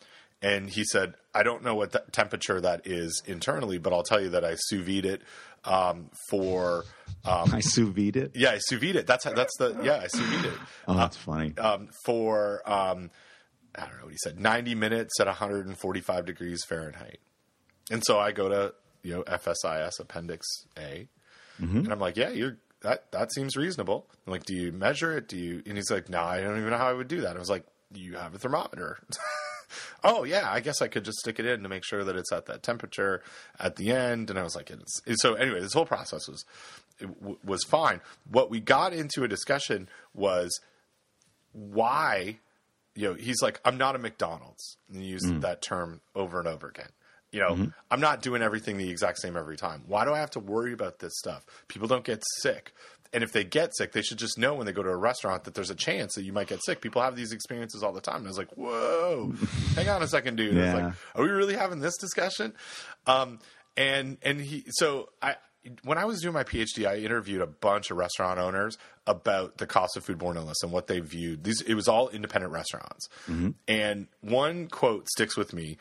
[0.41, 4.21] And he said, I don't know what the temperature that is internally, but I'll tell
[4.21, 5.21] you that I sous vide it
[5.65, 6.85] um, for
[7.25, 8.31] um, I sous vide it.
[8.35, 9.05] yeah, I sous vide it.
[9.07, 10.53] That's that's the yeah, I sous vide it
[10.87, 11.53] Oh, that's funny.
[11.57, 13.11] um, for um,
[13.75, 17.19] I don't know what he said, 90 minutes at 145 degrees Fahrenheit.
[17.91, 18.73] And so I go to
[19.03, 21.07] you know FSIS Appendix A,
[21.57, 24.07] and I'm like, yeah, you're that that seems reasonable.
[24.25, 25.27] I'm like, do you measure it?
[25.27, 25.61] Do you?
[25.65, 27.35] And he's like, no, I don't even know how I would do that.
[27.35, 28.99] I was like, you have a thermometer?
[30.03, 32.31] oh yeah, I guess I could just stick it in to make sure that it's
[32.31, 33.21] at that temperature
[33.59, 34.29] at the end.
[34.29, 36.45] And I was like, it's, so anyway, this whole process was
[36.99, 38.01] it w- was fine.
[38.29, 40.59] What we got into a discussion was
[41.51, 42.37] why
[42.95, 44.77] you know he's like i'm not a mcdonald's.
[44.91, 45.41] And he used mm.
[45.41, 46.89] that term over and over again.
[47.31, 47.65] You know mm-hmm.
[47.91, 49.83] i'm not doing everything the exact same every time.
[49.87, 51.45] Why do i have to worry about this stuff?
[51.67, 52.73] People don't get sick
[53.13, 55.43] and if they get sick they should just know when they go to a restaurant
[55.43, 56.81] that there's a chance that you might get sick.
[56.81, 58.17] People have these experiences all the time.
[58.17, 59.33] And i was like whoa
[59.75, 60.57] hang on a second dude.
[60.57, 62.53] I was like are we really having this discussion?
[63.07, 63.39] Um
[63.77, 65.35] and and he so i
[65.83, 69.67] when I was doing my PhD, I interviewed a bunch of restaurant owners about the
[69.67, 71.43] cost of foodborne illness and what they viewed.
[71.43, 73.09] These it was all independent restaurants,
[73.67, 75.77] and one quote sticks with me,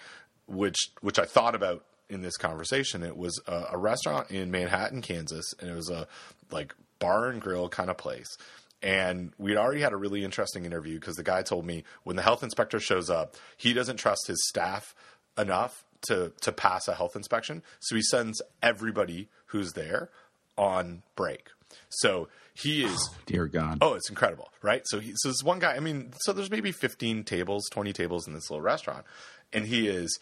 [0.46, 3.02] which which I thought about in this conversation.
[3.02, 6.08] It was a, a restaurant in Manhattan, Kansas, and it was a
[6.50, 8.36] like bar and grill kind of place.
[8.82, 12.22] And we'd already had a really interesting interview because the guy told me when the
[12.22, 14.94] health inspector shows up, he doesn't trust his staff
[15.36, 20.10] enough to to pass a health inspection, so he sends everybody who's there
[20.56, 21.48] on break.
[21.88, 23.78] So he is oh, Dear God.
[23.80, 24.82] Oh, it's incredible, right?
[24.86, 25.74] So he so this one guy.
[25.74, 29.04] I mean, so there's maybe 15 tables, 20 tables in this little restaurant,
[29.52, 30.18] and he is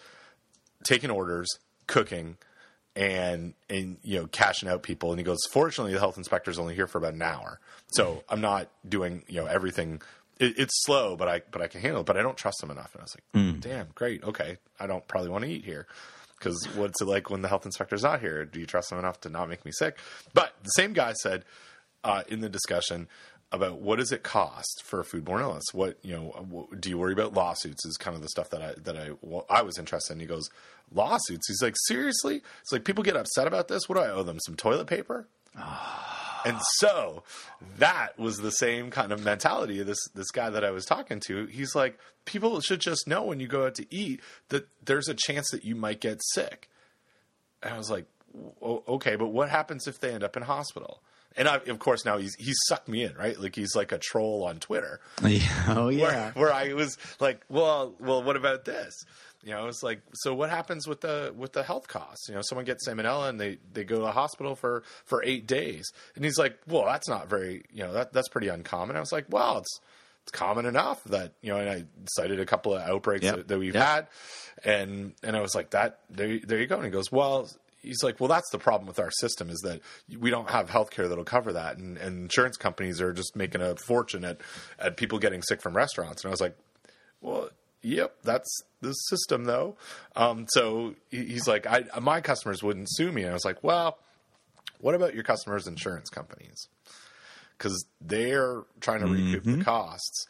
[0.84, 1.48] taking orders,
[1.86, 2.36] cooking,
[2.96, 5.10] and and you know cashing out people.
[5.10, 8.40] And he goes, fortunately, the health inspector's only here for about an hour, so I'm
[8.40, 10.00] not doing you know everything.
[10.40, 12.06] It, it's slow, but I but I can handle it.
[12.06, 12.94] But I don't trust him enough.
[12.94, 15.86] And I was like, damn, great, okay, I don't probably want to eat here.
[16.38, 18.44] Because what's it like when the health inspector's not here?
[18.44, 19.98] Do you trust him enough to not make me sick?
[20.34, 21.44] But the same guy said
[22.04, 23.08] uh, in the discussion
[23.52, 25.64] about what does it cost for a foodborne illness?
[25.72, 26.46] What you know?
[26.48, 27.86] What, do you worry about lawsuits?
[27.86, 30.20] Is kind of the stuff that I that I well, I was interested in.
[30.20, 30.50] He goes
[30.92, 31.48] lawsuits.
[31.48, 32.42] He's like seriously.
[32.62, 33.88] It's like people get upset about this.
[33.88, 34.38] What do I owe them?
[34.40, 35.28] Some toilet paper?
[35.56, 36.42] Ah.
[36.44, 37.22] and so
[37.78, 41.20] that was the same kind of mentality of this this guy that I was talking
[41.20, 41.46] to.
[41.46, 45.14] He's like, people should just know when you go out to eat that there's a
[45.14, 46.68] chance that you might get sick.
[47.62, 48.06] And I was like,
[48.62, 51.00] okay, but what happens if they end up in hospital?
[51.36, 53.38] And I, of course, now he's he's sucked me in, right?
[53.38, 56.02] Like he's like a troll on Twitter, oh yeah.
[56.02, 58.94] where, where I was like, well, well, what about this?
[59.44, 62.28] You know, it's like, so what happens with the with the health costs?
[62.28, 65.46] You know, someone gets salmonella and they they go to the hospital for for eight
[65.46, 68.96] days, and he's like, well, that's not very, you know, that that's pretty uncommon.
[68.96, 69.80] I was like, well, it's
[70.22, 73.36] it's common enough that you know, and I cited a couple of outbreaks Yep.
[73.36, 73.84] that, that we've Yep.
[73.84, 74.06] had,
[74.64, 77.48] and and I was like, that there there you go, and he goes, well.
[77.86, 79.80] He's like, well, that's the problem with our system is that
[80.18, 83.76] we don't have healthcare that'll cover that, and, and insurance companies are just making a
[83.76, 84.40] fortune at,
[84.78, 86.22] at people getting sick from restaurants.
[86.24, 86.56] And I was like,
[87.20, 87.50] well,
[87.82, 89.76] yep, that's the system though.
[90.14, 93.22] Um, so he's like, I, my customers wouldn't sue me.
[93.22, 93.98] And I was like, well,
[94.80, 96.68] what about your customers' insurance companies?
[97.56, 100.26] Because they're trying to recoup the costs,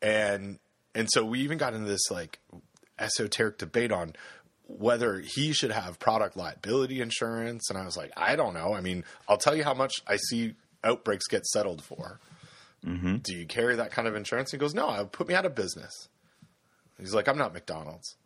[0.00, 0.58] and
[0.94, 2.38] and so we even got into this like
[2.98, 4.14] esoteric debate on
[4.66, 7.68] whether he should have product liability insurance.
[7.68, 8.74] And I was like, I don't know.
[8.74, 12.20] I mean, I'll tell you how much I see outbreaks get settled for.
[13.22, 14.50] Do you carry that kind of insurance?
[14.50, 16.08] He goes, No, would put me out of business.
[16.98, 18.16] He's like, I'm not McDonald's.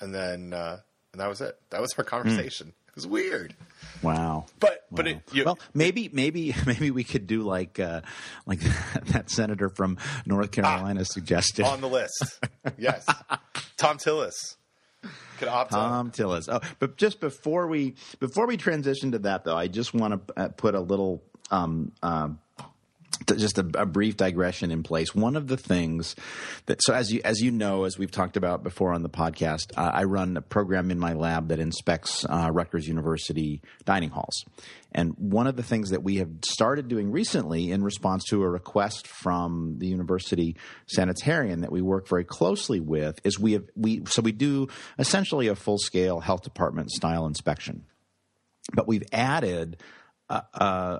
[0.00, 0.80] And then, uh,
[1.12, 1.58] and that was it.
[1.70, 2.74] That was our conversation.
[2.88, 3.54] It was weird.
[4.02, 4.46] Wow.
[4.60, 8.02] But, but it, you, well, maybe, maybe, maybe we could do like, uh,
[8.44, 8.60] like
[9.06, 9.96] that senator from
[10.26, 11.64] North Carolina suggested.
[11.64, 12.38] on the list.
[12.76, 13.06] yes.
[13.78, 14.56] Thom Tillis
[15.38, 15.72] could opt.
[15.72, 16.48] Thom Tillis.
[16.50, 20.40] Oh, but just before we before we transition to that, though, I just want to
[20.40, 21.22] uh, put a little.
[21.50, 22.38] Um, t-
[23.36, 25.14] just a, a brief digression in place.
[25.14, 26.16] One of the things
[26.66, 29.72] that, so as you as you know, as we've talked about before on the podcast,
[29.76, 34.44] uh, I run a program in my lab that inspects uh, Rutgers University dining halls.
[34.92, 38.48] And one of the things that we have started doing recently, in response to a
[38.48, 40.56] request from the university
[40.86, 45.48] sanitarian that we work very closely with, is we have we so we do essentially
[45.48, 47.84] a full scale health department style inspection
[48.74, 49.76] but we've added
[50.28, 50.42] a,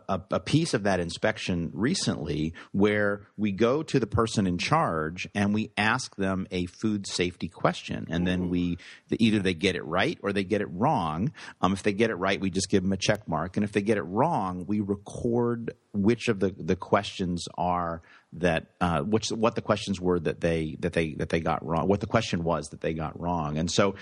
[0.08, 5.28] a, a piece of that inspection recently where we go to the person in charge
[5.34, 8.06] and we ask them a food safety question.
[8.10, 8.78] And then we
[9.10, 11.32] either they get it right or they get it wrong.
[11.60, 13.56] Um, if they get it right we just give them a check mark.
[13.56, 18.02] And if they get it wrong we record which of the, the questions are
[18.34, 21.88] that uh, which what the questions were that they that they that they got wrong
[21.88, 23.58] what the question was that they got wrong.
[23.58, 23.94] And so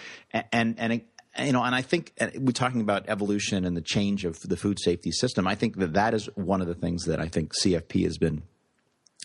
[0.53, 1.03] and and
[1.39, 4.57] you know, and I think uh, we're talking about evolution and the change of the
[4.57, 5.47] food safety system.
[5.47, 8.43] I think that that is one of the things that I think CFP has been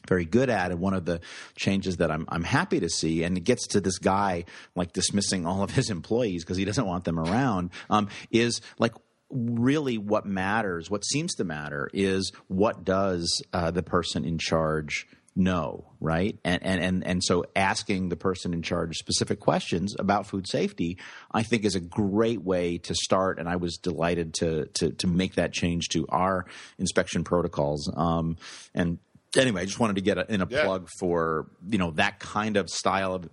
[0.08, 1.20] very good at, and one of the
[1.56, 3.24] changes that I'm I'm happy to see.
[3.24, 4.46] And it gets to this guy
[4.76, 7.72] like dismissing all of his employees because he doesn't want them around.
[7.90, 8.94] Um, is like
[9.30, 10.90] really what matters.
[10.90, 16.38] What seems to matter is what does uh, the person in charge know, right?
[16.44, 20.98] And, and and and so asking the person in charge specific questions about food safety,
[21.32, 23.40] I think, is a great way to start.
[23.40, 26.46] And I was delighted to to to make that change to our
[26.78, 27.90] inspection protocols.
[27.96, 28.38] Um,
[28.74, 28.98] and
[29.38, 30.64] anyway, I just wanted to get a, in a Yeah.
[30.66, 33.30] plug for you know that kind of style of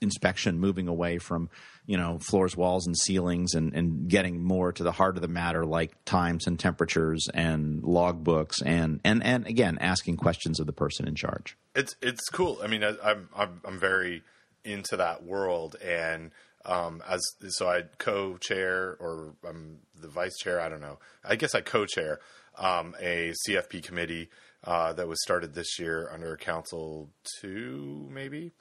[0.00, 1.50] inspection, moving away from
[1.90, 5.28] you know floors, walls, and ceilings, and, and getting more to the heart of the
[5.28, 10.72] matter, like times and temperatures and logbooks, and and and again asking questions of the
[10.72, 11.56] person in charge.
[11.74, 12.60] it's it's cool.
[12.62, 14.22] I mean, I, I'm I'm I'm very
[14.64, 16.30] into that world, and
[16.64, 20.60] um, as so I co-chair or I'm the vice chair.
[20.60, 21.00] I don't know.
[21.24, 22.20] I guess I co-chair
[22.56, 24.28] um, a CFP committee
[24.62, 27.10] uh, that was started this year under Council
[27.40, 28.52] Two, maybe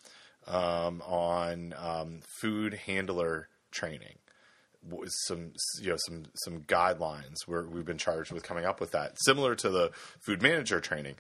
[0.50, 4.18] um, on um, food handler training.
[5.28, 9.14] Some you know some some guidelines where we've been charged with coming up with that
[9.20, 11.16] similar to the food manager training.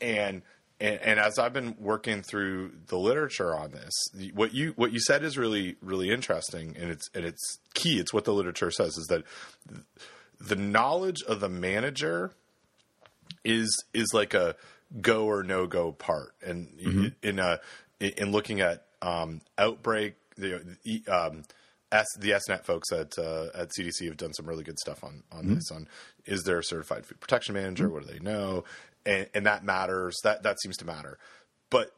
[0.00, 0.42] And
[0.80, 3.92] and, and as I've been working through the literature on this
[4.34, 8.00] what you what you said is really really interesting and it's and it's key.
[8.00, 9.22] It's what the literature says is that
[10.40, 12.32] the knowledge of the manager
[13.44, 14.56] is is like a
[15.00, 16.34] go or no go part.
[16.44, 16.68] And
[17.22, 17.60] in a
[18.00, 20.56] in looking at um, outbreak the
[21.08, 21.42] um,
[21.92, 25.22] S, the SNET folks at uh, at CDC have done some really good stuff on
[25.30, 25.70] on this.
[25.70, 25.86] On
[26.26, 27.88] is there a certified food protection manager?
[27.88, 28.64] What do they know?
[29.06, 30.16] And, and that matters.
[30.24, 31.18] That that seems to matter.
[31.70, 31.92] But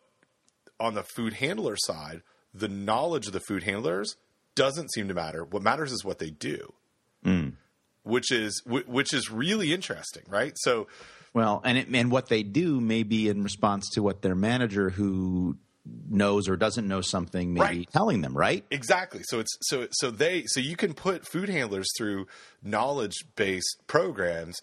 [0.79, 2.23] on the food handler side,
[2.53, 4.17] the knowledge of the food handlers
[4.55, 5.45] doesn't seem to matter.
[5.45, 6.73] What matters is what they do,
[8.03, 10.53] which is wh- which is really interesting, right?
[10.57, 10.89] So
[11.33, 14.91] Well, and it, and what they do may be in response to what their manager
[14.91, 15.57] who
[16.09, 17.91] knows or doesn't know something maybe Right.
[17.93, 18.65] telling them, right?
[18.71, 19.23] Exactly.
[19.25, 22.27] So it's so so they so you can put food handlers through
[22.63, 24.57] knowledge based programs,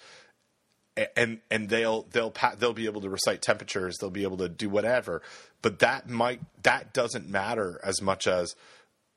[1.15, 3.97] and and they'll they'll they'll be able to recite temperatures.
[3.99, 5.21] They'll be able to do whatever.
[5.61, 8.53] But that might that doesn't matter as much as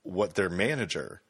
[0.02, 1.20] what their manager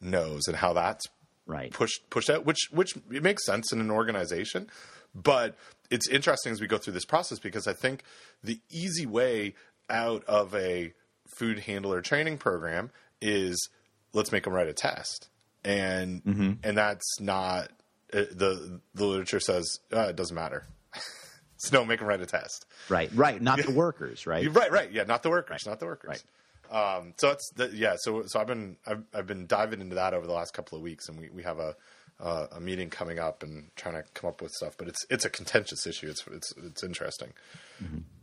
[0.00, 1.06] knows and how that's
[1.46, 1.72] Right.
[1.72, 4.68] pushed pushed out, which which it makes sense in an organization.
[5.14, 5.56] But
[5.90, 8.02] it's interesting as we go through this process because I think
[8.44, 9.54] the easy way
[9.90, 10.92] out of a
[11.26, 13.68] food handler training program is
[14.12, 15.28] let's make them write a test,
[15.64, 16.22] and
[16.62, 17.70] and that's not
[18.12, 20.66] uh, the the literature says uh, it doesn't matter.
[21.56, 22.66] so no, make them write a test.
[22.88, 23.10] Right.
[23.14, 23.40] Right.
[23.40, 24.52] Not the workers, right?
[24.52, 25.72] Right, right, yeah, not the workers, right.
[25.72, 26.24] not the workers.
[26.70, 27.96] Um, so that's the, yeah.
[27.98, 30.84] So so I've been I've, I've been diving into that over the last couple of
[30.84, 31.74] weeks, and we, we have a
[32.20, 34.76] uh, a meeting coming up and trying to come up with stuff.
[34.76, 36.08] But it's it's a contentious issue.
[36.08, 37.32] It's it's it's interesting.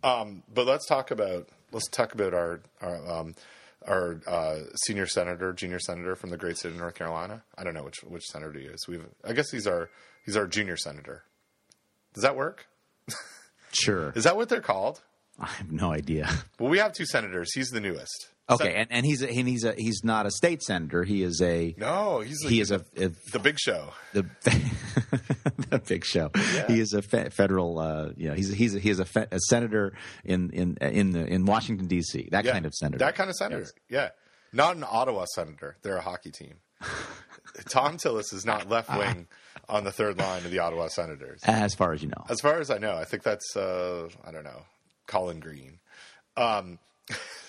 [0.04, 3.36] Um, but let's talk about let's talk about our our um,
[3.88, 7.44] our uh, senior senator, junior senator from the great state of North Carolina.
[7.58, 8.88] I don't know which which senator he is.
[8.88, 9.90] We've I guess he's our
[10.26, 11.24] he's our junior senator.
[12.14, 12.68] Does that work?
[13.74, 14.12] Sure.
[14.16, 15.02] Is that what they're called?
[15.38, 16.30] I have no idea.
[16.60, 17.54] Well, we have two senators.
[17.54, 18.30] He's the newest.
[18.48, 21.04] Okay, and, and he's a, and he's a he's not a state senator.
[21.04, 23.90] He is a no, he's he is a, a the big show.
[24.14, 24.24] the
[25.70, 26.30] the big show.
[26.68, 27.80] He is a fe- federal.
[27.80, 29.94] Uh, you know, he's he's a, he is a, fe- a senator
[30.24, 32.30] in in in the in Washington D.C.
[32.32, 33.00] That Yeah, kind of senator.
[33.00, 33.66] That kind of senator.
[33.90, 34.10] Yeah,
[34.54, 35.78] not an Ottawa senator.
[35.82, 36.56] They're a hockey team.
[37.70, 39.28] Thom Tillis is not left wing
[39.70, 41.42] on the third line of the Ottawa Senators.
[41.46, 42.26] as far as you know.
[42.30, 44.64] As far as I know, I think that's uh, I don't know
[45.08, 45.80] Colin Green.
[46.38, 46.80] Um,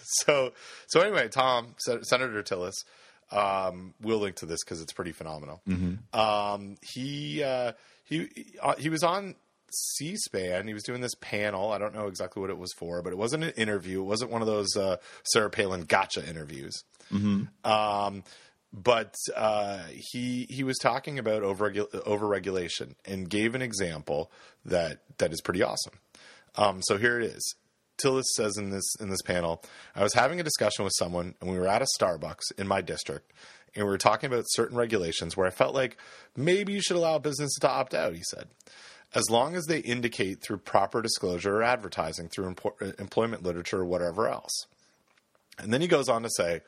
[0.24, 0.52] so
[0.86, 2.74] so anyway, Thom Sen- Senator Tillis.
[3.32, 5.60] Um, we'll link to this because it's pretty phenomenal.
[6.12, 7.72] Um, he uh,
[8.04, 8.28] he
[8.62, 9.34] uh, he was on
[9.72, 10.68] C-SPAN.
[10.68, 11.72] He was doing this panel.
[11.72, 14.00] I don't know exactly what it was for, but it wasn't an interview.
[14.00, 14.98] It wasn't one of those uh,
[15.32, 16.72] Sarah Palin gotcha interviews.
[17.64, 18.22] Um,
[18.72, 24.30] but uh, he he was talking about over overregulation and gave an example
[24.64, 25.94] that that is pretty awesome.
[26.56, 27.54] Um, so here it is.
[27.98, 29.62] Tillis says in this in this panel,
[29.94, 32.80] I was having a discussion with someone, and we were at a Starbucks in my
[32.80, 33.32] district,
[33.74, 35.96] and we were talking about certain regulations where I felt like
[36.36, 38.14] maybe you should allow businesses to opt out.
[38.14, 38.48] He said,
[39.14, 43.80] as long as they indicate through proper disclosure or advertising through empo- uh, employment literature
[43.80, 44.66] or whatever else.
[45.58, 46.60] And then he goes on to say,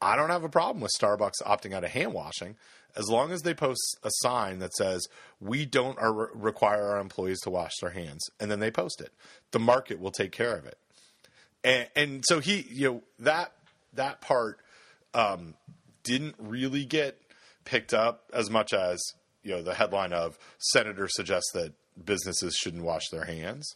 [0.00, 2.56] I don't have a problem with Starbucks opting out of hand washing
[2.96, 5.06] as long as they post a sign that says
[5.40, 9.12] we don't require our employees to wash their hands, and then they post it.
[9.50, 10.78] The market will take care of it.
[11.62, 13.52] And, and so he, you know, that
[13.94, 14.58] that part
[15.14, 15.54] um,
[16.02, 17.18] didn't really get
[17.64, 19.02] picked up as much as
[19.42, 21.72] you know the headline of senator suggests that
[22.02, 23.74] businesses shouldn't wash their hands.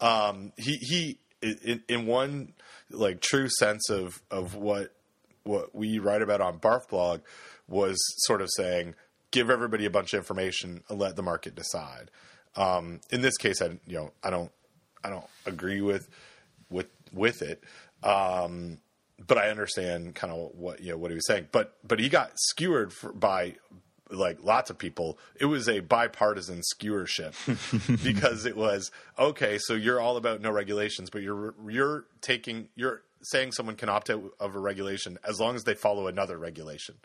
[0.00, 2.52] Um, he he in, in one
[2.90, 4.92] like true sense of of what
[5.44, 7.20] what we write about on Barf Blog
[7.68, 7.96] was
[8.26, 8.94] sort of saying
[9.30, 12.10] give everybody a bunch of information and let the market decide.
[12.56, 14.52] Um, in this case, I you know I don't
[15.02, 16.08] I don't agree with
[16.70, 17.62] with with it.
[18.02, 18.78] Um,
[19.26, 21.48] but I understand kind of what you know what he was saying.
[21.52, 23.56] But but he got skewered for, by
[24.10, 25.18] like lots of people.
[25.40, 27.34] It was a bipartisan skewership
[28.04, 29.58] because it was okay.
[29.58, 34.10] So you're all about no regulations, but you're you're taking you're saying someone can opt
[34.10, 36.96] out of a regulation as long as they follow another regulation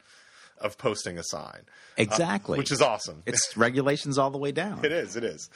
[0.62, 1.62] of posting a sign,
[1.98, 2.58] Exactly.
[2.58, 3.24] which is awesome.
[3.26, 4.80] it's regulations all the way down.
[4.84, 5.16] It is.
[5.16, 5.50] It is.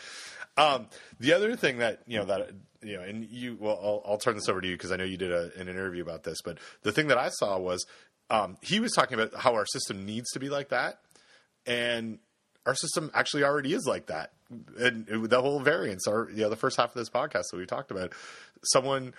[0.57, 0.87] Um,
[1.19, 2.51] the other thing that you know that
[2.83, 5.03] you know, and you, well, I'll, I'll turn this over to you because I know
[5.05, 6.41] you did a, an interview about this.
[6.43, 7.85] But the thing that I saw was
[8.29, 10.99] um, he was talking about how our system needs to be like that,
[11.65, 12.19] and
[12.65, 14.31] our system actually already is like that.
[14.77, 17.57] And it- the whole variance, or you know, the first half of this podcast that
[17.57, 18.13] we talked about,
[18.65, 19.13] someone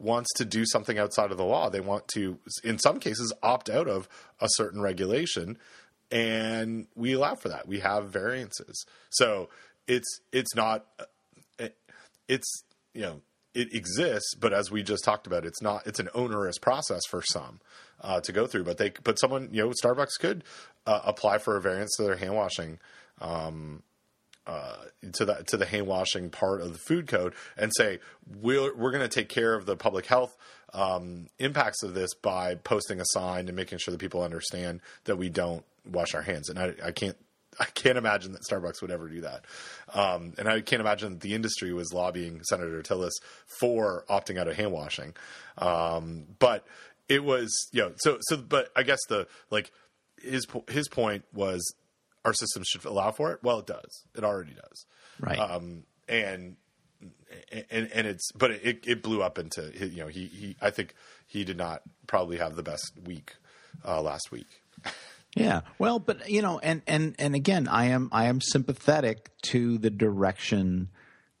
[0.00, 1.68] wants to do something outside of the law.
[1.70, 4.08] They want to, in some cases, opt out of
[4.40, 5.58] a certain regulation,
[6.10, 7.68] and we allow for that.
[7.68, 9.48] We have variances, so
[9.86, 10.86] it's it's not
[11.58, 11.76] it-
[12.28, 13.20] it's you know
[13.54, 15.86] it exists, but as we just talked about, it's not.
[15.86, 17.60] It's an onerous process for some
[18.00, 18.64] uh, to go through.
[18.64, 20.44] But they, but someone, you know, Starbucks could
[20.86, 22.78] uh, apply for a variance to their hand washing
[24.46, 27.98] to the to the hand washing part of the food code and say
[28.40, 30.36] we're we're going to take care of the public health
[30.72, 35.16] um, impacts of this by posting a sign and making sure that people understand that
[35.16, 36.48] we don't wash our hands.
[36.48, 37.16] And I, I can't
[37.58, 39.44] I can't imagine that Starbucks would ever do that.
[39.92, 43.12] Um, and I can't imagine that the industry was lobbying Senator Tillis
[43.60, 45.14] for opting out of hand washing.
[45.58, 46.64] Um, but
[47.08, 49.72] it was, you know, so, so, but I guess the, like,
[50.22, 51.74] his, his point was
[52.24, 53.40] our system should allow for it.
[53.42, 54.04] Well, it does.
[54.16, 54.86] It already does.
[55.20, 55.38] Right.
[55.38, 56.56] Um, and,
[57.70, 60.94] and, and it's, but it, it blew up into, you know, he, he, I think
[61.26, 63.36] he did not probably have the best week,
[63.86, 64.62] uh, last week.
[65.36, 65.60] Yeah.
[65.78, 69.88] Well, but you know, and and and again, I am I am sympathetic to the
[69.90, 70.88] direction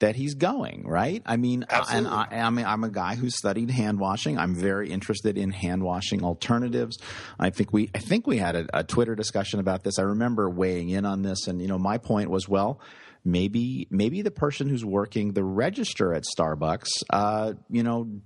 [0.00, 1.22] that he's going, right?
[1.24, 2.08] I mean, Absolutely.
[2.10, 4.38] and I, I mean, I'm a guy who studied hand washing.
[4.38, 6.98] I'm very interested in hand washing alternatives.
[7.38, 9.98] I think we, I think we had a, a Twitter discussion about this.
[9.98, 12.80] I remember weighing in on this, and you know, my point was, well,
[13.24, 18.20] maybe, maybe the person who's working the register at Starbucks, uh, you know,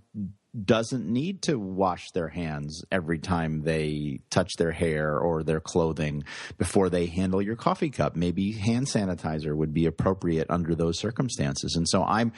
[0.63, 6.25] doesn't need to wash their hands every time they touch their hair or their clothing
[6.59, 8.15] before they handle your coffee cup.
[8.15, 11.75] Maybe hand sanitizer would be appropriate under those circumstances.
[11.77, 12.33] And so I'm,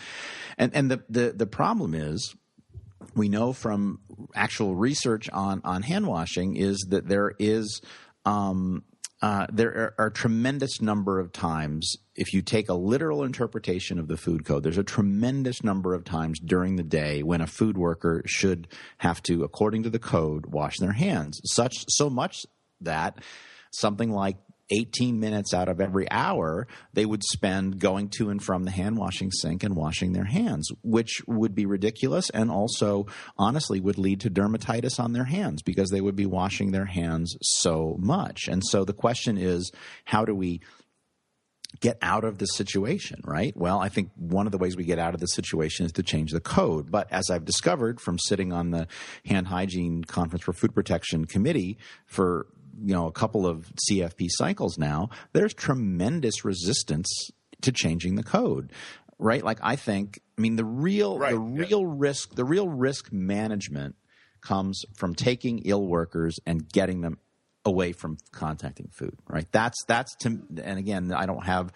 [0.57, 2.35] and, and the, the, the problem is,
[3.14, 4.01] we know from
[4.35, 7.81] actual research on, on hand washing is that there is
[8.25, 8.83] um,
[9.23, 13.99] uh, there are, are, a tremendous number of times, if you take a literal interpretation
[13.99, 17.47] of the food code, there's a tremendous number of times during the day when a
[17.47, 21.41] food worker should have to, according to the code, wash their hands.
[21.45, 22.47] Such so much
[22.81, 23.19] that
[23.73, 24.37] something like
[24.71, 28.97] 18 minutes out of every hour they would spend going to and from the hand
[28.97, 33.07] washing sink and washing their hands, which would be ridiculous and also
[33.39, 37.37] honestly would lead to dermatitis on their hands because they would be washing their hands
[37.43, 38.49] so much.
[38.49, 39.71] And so the question is
[40.05, 40.61] how do we
[41.81, 43.57] get out of the situation, right?
[43.57, 46.03] Well, I think one of the ways we get out of the situation is to
[46.03, 46.91] change the code.
[46.91, 48.87] But as I've discovered from sitting on the
[49.24, 52.47] Hand Hygiene Conference for Food Protection Committee for
[52.83, 57.31] you know a couple of CFP cycles now, there's tremendous resistance
[57.62, 58.72] to changing the code.
[59.18, 59.43] Right?
[59.43, 61.33] Like I think I mean the real right.
[61.33, 61.95] the real yeah.
[61.97, 63.97] risk the real risk management
[64.43, 67.18] comes from taking ill workers and getting them
[67.67, 69.19] away from contacting food.
[69.29, 69.47] Right?
[69.53, 71.73] That's that's to and again I don't have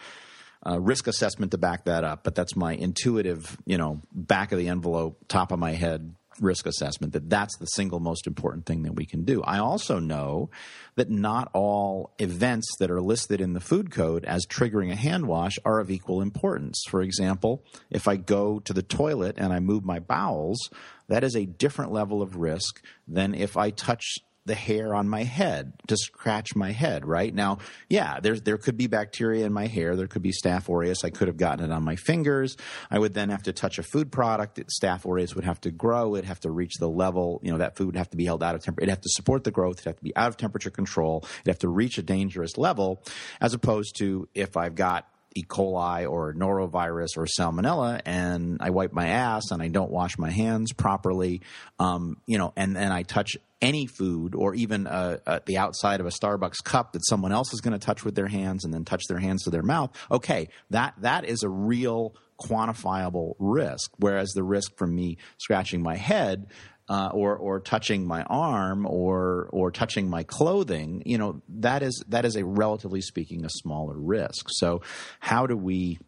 [0.66, 4.58] uh, risk assessment to back that up, but that's my intuitive, you know, back of
[4.58, 8.82] the envelope, top of my head risk assessment that that's the single most important thing
[8.82, 9.42] that we can do.
[9.42, 10.50] I also know
[10.96, 15.26] that not all events that are listed in the food code as triggering a hand
[15.26, 16.82] wash are of equal importance.
[16.88, 20.70] For example, if I go to the toilet and I move my bowels,
[21.08, 25.24] that is a different level of risk than if I touch the hair on my
[25.24, 27.34] head to scratch my head, right?
[27.34, 29.96] Now, yeah, there's there could be bacteria in my hair.
[29.96, 31.04] There could be Staph aureus.
[31.04, 32.56] I could have gotten it on my fingers.
[32.90, 34.60] I would then have to touch a food product.
[34.80, 36.16] Staph aureus would have to grow.
[36.16, 38.42] It'd have to reach the level, you know, that food would have to be held
[38.42, 38.84] out of temperature.
[38.84, 39.76] It'd have to support the growth.
[39.76, 41.20] It'd have to be out of temperature control.
[41.22, 43.02] It'd have to reach a dangerous level,
[43.40, 45.44] as opposed to if I've got E.
[45.44, 50.30] coli or norovirus or salmonella, and I wipe my ass and I don't wash my
[50.30, 51.42] hands properly,
[51.78, 56.00] um, you know, and then I touch any food or even uh, uh, the outside
[56.00, 58.72] of a Starbucks cup that someone else is going to touch with their hands and
[58.72, 59.90] then touch their hands to their mouth.
[60.10, 63.90] Okay, that that is a real quantifiable risk.
[63.98, 66.46] Whereas the risk from me scratching my head
[66.90, 72.02] uh, or or touching my arm or or touching my clothing, you know, that is
[72.08, 74.46] that is a relatively speaking a smaller risk.
[74.50, 74.82] So,
[75.20, 76.00] how do we?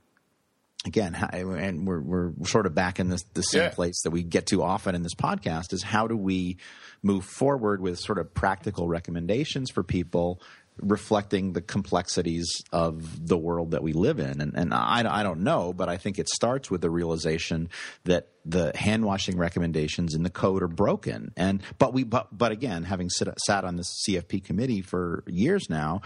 [0.85, 3.69] Again, and we're we're sort of back in this the same yeah.
[3.69, 6.57] place that we get to often in this podcast is how do we
[7.05, 10.43] move forward with sort of practical recommendations for people
[10.79, 14.41] reflecting the complexities of the world that we live in.
[14.41, 17.69] And, and I, I don't know, but I think it starts with the realization
[18.05, 21.33] that the hand washing recommendations in the code are broken.
[21.37, 25.69] And but we but but again, having sit, sat on the CFP committee for years
[25.69, 26.01] now,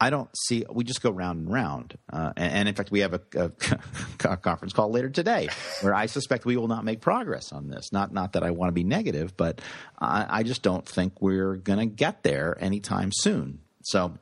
[0.00, 0.64] I don't see.
[0.70, 3.50] We just go round and round, uh, and, and, in fact, we have a, a,
[4.30, 5.48] a, conference call later today
[5.82, 7.92] where I suspect we will not make progress on this.
[7.92, 9.60] Not not that I want to be negative, but
[9.98, 13.60] I, I just don't think we're going to get there anytime soon.
[13.82, 14.14] So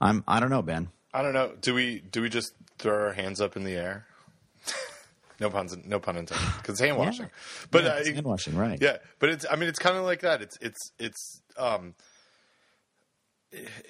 [0.00, 0.88] I'm I don't know, Ben.
[1.12, 1.52] I don't know.
[1.60, 4.06] Do we do we just throw our hands up in the air?
[5.40, 7.26] no puns, no pun intended, because hand washing.
[7.26, 7.66] Yeah.
[7.70, 8.78] But yeah, uh, hand washing, right?
[8.80, 9.46] Yeah, but it's.
[9.50, 10.42] I mean, it's kind of like that.
[10.42, 11.42] It's it's it's.
[11.56, 11.94] Um,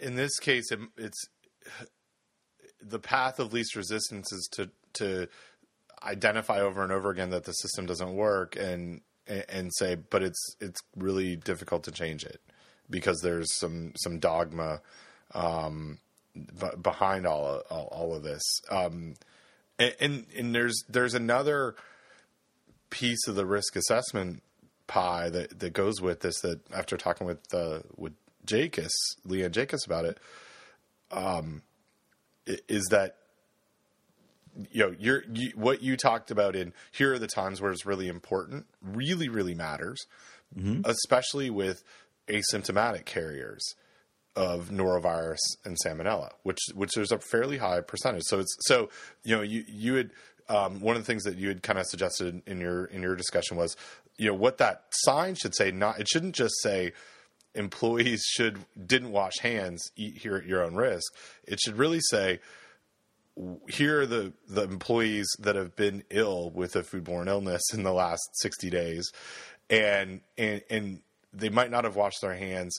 [0.01, 1.29] in this case, it, it's
[2.81, 5.29] the path of least resistance is to to
[6.03, 10.57] identify over and over again that the system doesn't work and and say, but it's
[10.61, 12.41] it's really difficult to change it
[12.89, 14.81] because there's some some dogma
[15.35, 15.99] um,
[16.35, 18.43] b- behind all of, all, all of this.
[18.71, 19.15] Um,
[19.79, 21.75] and, and, and there's there's another
[22.91, 24.43] piece of the risk assessment
[24.87, 26.41] pie that, that goes with this.
[26.41, 28.15] That after talking with uh, with
[28.47, 28.93] Jaykus,
[29.25, 30.19] Lee-Ann Jaykus about it,
[31.11, 31.63] um,
[32.47, 33.17] is that
[34.71, 37.85] you know you're you, what you talked about in here are the times where it's
[37.85, 40.07] really important, really really matters,
[40.57, 40.81] mm-hmm.
[40.85, 41.83] especially with
[42.29, 43.75] asymptomatic carriers
[44.37, 48.23] of norovirus and salmonella, which which there's a fairly high percentage.
[48.27, 48.91] So it's so
[49.25, 50.11] you know you you had
[50.49, 53.17] um, one of the things that you had kind of suggested in your in your
[53.17, 53.77] discussion was
[54.19, 55.71] you know what that sign should say.
[55.71, 56.93] Not it shouldn't just say
[57.55, 61.13] employees should didn't wash hands, eat here at your own risk.
[61.45, 62.41] It should really say
[63.69, 67.93] here are the the employees that have been ill with a foodborne illness in the
[67.93, 69.13] last 60 days
[69.69, 71.01] and and and
[71.35, 72.79] they might not have washed their hands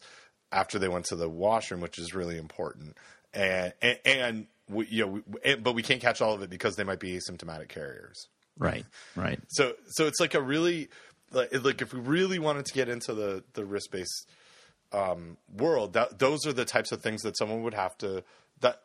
[0.51, 2.95] after they went to the washroom which is really important
[3.33, 6.75] and and, and we, you know we, but we can't catch all of it because
[6.75, 10.89] they might be asymptomatic carriers right right so so it's like a really
[11.31, 14.27] like, like if we really wanted to get into the the risk based
[14.93, 18.23] um, world that those are the types of things that someone would have to
[18.61, 18.81] that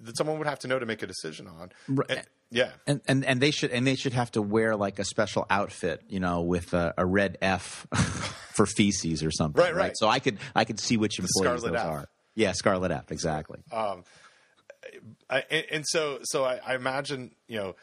[0.00, 1.72] that someone would have to know to make a decision on.
[1.88, 2.10] Right.
[2.10, 5.04] And, yeah, and, and and they should and they should have to wear like a
[5.04, 7.86] special outfit, you know, with a, a red F
[8.56, 9.60] for feces or something.
[9.60, 9.92] Right, right, right.
[9.96, 11.86] So I could I could see which employees those F.
[11.86, 12.08] are.
[12.34, 13.60] Yeah, Scarlet F, exactly.
[13.72, 14.04] Um,
[15.28, 17.76] I, and, so so I, I imagine you know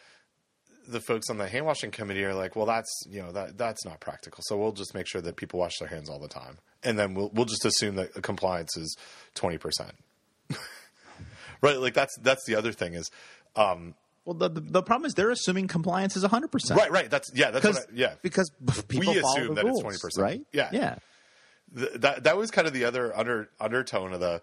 [0.87, 3.85] the folks on the hand washing committee are like, well, that's you know that that's
[3.85, 4.41] not practical.
[4.47, 7.13] So we'll just make sure that people wash their hands all the time, and then
[7.13, 8.95] we'll we'll just assume that compliance is
[9.35, 9.93] twenty percent.
[11.61, 11.77] right?
[11.77, 13.09] Like that's that's the other thing is.
[13.55, 13.93] Um,
[14.25, 16.51] well, the, the, the problem is they're assuming compliance is 100.
[16.51, 17.09] percent Right, right.
[17.09, 17.51] That's yeah.
[17.51, 18.13] That's what I, yeah.
[18.21, 18.51] Because
[18.87, 20.41] people we assume that rules, it's 20 percent, right?
[20.51, 20.95] Yeah, yeah.
[21.71, 24.41] The, that that was kind of the other under undertone of the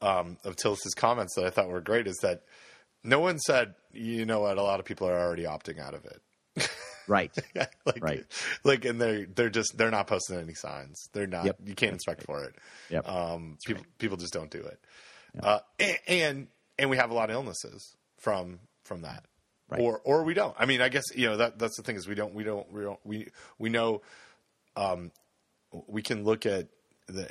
[0.00, 2.42] um, of Tillis's comments that I thought were great is that
[3.02, 6.04] no one said, you know what, a lot of people are already opting out of
[6.04, 6.68] it.
[7.08, 7.30] Right.
[7.54, 8.24] like, right.
[8.64, 11.08] Like, and they're they're just they're not posting any signs.
[11.12, 11.44] They're not.
[11.44, 11.58] Yep.
[11.64, 12.26] You can't That's inspect right.
[12.26, 12.54] for it.
[12.90, 13.08] Yep.
[13.08, 13.98] Um, people right.
[13.98, 14.80] people just don't do it.
[15.34, 15.44] Yep.
[15.44, 16.46] Uh, and, and
[16.80, 19.24] and we have a lot of illnesses from from that.
[19.68, 19.80] Right.
[19.80, 20.54] Or or we don't.
[20.58, 22.70] I mean, I guess you know that that's the thing is we don't we don't
[22.72, 24.02] we don't we we know
[24.76, 25.10] um
[25.88, 26.68] we can look at
[27.08, 27.30] the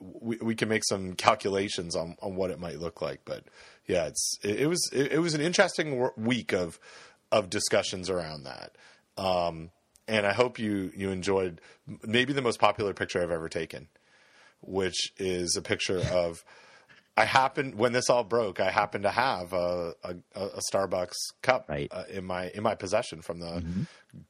[0.00, 3.44] we, we can make some calculations on, on what it might look like, but
[3.86, 6.78] yeah, it's it, it was it, it, was an interesting week of
[7.32, 8.76] of discussions around that,
[9.16, 9.70] um,
[10.06, 11.60] and I hope you you enjoyed
[12.04, 13.88] maybe the most popular picture I've ever taken,
[14.60, 16.44] which is a picture of
[17.18, 18.60] I happened when this all broke.
[18.60, 21.88] I happened to have a a, a Starbucks cup right.
[21.90, 23.82] uh, in my in my possession from the mm-hmm.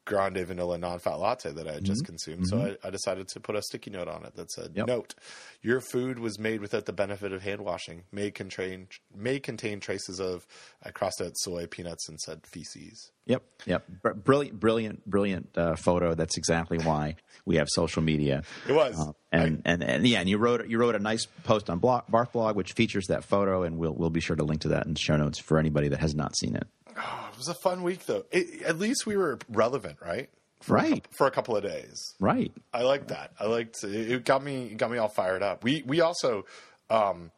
[0.04, 1.92] Grande vanilla non-fat latte that I had mm-hmm.
[1.92, 2.46] just consumed.
[2.46, 2.58] Mm-hmm.
[2.58, 4.86] So I, I, decided to put a sticky note on it that said, yep.
[4.86, 5.14] "Note:
[5.62, 8.04] Your food was made without the benefit of hand washing.
[8.10, 10.46] May contain may contain traces of."
[10.82, 13.12] I crossed out soy, peanuts, and said feces.
[13.26, 13.84] Yep, yep.
[14.24, 16.14] Brilliant, brilliant, brilliant uh, photo.
[16.14, 18.42] That's exactly why we have social media.
[18.66, 21.26] It was, uh, and, I, and and yeah, and you wrote you wrote a nice
[21.44, 24.44] post on blog, Barf Blog, which features that photo, and we'll we'll be sure to
[24.44, 26.66] link to that in the show notes for anybody that has not seen it.
[26.98, 28.24] Oh, it was a fun week, though.
[28.30, 30.28] It, at least we were relevant, right?
[30.60, 32.14] For right a, for a couple of days.
[32.18, 32.52] Right.
[32.74, 33.32] I like that.
[33.38, 34.24] I liked it.
[34.24, 35.62] Got me it got me all fired up.
[35.62, 36.46] We we also.
[36.90, 37.30] Um,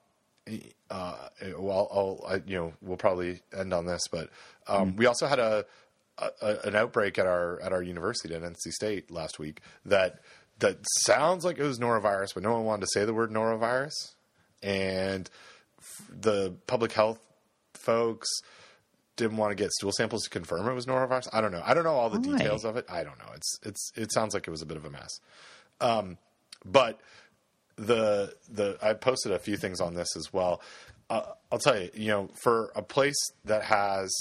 [0.90, 1.28] uh,
[1.58, 4.30] well, I'll, I, you know, we'll probably end on this, but
[4.66, 4.96] um, mm.
[4.96, 5.64] we also had a,
[6.18, 10.20] a, an outbreak at our at our university at NC State last week that
[10.58, 14.14] that sounds like it was norovirus, but no one wanted to say the word norovirus,
[14.62, 15.30] and
[16.08, 17.20] the public health
[17.74, 18.28] folks
[19.20, 21.28] didn't want to get stool samples to confirm it was norovirus.
[21.32, 21.62] I don't know.
[21.64, 22.38] I don't know all the Why?
[22.38, 22.86] details of it.
[22.88, 23.32] I don't know.
[23.34, 25.20] It's it's it sounds like it was a bit of a mess.
[25.80, 26.18] Um,
[26.64, 27.00] but
[27.76, 30.60] the the I posted a few things on this as well.
[31.08, 34.14] Uh, I'll tell you, you know, for a place that has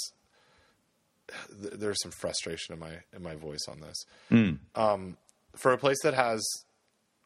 [1.62, 4.04] th- there's some frustration in my in my voice on this.
[4.30, 4.58] Mm.
[4.74, 5.16] Um,
[5.56, 6.46] for a place that has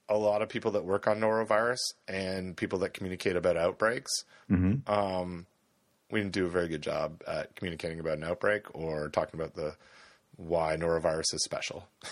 [0.08, 4.12] a lot of people that work on norovirus and people that communicate about outbreaks,
[4.50, 4.90] mm-hmm.
[4.92, 5.46] um,
[6.10, 9.54] we didn't do a very good job at communicating about an outbreak or talking about
[9.54, 9.76] the
[10.36, 11.88] why norovirus is special.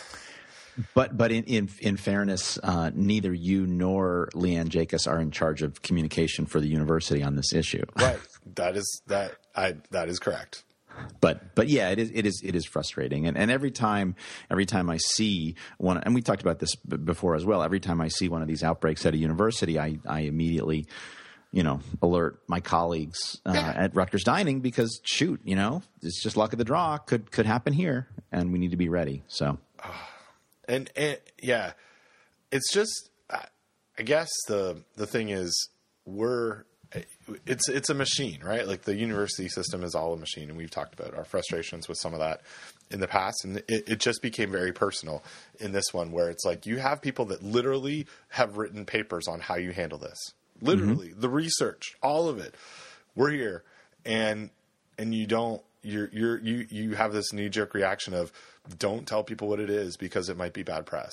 [0.94, 5.62] But but in in, in fairness, uh, neither you nor Lee-Ann Jaykus are in charge
[5.62, 7.84] of communication for the university on this issue.
[7.96, 8.18] Right.
[8.54, 10.64] That is that I that is correct.
[11.20, 14.14] But but yeah, it is it is it is frustrating, and and every time
[14.50, 17.62] every time I see one, and we talked about this b- before as well.
[17.62, 20.86] Every time I see one of these outbreaks at a university, I I immediately
[21.52, 26.36] you know, alert my colleagues uh, at Rutgers Dining because shoot, you know, it's just
[26.36, 26.96] luck of the draw.
[26.98, 29.22] Could could happen here, and we need to be ready.
[29.28, 29.58] So,
[30.66, 31.72] and, and yeah,
[32.50, 35.68] it's just, I guess the the thing is,
[36.04, 36.64] we're
[37.46, 38.66] it's it's a machine, right?
[38.66, 41.98] Like the university system is all a machine, and we've talked about our frustrations with
[41.98, 42.42] some of that
[42.90, 45.22] in the past, and it, it just became very personal
[45.60, 49.40] in this one, where it's like you have people that literally have written papers on
[49.40, 50.18] how you handle this,
[50.62, 51.20] literally Mm-hmm.
[51.20, 52.54] the research, all of it.
[53.14, 53.64] We're here,
[54.06, 54.50] and
[54.98, 55.62] and you don't.
[55.82, 58.32] You're you're you you have this knee jerk reaction of
[58.78, 61.10] don't tell people what it is because it might be bad press.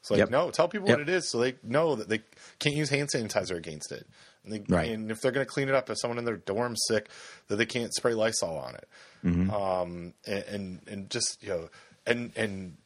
[0.00, 0.30] It's like Yep.
[0.30, 0.98] no, tell people Yep.
[0.98, 2.20] what it is so they know that they
[2.60, 4.06] can't use hand sanitizer against it.
[4.44, 4.90] And, they, Right.
[4.90, 7.08] and if they're going to clean it up, if someone in their dorm's sick,
[7.48, 8.88] that they can't spray Lysol on it.
[9.24, 9.50] Mm-hmm.
[9.50, 11.68] Um, and, and and just you know,
[12.06, 12.76] and and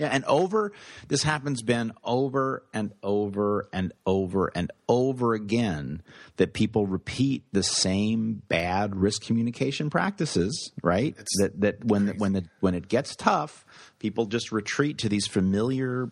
[0.00, 0.72] Yeah, and over
[1.08, 6.00] this happens, Ben, over and over and over and over again
[6.38, 11.14] that people repeat the same bad risk communication practices, right?
[11.38, 13.66] that that when when the when it gets tough,
[13.98, 16.10] people just retreat to these familiar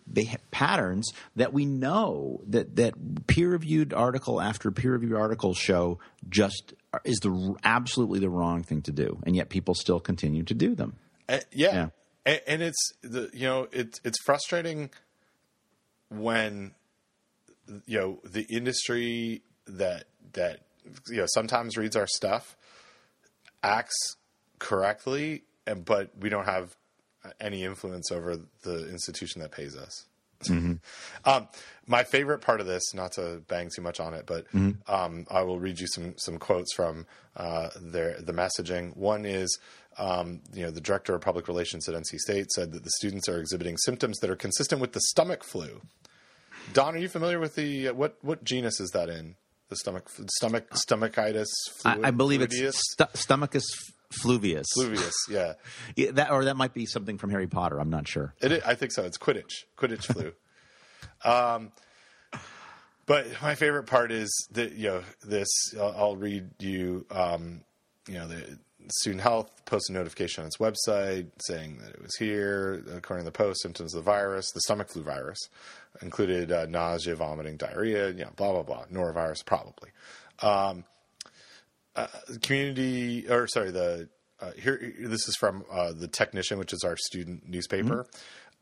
[0.51, 2.93] patterns that we know that that
[3.25, 5.97] peer reviewed article after peer reviewed article show
[6.29, 6.75] just
[7.05, 10.75] is the absolutely the wrong thing to do, and yet people still continue to do
[10.75, 10.95] them.
[11.27, 11.73] Uh, yeah.
[11.73, 11.89] Yeah.
[12.25, 14.89] And, and it's the you know it's it's frustrating
[16.09, 16.73] when
[17.85, 20.61] you know the industry that that
[21.09, 22.55] you know sometimes reads our stuff
[23.63, 24.15] acts
[24.57, 26.75] correctly and but we don't have
[27.39, 30.05] any influence over the institution that pays us.
[31.25, 31.49] Um,
[31.85, 34.45] my favorite part of this, not to bang too much on it, but
[34.87, 37.05] um, I will read you some some quotes from
[37.35, 38.95] uh, their the messaging.
[38.95, 39.59] One is,
[39.99, 43.27] um, you know, the director of public relations at NC State said that the students
[43.27, 45.81] are exhibiting symptoms that are consistent with the stomach flu.
[46.73, 49.35] Don, are you familiar with the uh, what what genus is that in?
[49.69, 51.47] The stomach stomach stomachitis.
[51.85, 52.75] I, Fluid, I believe it's fluideus?
[52.75, 53.65] st- stomachus
[54.11, 54.65] fluvius.
[54.75, 55.13] fluvius.
[55.29, 55.53] Yeah,
[55.95, 57.79] Yeah, that or that might be something from Harry Potter.
[57.79, 58.33] I'm not sure.
[58.41, 59.03] Is, I think so.
[59.03, 59.65] It's Quidditch.
[59.77, 60.33] Quidditch flu.
[61.29, 61.71] um,
[63.05, 65.49] but my favorite part is that you know this.
[65.79, 67.05] I'll, I'll read you.
[67.11, 67.61] Um,
[68.07, 72.15] you know the student health posted a notification on its website saying that it was
[72.15, 72.83] here.
[72.93, 75.39] According to the post, symptoms of the virus, the stomach flu virus,
[76.01, 78.09] included uh, nausea, vomiting, diarrhea.
[78.09, 78.85] You know, blah blah blah.
[78.85, 79.89] Norovirus probably.
[80.41, 80.85] Um,
[81.95, 82.07] uh,
[82.41, 84.07] community or sorry the
[84.39, 88.05] uh, here this is from uh, the technician which is our student newspaper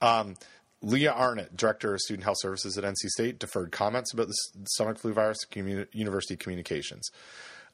[0.02, 0.36] um,
[0.82, 4.36] leah Arnett, director of student health services at nc state deferred comments about the
[4.72, 7.12] stomach flu virus to university communications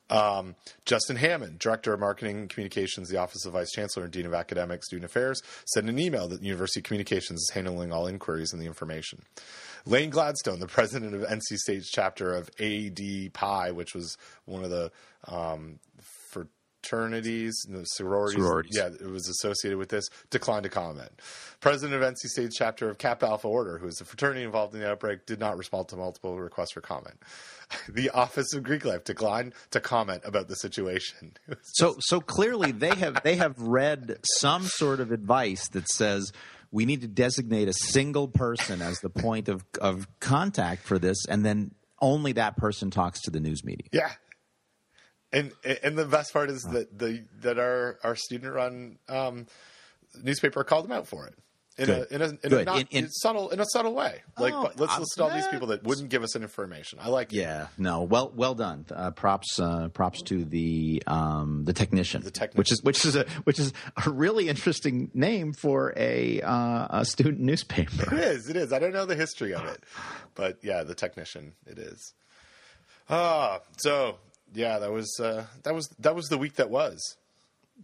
[0.09, 0.55] um,
[0.85, 4.33] Justin Hammond, Director of Marketing and Communications, the Office of Vice Chancellor and Dean of
[4.33, 8.67] Academic Student Affairs, sent an email that University Communications is handling all inquiries and the
[8.67, 9.21] information.
[9.85, 14.69] Lane Gladstone, the president of NC State's chapter of AD Pi, which was one of
[14.69, 14.91] the
[15.27, 15.79] um,
[16.83, 18.75] fraternities, no, sororities, Sororities.
[18.77, 21.09] yeah, it was associated with this, declined to comment.
[21.59, 24.81] President of NC State's chapter of Kappa Alpha Order, who is a fraternity involved in
[24.81, 27.15] the outbreak, did not respond to multiple requests for comment.
[27.89, 31.33] The Office of Greek Life declined to comment about the situation.
[31.47, 35.89] It was So so clearly they have they have read some sort of advice that
[35.89, 36.31] says
[36.71, 41.25] we need to designate a single person as the point of of contact for this,
[41.27, 43.87] and then only that person talks to the news media.
[43.91, 44.11] Yeah.
[45.33, 45.51] And
[45.83, 49.47] and the best part is that the that our our student run um,
[50.23, 51.33] newspaper called them out for it
[51.75, 52.11] in Good.
[52.11, 54.21] a in a, in a not In- in- subtle in a subtle way.
[54.37, 56.99] Like Oh, but let's uh, list all these people that wouldn't give us any information.
[57.01, 57.37] I like it.
[57.37, 58.85] Yeah, no, well, well done.
[58.93, 62.57] Uh, props, uh, props to the um, the technician, the technician.
[62.59, 63.73] which is which is a which is
[64.05, 68.15] a really interesting name for a uh, a student newspaper.
[68.15, 68.49] is.
[68.49, 68.71] It is.
[68.71, 69.83] I don't know the history of it,
[70.35, 71.53] but yeah, the technician.
[71.65, 72.13] It is.
[73.09, 74.17] Ah, so
[74.53, 77.17] yeah, that was uh, that was that was the week that was.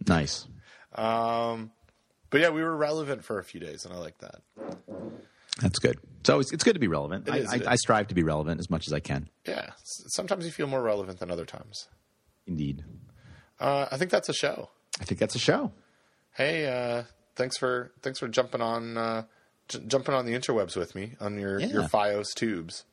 [0.06, 0.46] nice.
[0.94, 1.70] Um,
[2.30, 4.40] but yeah, we were relevant for a few days, and I like that.
[5.60, 5.98] That's good.
[6.24, 7.28] So it's, it's good to be relevant.
[7.30, 9.28] I, I, I strive to be relevant as much as I can.
[9.46, 11.88] Yeah, sometimes you feel more relevant than other times.
[12.46, 12.84] Indeed.
[13.58, 14.70] Uh, I think that's a show.
[15.00, 15.72] I think that's a show.
[16.34, 17.04] Hey, uh,
[17.36, 19.24] thanks for thanks for jumping on uh,
[19.68, 21.66] j- jumping on the interwebs with me on your Yeah.
[21.68, 22.84] your FiOS tubes.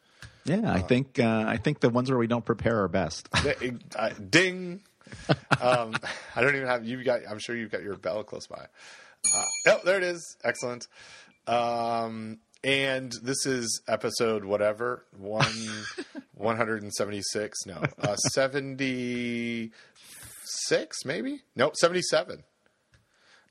[0.48, 3.30] Yeah, I think uh, I think the ones where we don't prepare are best.
[3.96, 4.82] Uh, Ding.
[5.62, 5.96] um,
[6.36, 7.22] I don't even have you got.
[7.30, 8.66] I'm sure you've got your bell close by.
[9.36, 10.38] Uh, oh, there it is.
[10.44, 10.88] Excellent.
[11.48, 15.46] Um, and this is episode whatever one
[16.34, 17.66] one hundred and seventy six.
[17.66, 19.72] No, uh, seventy
[20.46, 21.42] six maybe.
[21.56, 22.44] Nope, seventy seven.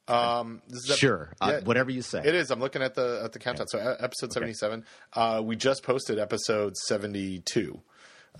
[0.09, 2.23] Um, this is ep- Sure, uh, whatever you say.
[2.25, 2.51] It is.
[2.51, 3.67] I'm looking at the at the countdown.
[3.69, 4.85] So uh, episode 77.
[5.13, 7.81] Uh, we just posted episode 72.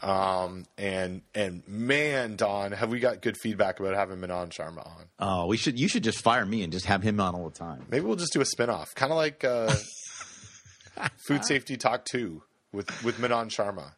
[0.03, 5.05] Um, and and man, Don, have we got good feedback about having Manan Sharma on?
[5.19, 5.79] Oh, we should.
[5.79, 7.87] You should just fire me and just have him on all the time.
[7.91, 9.75] Maybe we'll just do a spin-off, kind of like uh,
[11.27, 13.93] Food Safety Talk 2 with with Manan Sharma.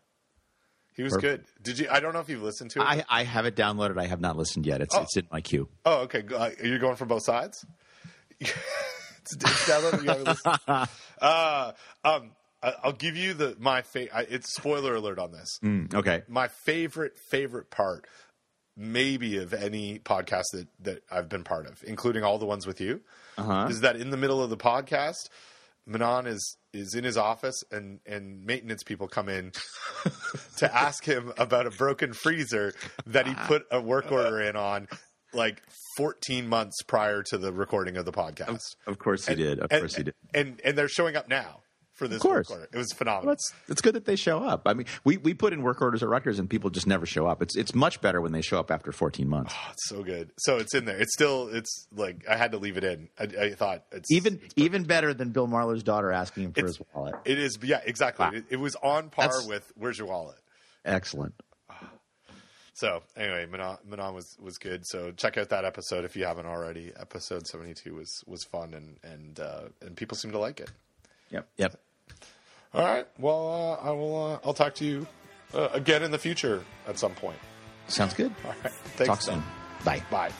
[0.98, 1.44] He was good.
[1.62, 1.86] Did you?
[1.90, 2.84] I don't know if you've listened to it.
[2.84, 3.98] I, I have it downloaded.
[3.98, 4.82] I have not listened yet.
[4.82, 5.68] It's it's in my queue.
[5.86, 6.20] oh, okay.
[6.22, 7.64] Go- uh, You're going from both sides.
[8.40, 8.52] it's,
[9.32, 10.02] it's downloaded.
[10.02, 10.88] You haven't listened.
[11.20, 11.72] Uh,
[12.04, 12.30] um,
[12.62, 15.58] I'll give you the my fa- It's spoiler alert on this.
[15.64, 16.22] Mm, okay.
[16.28, 18.06] My favorite favorite part,
[18.76, 22.80] maybe of any podcast that that I've been part of, including all the ones with
[22.80, 23.00] you,
[23.36, 23.68] Uh-huh.
[23.70, 25.28] is that in the middle of the podcast,
[25.86, 29.52] Manan is is in his office and and maintenance people come in
[30.58, 32.72] to ask him about a broken freezer
[33.06, 34.88] that he put a work order in on
[35.32, 35.62] like
[35.96, 38.76] 14 months prior to the recording of the podcast.
[38.86, 39.58] Of course he did.
[39.58, 40.14] Of and, course he did.
[40.34, 41.60] And and they're showing up now
[41.98, 42.48] for this course.
[42.48, 42.68] work order.
[42.72, 43.26] It was phenomenal.
[43.26, 44.62] Well, it's it's good that they show up.
[44.66, 47.26] I mean, we, we put in work orders at Rutgers and people just never show
[47.26, 47.42] up.
[47.42, 49.52] It's it's much better when they show up after 14 months.
[49.56, 50.30] Oh, it's so good.
[50.38, 50.96] So it's in there.
[50.98, 51.48] It's still.
[51.48, 53.08] It's like I had to leave it in.
[53.18, 56.76] I, I thought it's Even even better than Bill Marler's daughter asking him for It's-
[56.76, 57.16] his wallet.
[57.24, 57.58] It is.
[57.62, 58.24] Yeah, exactly.
[58.26, 58.32] Wow.
[58.32, 60.38] It, it was on par That's- with "Where's your wallet."
[60.84, 61.34] Excellent.
[62.74, 64.86] So anyway, Manan, Manan was was good.
[64.86, 66.92] So check out that episode if you haven't already.
[66.96, 70.70] Episode seventy two was was fun and and uh, and people seem to like it.
[71.30, 71.48] Yep.
[71.56, 71.80] Yep.
[72.74, 73.06] All right.
[73.18, 74.32] Well, uh, I will.
[74.32, 75.06] Uh, I'll talk to you
[75.54, 77.38] uh, again in the future at some point.
[77.88, 78.32] Sounds good.
[78.44, 78.72] All right.
[78.96, 79.06] Thanks.
[79.08, 79.42] Talk soon.
[79.84, 80.02] Bye.
[80.10, 80.30] Bye.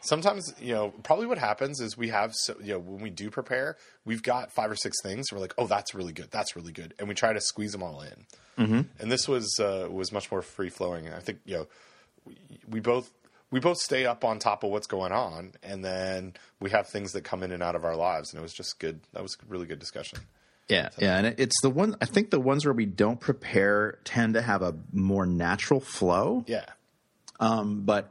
[0.00, 3.30] Sometimes, you know, probably what happens is we have, so, you know, when we do
[3.30, 5.32] prepare, we've got five or six things.
[5.32, 6.30] We're like, oh, that's really good.
[6.32, 6.94] That's really good.
[6.98, 8.26] And we try to squeeze them all in.
[8.58, 8.80] Mm-hmm.
[8.98, 11.08] And this was uh, was much more free flowing.
[11.08, 11.66] I think, you know,
[12.24, 12.36] we,
[12.68, 13.12] we both
[13.52, 17.12] we both stay up on top of what's going on, and then we have things
[17.12, 18.32] that come in and out of our lives.
[18.32, 19.00] And it was just good.
[19.12, 20.18] That was a really good discussion.
[20.72, 21.96] Yeah, yeah, and it- it's the one.
[22.00, 26.44] I think the ones where we don't prepare tend to have a more natural flow.
[26.46, 26.64] Yeah.
[27.40, 28.10] Um, but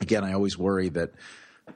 [0.00, 1.12] again, I always worry that,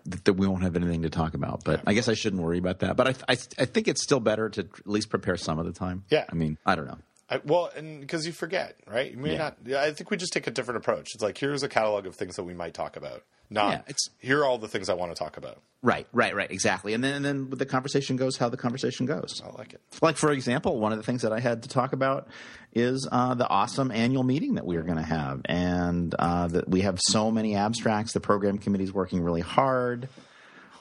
[0.06, 1.64] that that we won't have anything to talk about.
[1.64, 2.96] But I guess I shouldn't worry about that.
[2.96, 5.72] But I, I I think it's still better to at least prepare some of the
[5.72, 6.04] time.
[6.10, 6.24] Yeah.
[6.30, 6.98] I mean, I don't know.
[7.30, 9.10] I, well, and because you forget, right?
[9.10, 9.52] You may Yeah.
[9.66, 9.72] not.
[9.76, 11.14] I think we just take a different approach.
[11.14, 13.22] It's like here's a catalog of things that we might talk about.
[13.50, 15.60] Not Yeah, it's- here are all the things I want to talk about.
[15.82, 16.92] Right, right, right, exactly.
[16.94, 19.40] And then and then the conversation goes how the conversation goes.
[19.44, 19.80] I like it.
[20.02, 22.28] Like for example, one of the things that I had to talk about
[22.74, 26.68] is uh, the awesome annual meeting that we are going to have, and uh, that
[26.68, 28.12] we have so many abstracts.
[28.12, 30.08] The program committee is working really hard.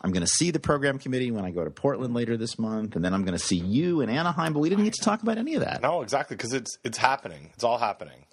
[0.07, 2.95] I'm going to see the program committee when I go to Portland later this month,
[2.95, 4.53] and then I'm going to see you in Anaheim.
[4.53, 5.81] But we didn't get to talk about any of that.
[5.81, 7.49] No, exactly because it's it's happening.
[7.53, 8.25] It's all happening.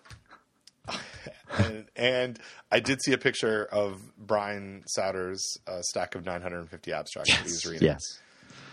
[1.59, 2.39] and, and
[2.71, 7.45] I did see a picture of Brian Satter's uh, stack of 950 abstracts that he
[7.45, 7.89] was reading.
[7.89, 8.01] Yes.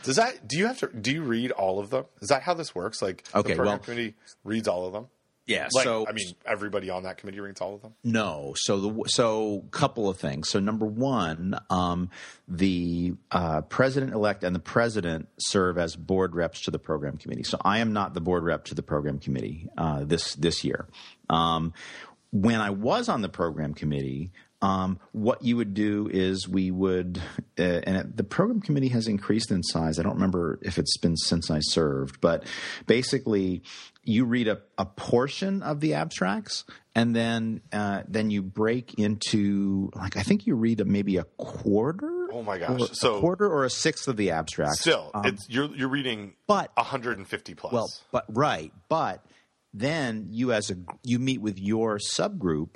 [0.04, 0.48] Does that?
[0.48, 0.88] Do you have to?
[0.88, 2.06] Do you read all of them?
[2.22, 3.02] Is that how this works?
[3.02, 4.14] Like, Okay, the program well- committee
[4.44, 5.08] reads all of them.
[5.52, 5.70] Yeah.
[5.74, 7.94] Like, so I mean, everybody on that committee reads all of them.
[8.04, 8.54] No.
[8.58, 10.50] So the so couple of things.
[10.50, 12.10] So number one, um,
[12.48, 17.44] the uh, president elect and the president serve as board reps to the program committee.
[17.44, 20.88] So I am not the board rep to the program committee uh, this this year.
[21.30, 21.74] Um,
[22.32, 27.20] when I was on the program committee, um, what you would do is we would,
[27.58, 29.98] uh, and it, the program committee has increased in size.
[29.98, 32.44] I don't remember if it's been since I served, but
[32.86, 33.64] basically,
[34.04, 36.64] you read a, a portion of the abstracts,
[36.94, 41.24] and then uh, then you break into like I think you read a, maybe a
[41.38, 42.28] quarter.
[42.32, 42.92] Oh my gosh.
[42.94, 44.76] So- a quarter or a sixth of the abstract.
[44.78, 47.74] Still, Um, it's you're you're reading but 150 plus.
[47.74, 49.26] well, but right, but
[49.74, 52.76] then you as a you meet with your subgroup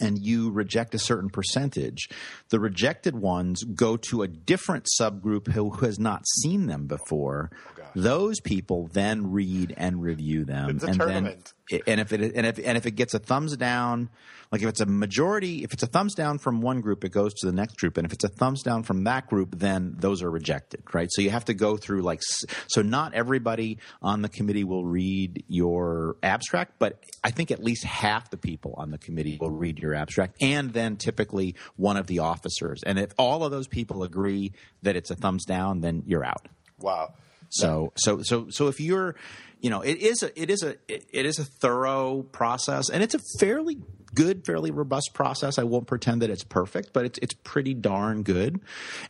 [0.00, 2.08] and you reject a certain percentage,
[2.50, 7.50] the rejected ones go to a different subgroup who has not seen them before.
[7.78, 11.44] Oh, Those people then read and review them, It's a and tournament.
[11.44, 11.52] then
[11.86, 14.08] and if it and if and if it gets a thumbs down,
[14.52, 17.34] like if it's a majority, if it's a thumbs down from one group, it goes
[17.34, 20.22] to the next group, and if it's a thumbs down from that group, then those
[20.22, 21.08] are rejected, right?
[21.10, 22.82] So you have to go through like so.
[22.82, 28.30] Not everybody on the committee will read your abstract, but I think at least half
[28.30, 32.20] the people on the committee will read your abstract, and then typically one of the
[32.20, 32.82] officers.
[32.84, 34.52] And if all of those people agree
[34.82, 36.46] that it's a thumbs down, then you're out.
[36.78, 37.14] Wow.
[37.50, 39.16] So so so so if you're,
[39.60, 43.14] you know, it is a it is a it is a thorough process, and it's
[43.14, 43.78] a fairly
[44.14, 45.58] good, fairly robust process.
[45.58, 48.60] I won't pretend that it's perfect, but it's it's pretty darn good.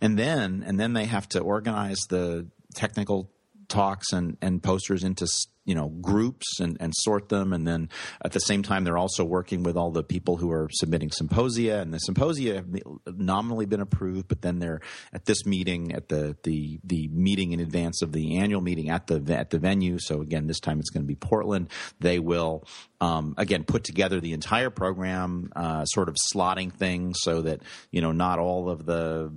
[0.00, 3.30] And then and then they have to organize the technical
[3.68, 5.26] talks and and posters into
[5.66, 7.52] you know groups and and sort them.
[7.52, 7.90] And then
[8.24, 11.80] at the same time they're also working with all the people who are submitting symposia.
[11.80, 14.80] And the symposia have nominally been approved but then they're
[15.12, 19.06] at this meeting at the the the meeting in advance of the annual meeting at
[19.06, 19.98] the at the venue.
[19.98, 21.68] So again this time it's going to be Portland.
[22.00, 22.64] They will
[23.00, 27.60] um, again put together the entire program uh, sort of slotting things so that
[27.90, 29.32] you know not all of the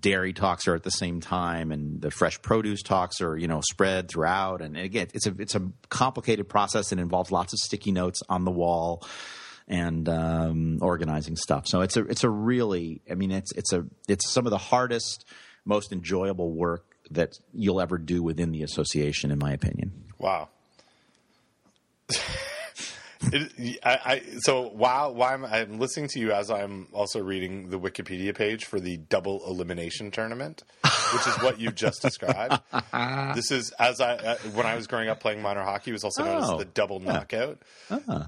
[0.00, 3.60] dairy talks are at the same time and the fresh produce talks are you know
[3.60, 4.62] spread throughout.
[4.62, 8.44] And again it's a it's a complicated process and involves lots of sticky notes on
[8.44, 9.06] the wall
[9.68, 13.84] and um, organizing stuff so it's a it's a really i mean it's it's a
[14.08, 15.24] it's some of the hardest
[15.64, 20.50] most enjoyable work that you'll ever do within the association in my opinion Wow.
[23.22, 27.68] It, I, I, so while while I'm, I'm listening to you as I'm also reading
[27.68, 32.60] the Wikipedia page for the double elimination tournament, which is what you just described.
[33.36, 36.04] this is as I uh, when I was growing up playing minor hockey, it was
[36.04, 37.58] also known Oh, as the double knockout,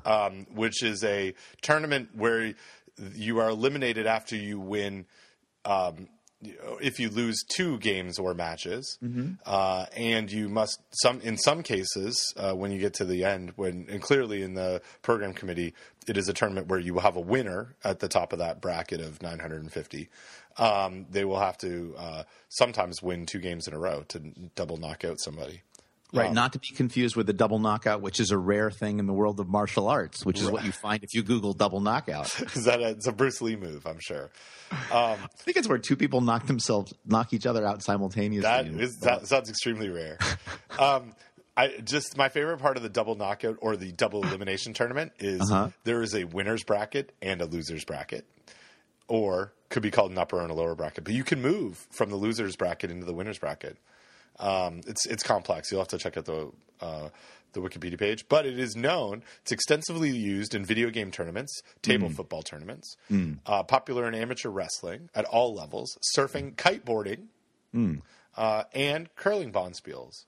[0.04, 2.52] um, which is a tournament where
[3.14, 5.06] you are eliminated after you win
[5.64, 6.08] um,
[6.80, 8.98] if you lose two games or matches,
[9.46, 13.52] uh, and you must some in some cases uh, when you get to the end,
[13.56, 15.74] when and clearly in the program committee,
[16.06, 18.60] it is a tournament where you will have a winner at the top of that
[18.60, 20.08] bracket of 950.
[20.58, 24.18] Um, they will have to uh, sometimes win two games in a row to
[24.54, 25.62] double knock out somebody.
[26.12, 29.06] Right, not to be confused with the double knockout, which is a rare thing in
[29.06, 32.26] the world of martial arts, which is what you find if you Google double knockout.
[32.54, 33.86] Is that a, it's a Bruce Lee move?
[33.86, 34.30] I'm sure.
[34.92, 38.42] I think it's where two people knock themselves, knock each other out simultaneously.
[38.42, 40.18] That is that sounds extremely rare.
[40.78, 41.14] um,
[41.56, 45.40] I just my favorite part of the double knockout or the double elimination tournament is
[45.50, 45.70] Uh-huh.
[45.84, 48.26] there is a winners bracket and a losers bracket,
[49.08, 51.04] or could be called an upper and a lower bracket.
[51.04, 53.78] But you can move from the losers bracket into the winners bracket.
[54.38, 55.70] Um, it's it's complex.
[55.70, 56.50] You'll have to check out the
[56.80, 57.08] uh,
[57.52, 59.22] the Wikipedia page, but it is known.
[59.42, 62.96] It's extensively used in video game tournaments, table football tournaments,
[63.46, 67.26] uh, popular in amateur wrestling at all levels, surfing, kiteboarding,
[68.36, 70.24] uh, and curling bonspiels.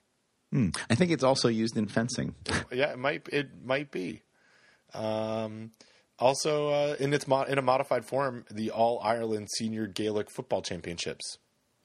[0.89, 2.35] I think it's also used in fencing.
[2.73, 4.23] Yeah, it might it might be.
[4.93, 5.73] Um,
[6.19, 10.63] also, uh, in its mo- in a modified form, the All Ireland Senior Gaelic Football
[10.63, 11.39] Championships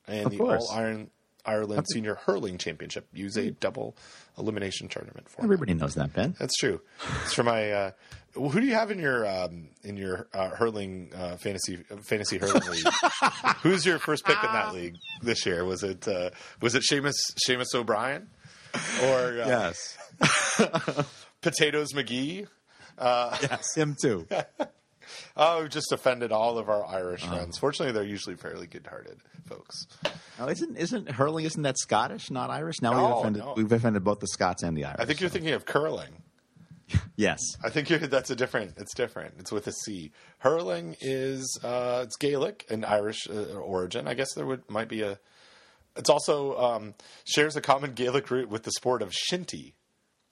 [0.07, 0.67] and Of the course.
[0.69, 1.09] All Ireland
[1.45, 3.95] Ireland Senior Hurling Championship use a double
[4.37, 5.45] elimination tournament format.
[5.45, 6.35] Everybody knows that, Ben.
[6.39, 6.81] That's true.
[7.23, 7.71] It's for my.
[7.71, 7.91] Uh,
[8.33, 12.61] who do you have in your um, in your uh, hurling uh, fantasy fantasy hurling
[12.69, 12.85] league?
[13.63, 15.65] Who's your first pick in that league this year?
[15.65, 16.29] Was it uh,
[16.61, 17.15] was it Seamus
[17.47, 18.29] Seamus O'Brien
[19.03, 19.97] or uh, Yes.
[21.41, 22.47] Potatoes McGee?
[22.99, 24.27] yes, him too.
[25.37, 27.57] Oh, just offended all of our Irish friends.
[27.57, 29.87] Fortunately, they're usually fairly good-hearted folks.
[30.39, 31.45] Oh, isn't isn't hurling?
[31.45, 32.81] Isn't that Scottish, not Irish?
[32.81, 33.53] Now No, we've offended no.
[33.55, 34.99] we've offended both the Scots and the Irish.
[34.99, 36.23] I think you're thinking of curling.
[37.15, 37.39] yes.
[37.63, 38.73] I think you're, that's a different.
[38.77, 39.35] It's different.
[39.39, 40.11] It's with a C.
[40.39, 44.07] Hurling is uh, it's Gaelic and Irish uh, origin.
[44.07, 45.19] I guess there would might be a.
[45.95, 46.93] It's also um,
[47.25, 49.73] shares a common Gaelic root with the sport of shinty,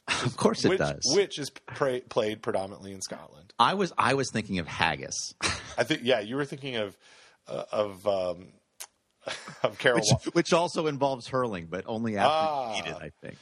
[0.26, 1.02] Of course it which does.
[1.16, 3.54] which is pra- played predominantly in Scotland.
[3.60, 5.34] I was I was thinking of haggis,
[5.78, 6.98] I think yeah, you were thinking of
[7.48, 8.48] uh, of um,
[9.64, 10.00] of Carol.
[10.00, 12.74] which, which also involves hurling, but only after Ah.
[12.76, 12.96] you eat it.
[12.96, 13.38] I think.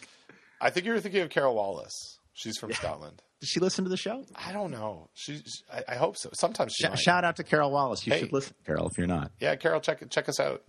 [0.61, 2.17] I think you were thinking of Carol Wallace.
[2.33, 3.21] She's from Scotland.
[3.41, 4.25] Does she listen to the show?
[4.35, 5.09] I don't know.
[5.13, 5.61] She's.
[5.71, 6.29] I, I hope so.
[6.33, 8.05] Sometimes she Sh- shout out to Carol Wallace.
[8.07, 8.21] You Hey.
[8.21, 9.31] should listen, Carol, if you're not.
[9.39, 10.63] yeah, Carol, check check us out.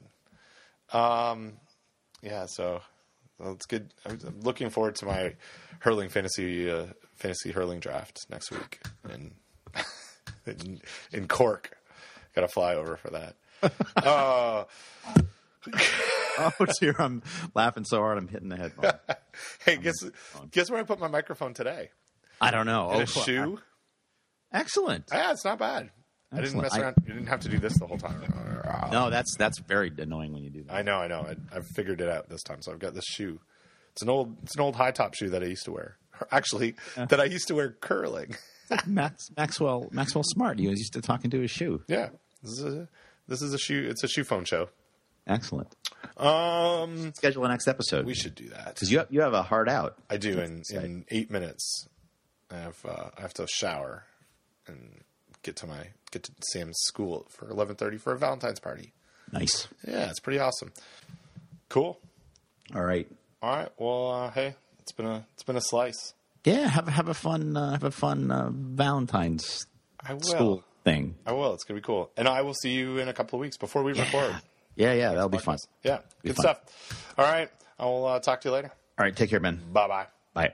[0.92, 1.54] Um,
[2.22, 2.82] yeah, so
[3.38, 3.92] well, it's good.
[4.04, 5.34] I'm I'm looking forward to my
[5.80, 8.80] hurling fantasy uh, fantasy hurling draft next week
[9.12, 9.32] in
[10.46, 10.80] in,
[11.12, 11.76] in Cork.
[12.34, 13.36] Got to fly over for that.
[13.96, 14.64] uh,
[16.38, 17.22] oh dear, I'm
[17.54, 18.92] laughing so hard I'm hitting the headphone.
[19.66, 19.96] Hey, guess
[20.50, 21.90] guess where I put my microphone today?
[22.40, 22.90] I don't know.
[22.92, 23.58] In Oh, a shoe.
[24.50, 25.04] Excellent.
[25.12, 25.90] Yeah, it's not bad.
[26.32, 26.96] I didn't mess I- around.
[27.06, 28.22] you didn't have to do this the whole time.
[28.90, 30.72] No, that's that's very annoying when you do that.
[30.72, 31.20] I know, I know.
[31.20, 32.62] I, I've figured it out this time.
[32.62, 33.40] So I've got this shoe.
[33.92, 35.96] It's an old, it's an old high top shoe that I used to wear.
[36.30, 38.36] Actually, that I used to wear curling.
[38.86, 40.58] Max, Maxwell Maxwell Smart.
[40.58, 41.82] He was used to talking to his shoe.
[41.88, 42.10] yeah,
[42.42, 42.88] this is a,
[43.28, 43.86] this is a shoe.
[43.88, 44.68] It's a shoe phone show.
[45.26, 45.74] Excellent.
[46.16, 48.74] Um, Schedule the next episode we should do that.
[48.74, 49.96] because you have, you have a hard out.
[50.08, 51.88] I do in in eight minutes.
[52.50, 54.04] I have uh, I have to shower
[54.68, 55.00] and
[55.42, 58.92] get to my get to Sam's school for eleven thirty for a Valentine's party.
[59.32, 59.68] Nice.
[59.86, 60.72] Yeah, it's pretty awesome.
[61.68, 61.98] Cool.
[62.74, 63.08] All right.
[63.42, 63.68] All right.
[63.78, 66.14] Well, uh, hey, it's been a it's been a slice.
[66.44, 69.66] Yeah, have have a fun uh, have a fun uh, Valentine's
[70.00, 70.20] I will.
[70.22, 71.16] school thing.
[71.26, 71.54] I will.
[71.54, 72.10] It's gonna be cool.
[72.16, 74.36] And I will see you in a couple of weeks before we record.
[74.76, 75.56] Yeah, yeah, that'll be fun.
[75.82, 76.42] Yeah, Be good fun.
[76.44, 77.14] stuff.
[77.18, 77.50] All right.
[77.78, 78.70] I will uh, talk to you later.
[78.98, 79.60] All right, take care, Ben.
[79.72, 80.06] Bye bye.
[80.34, 80.52] Bye.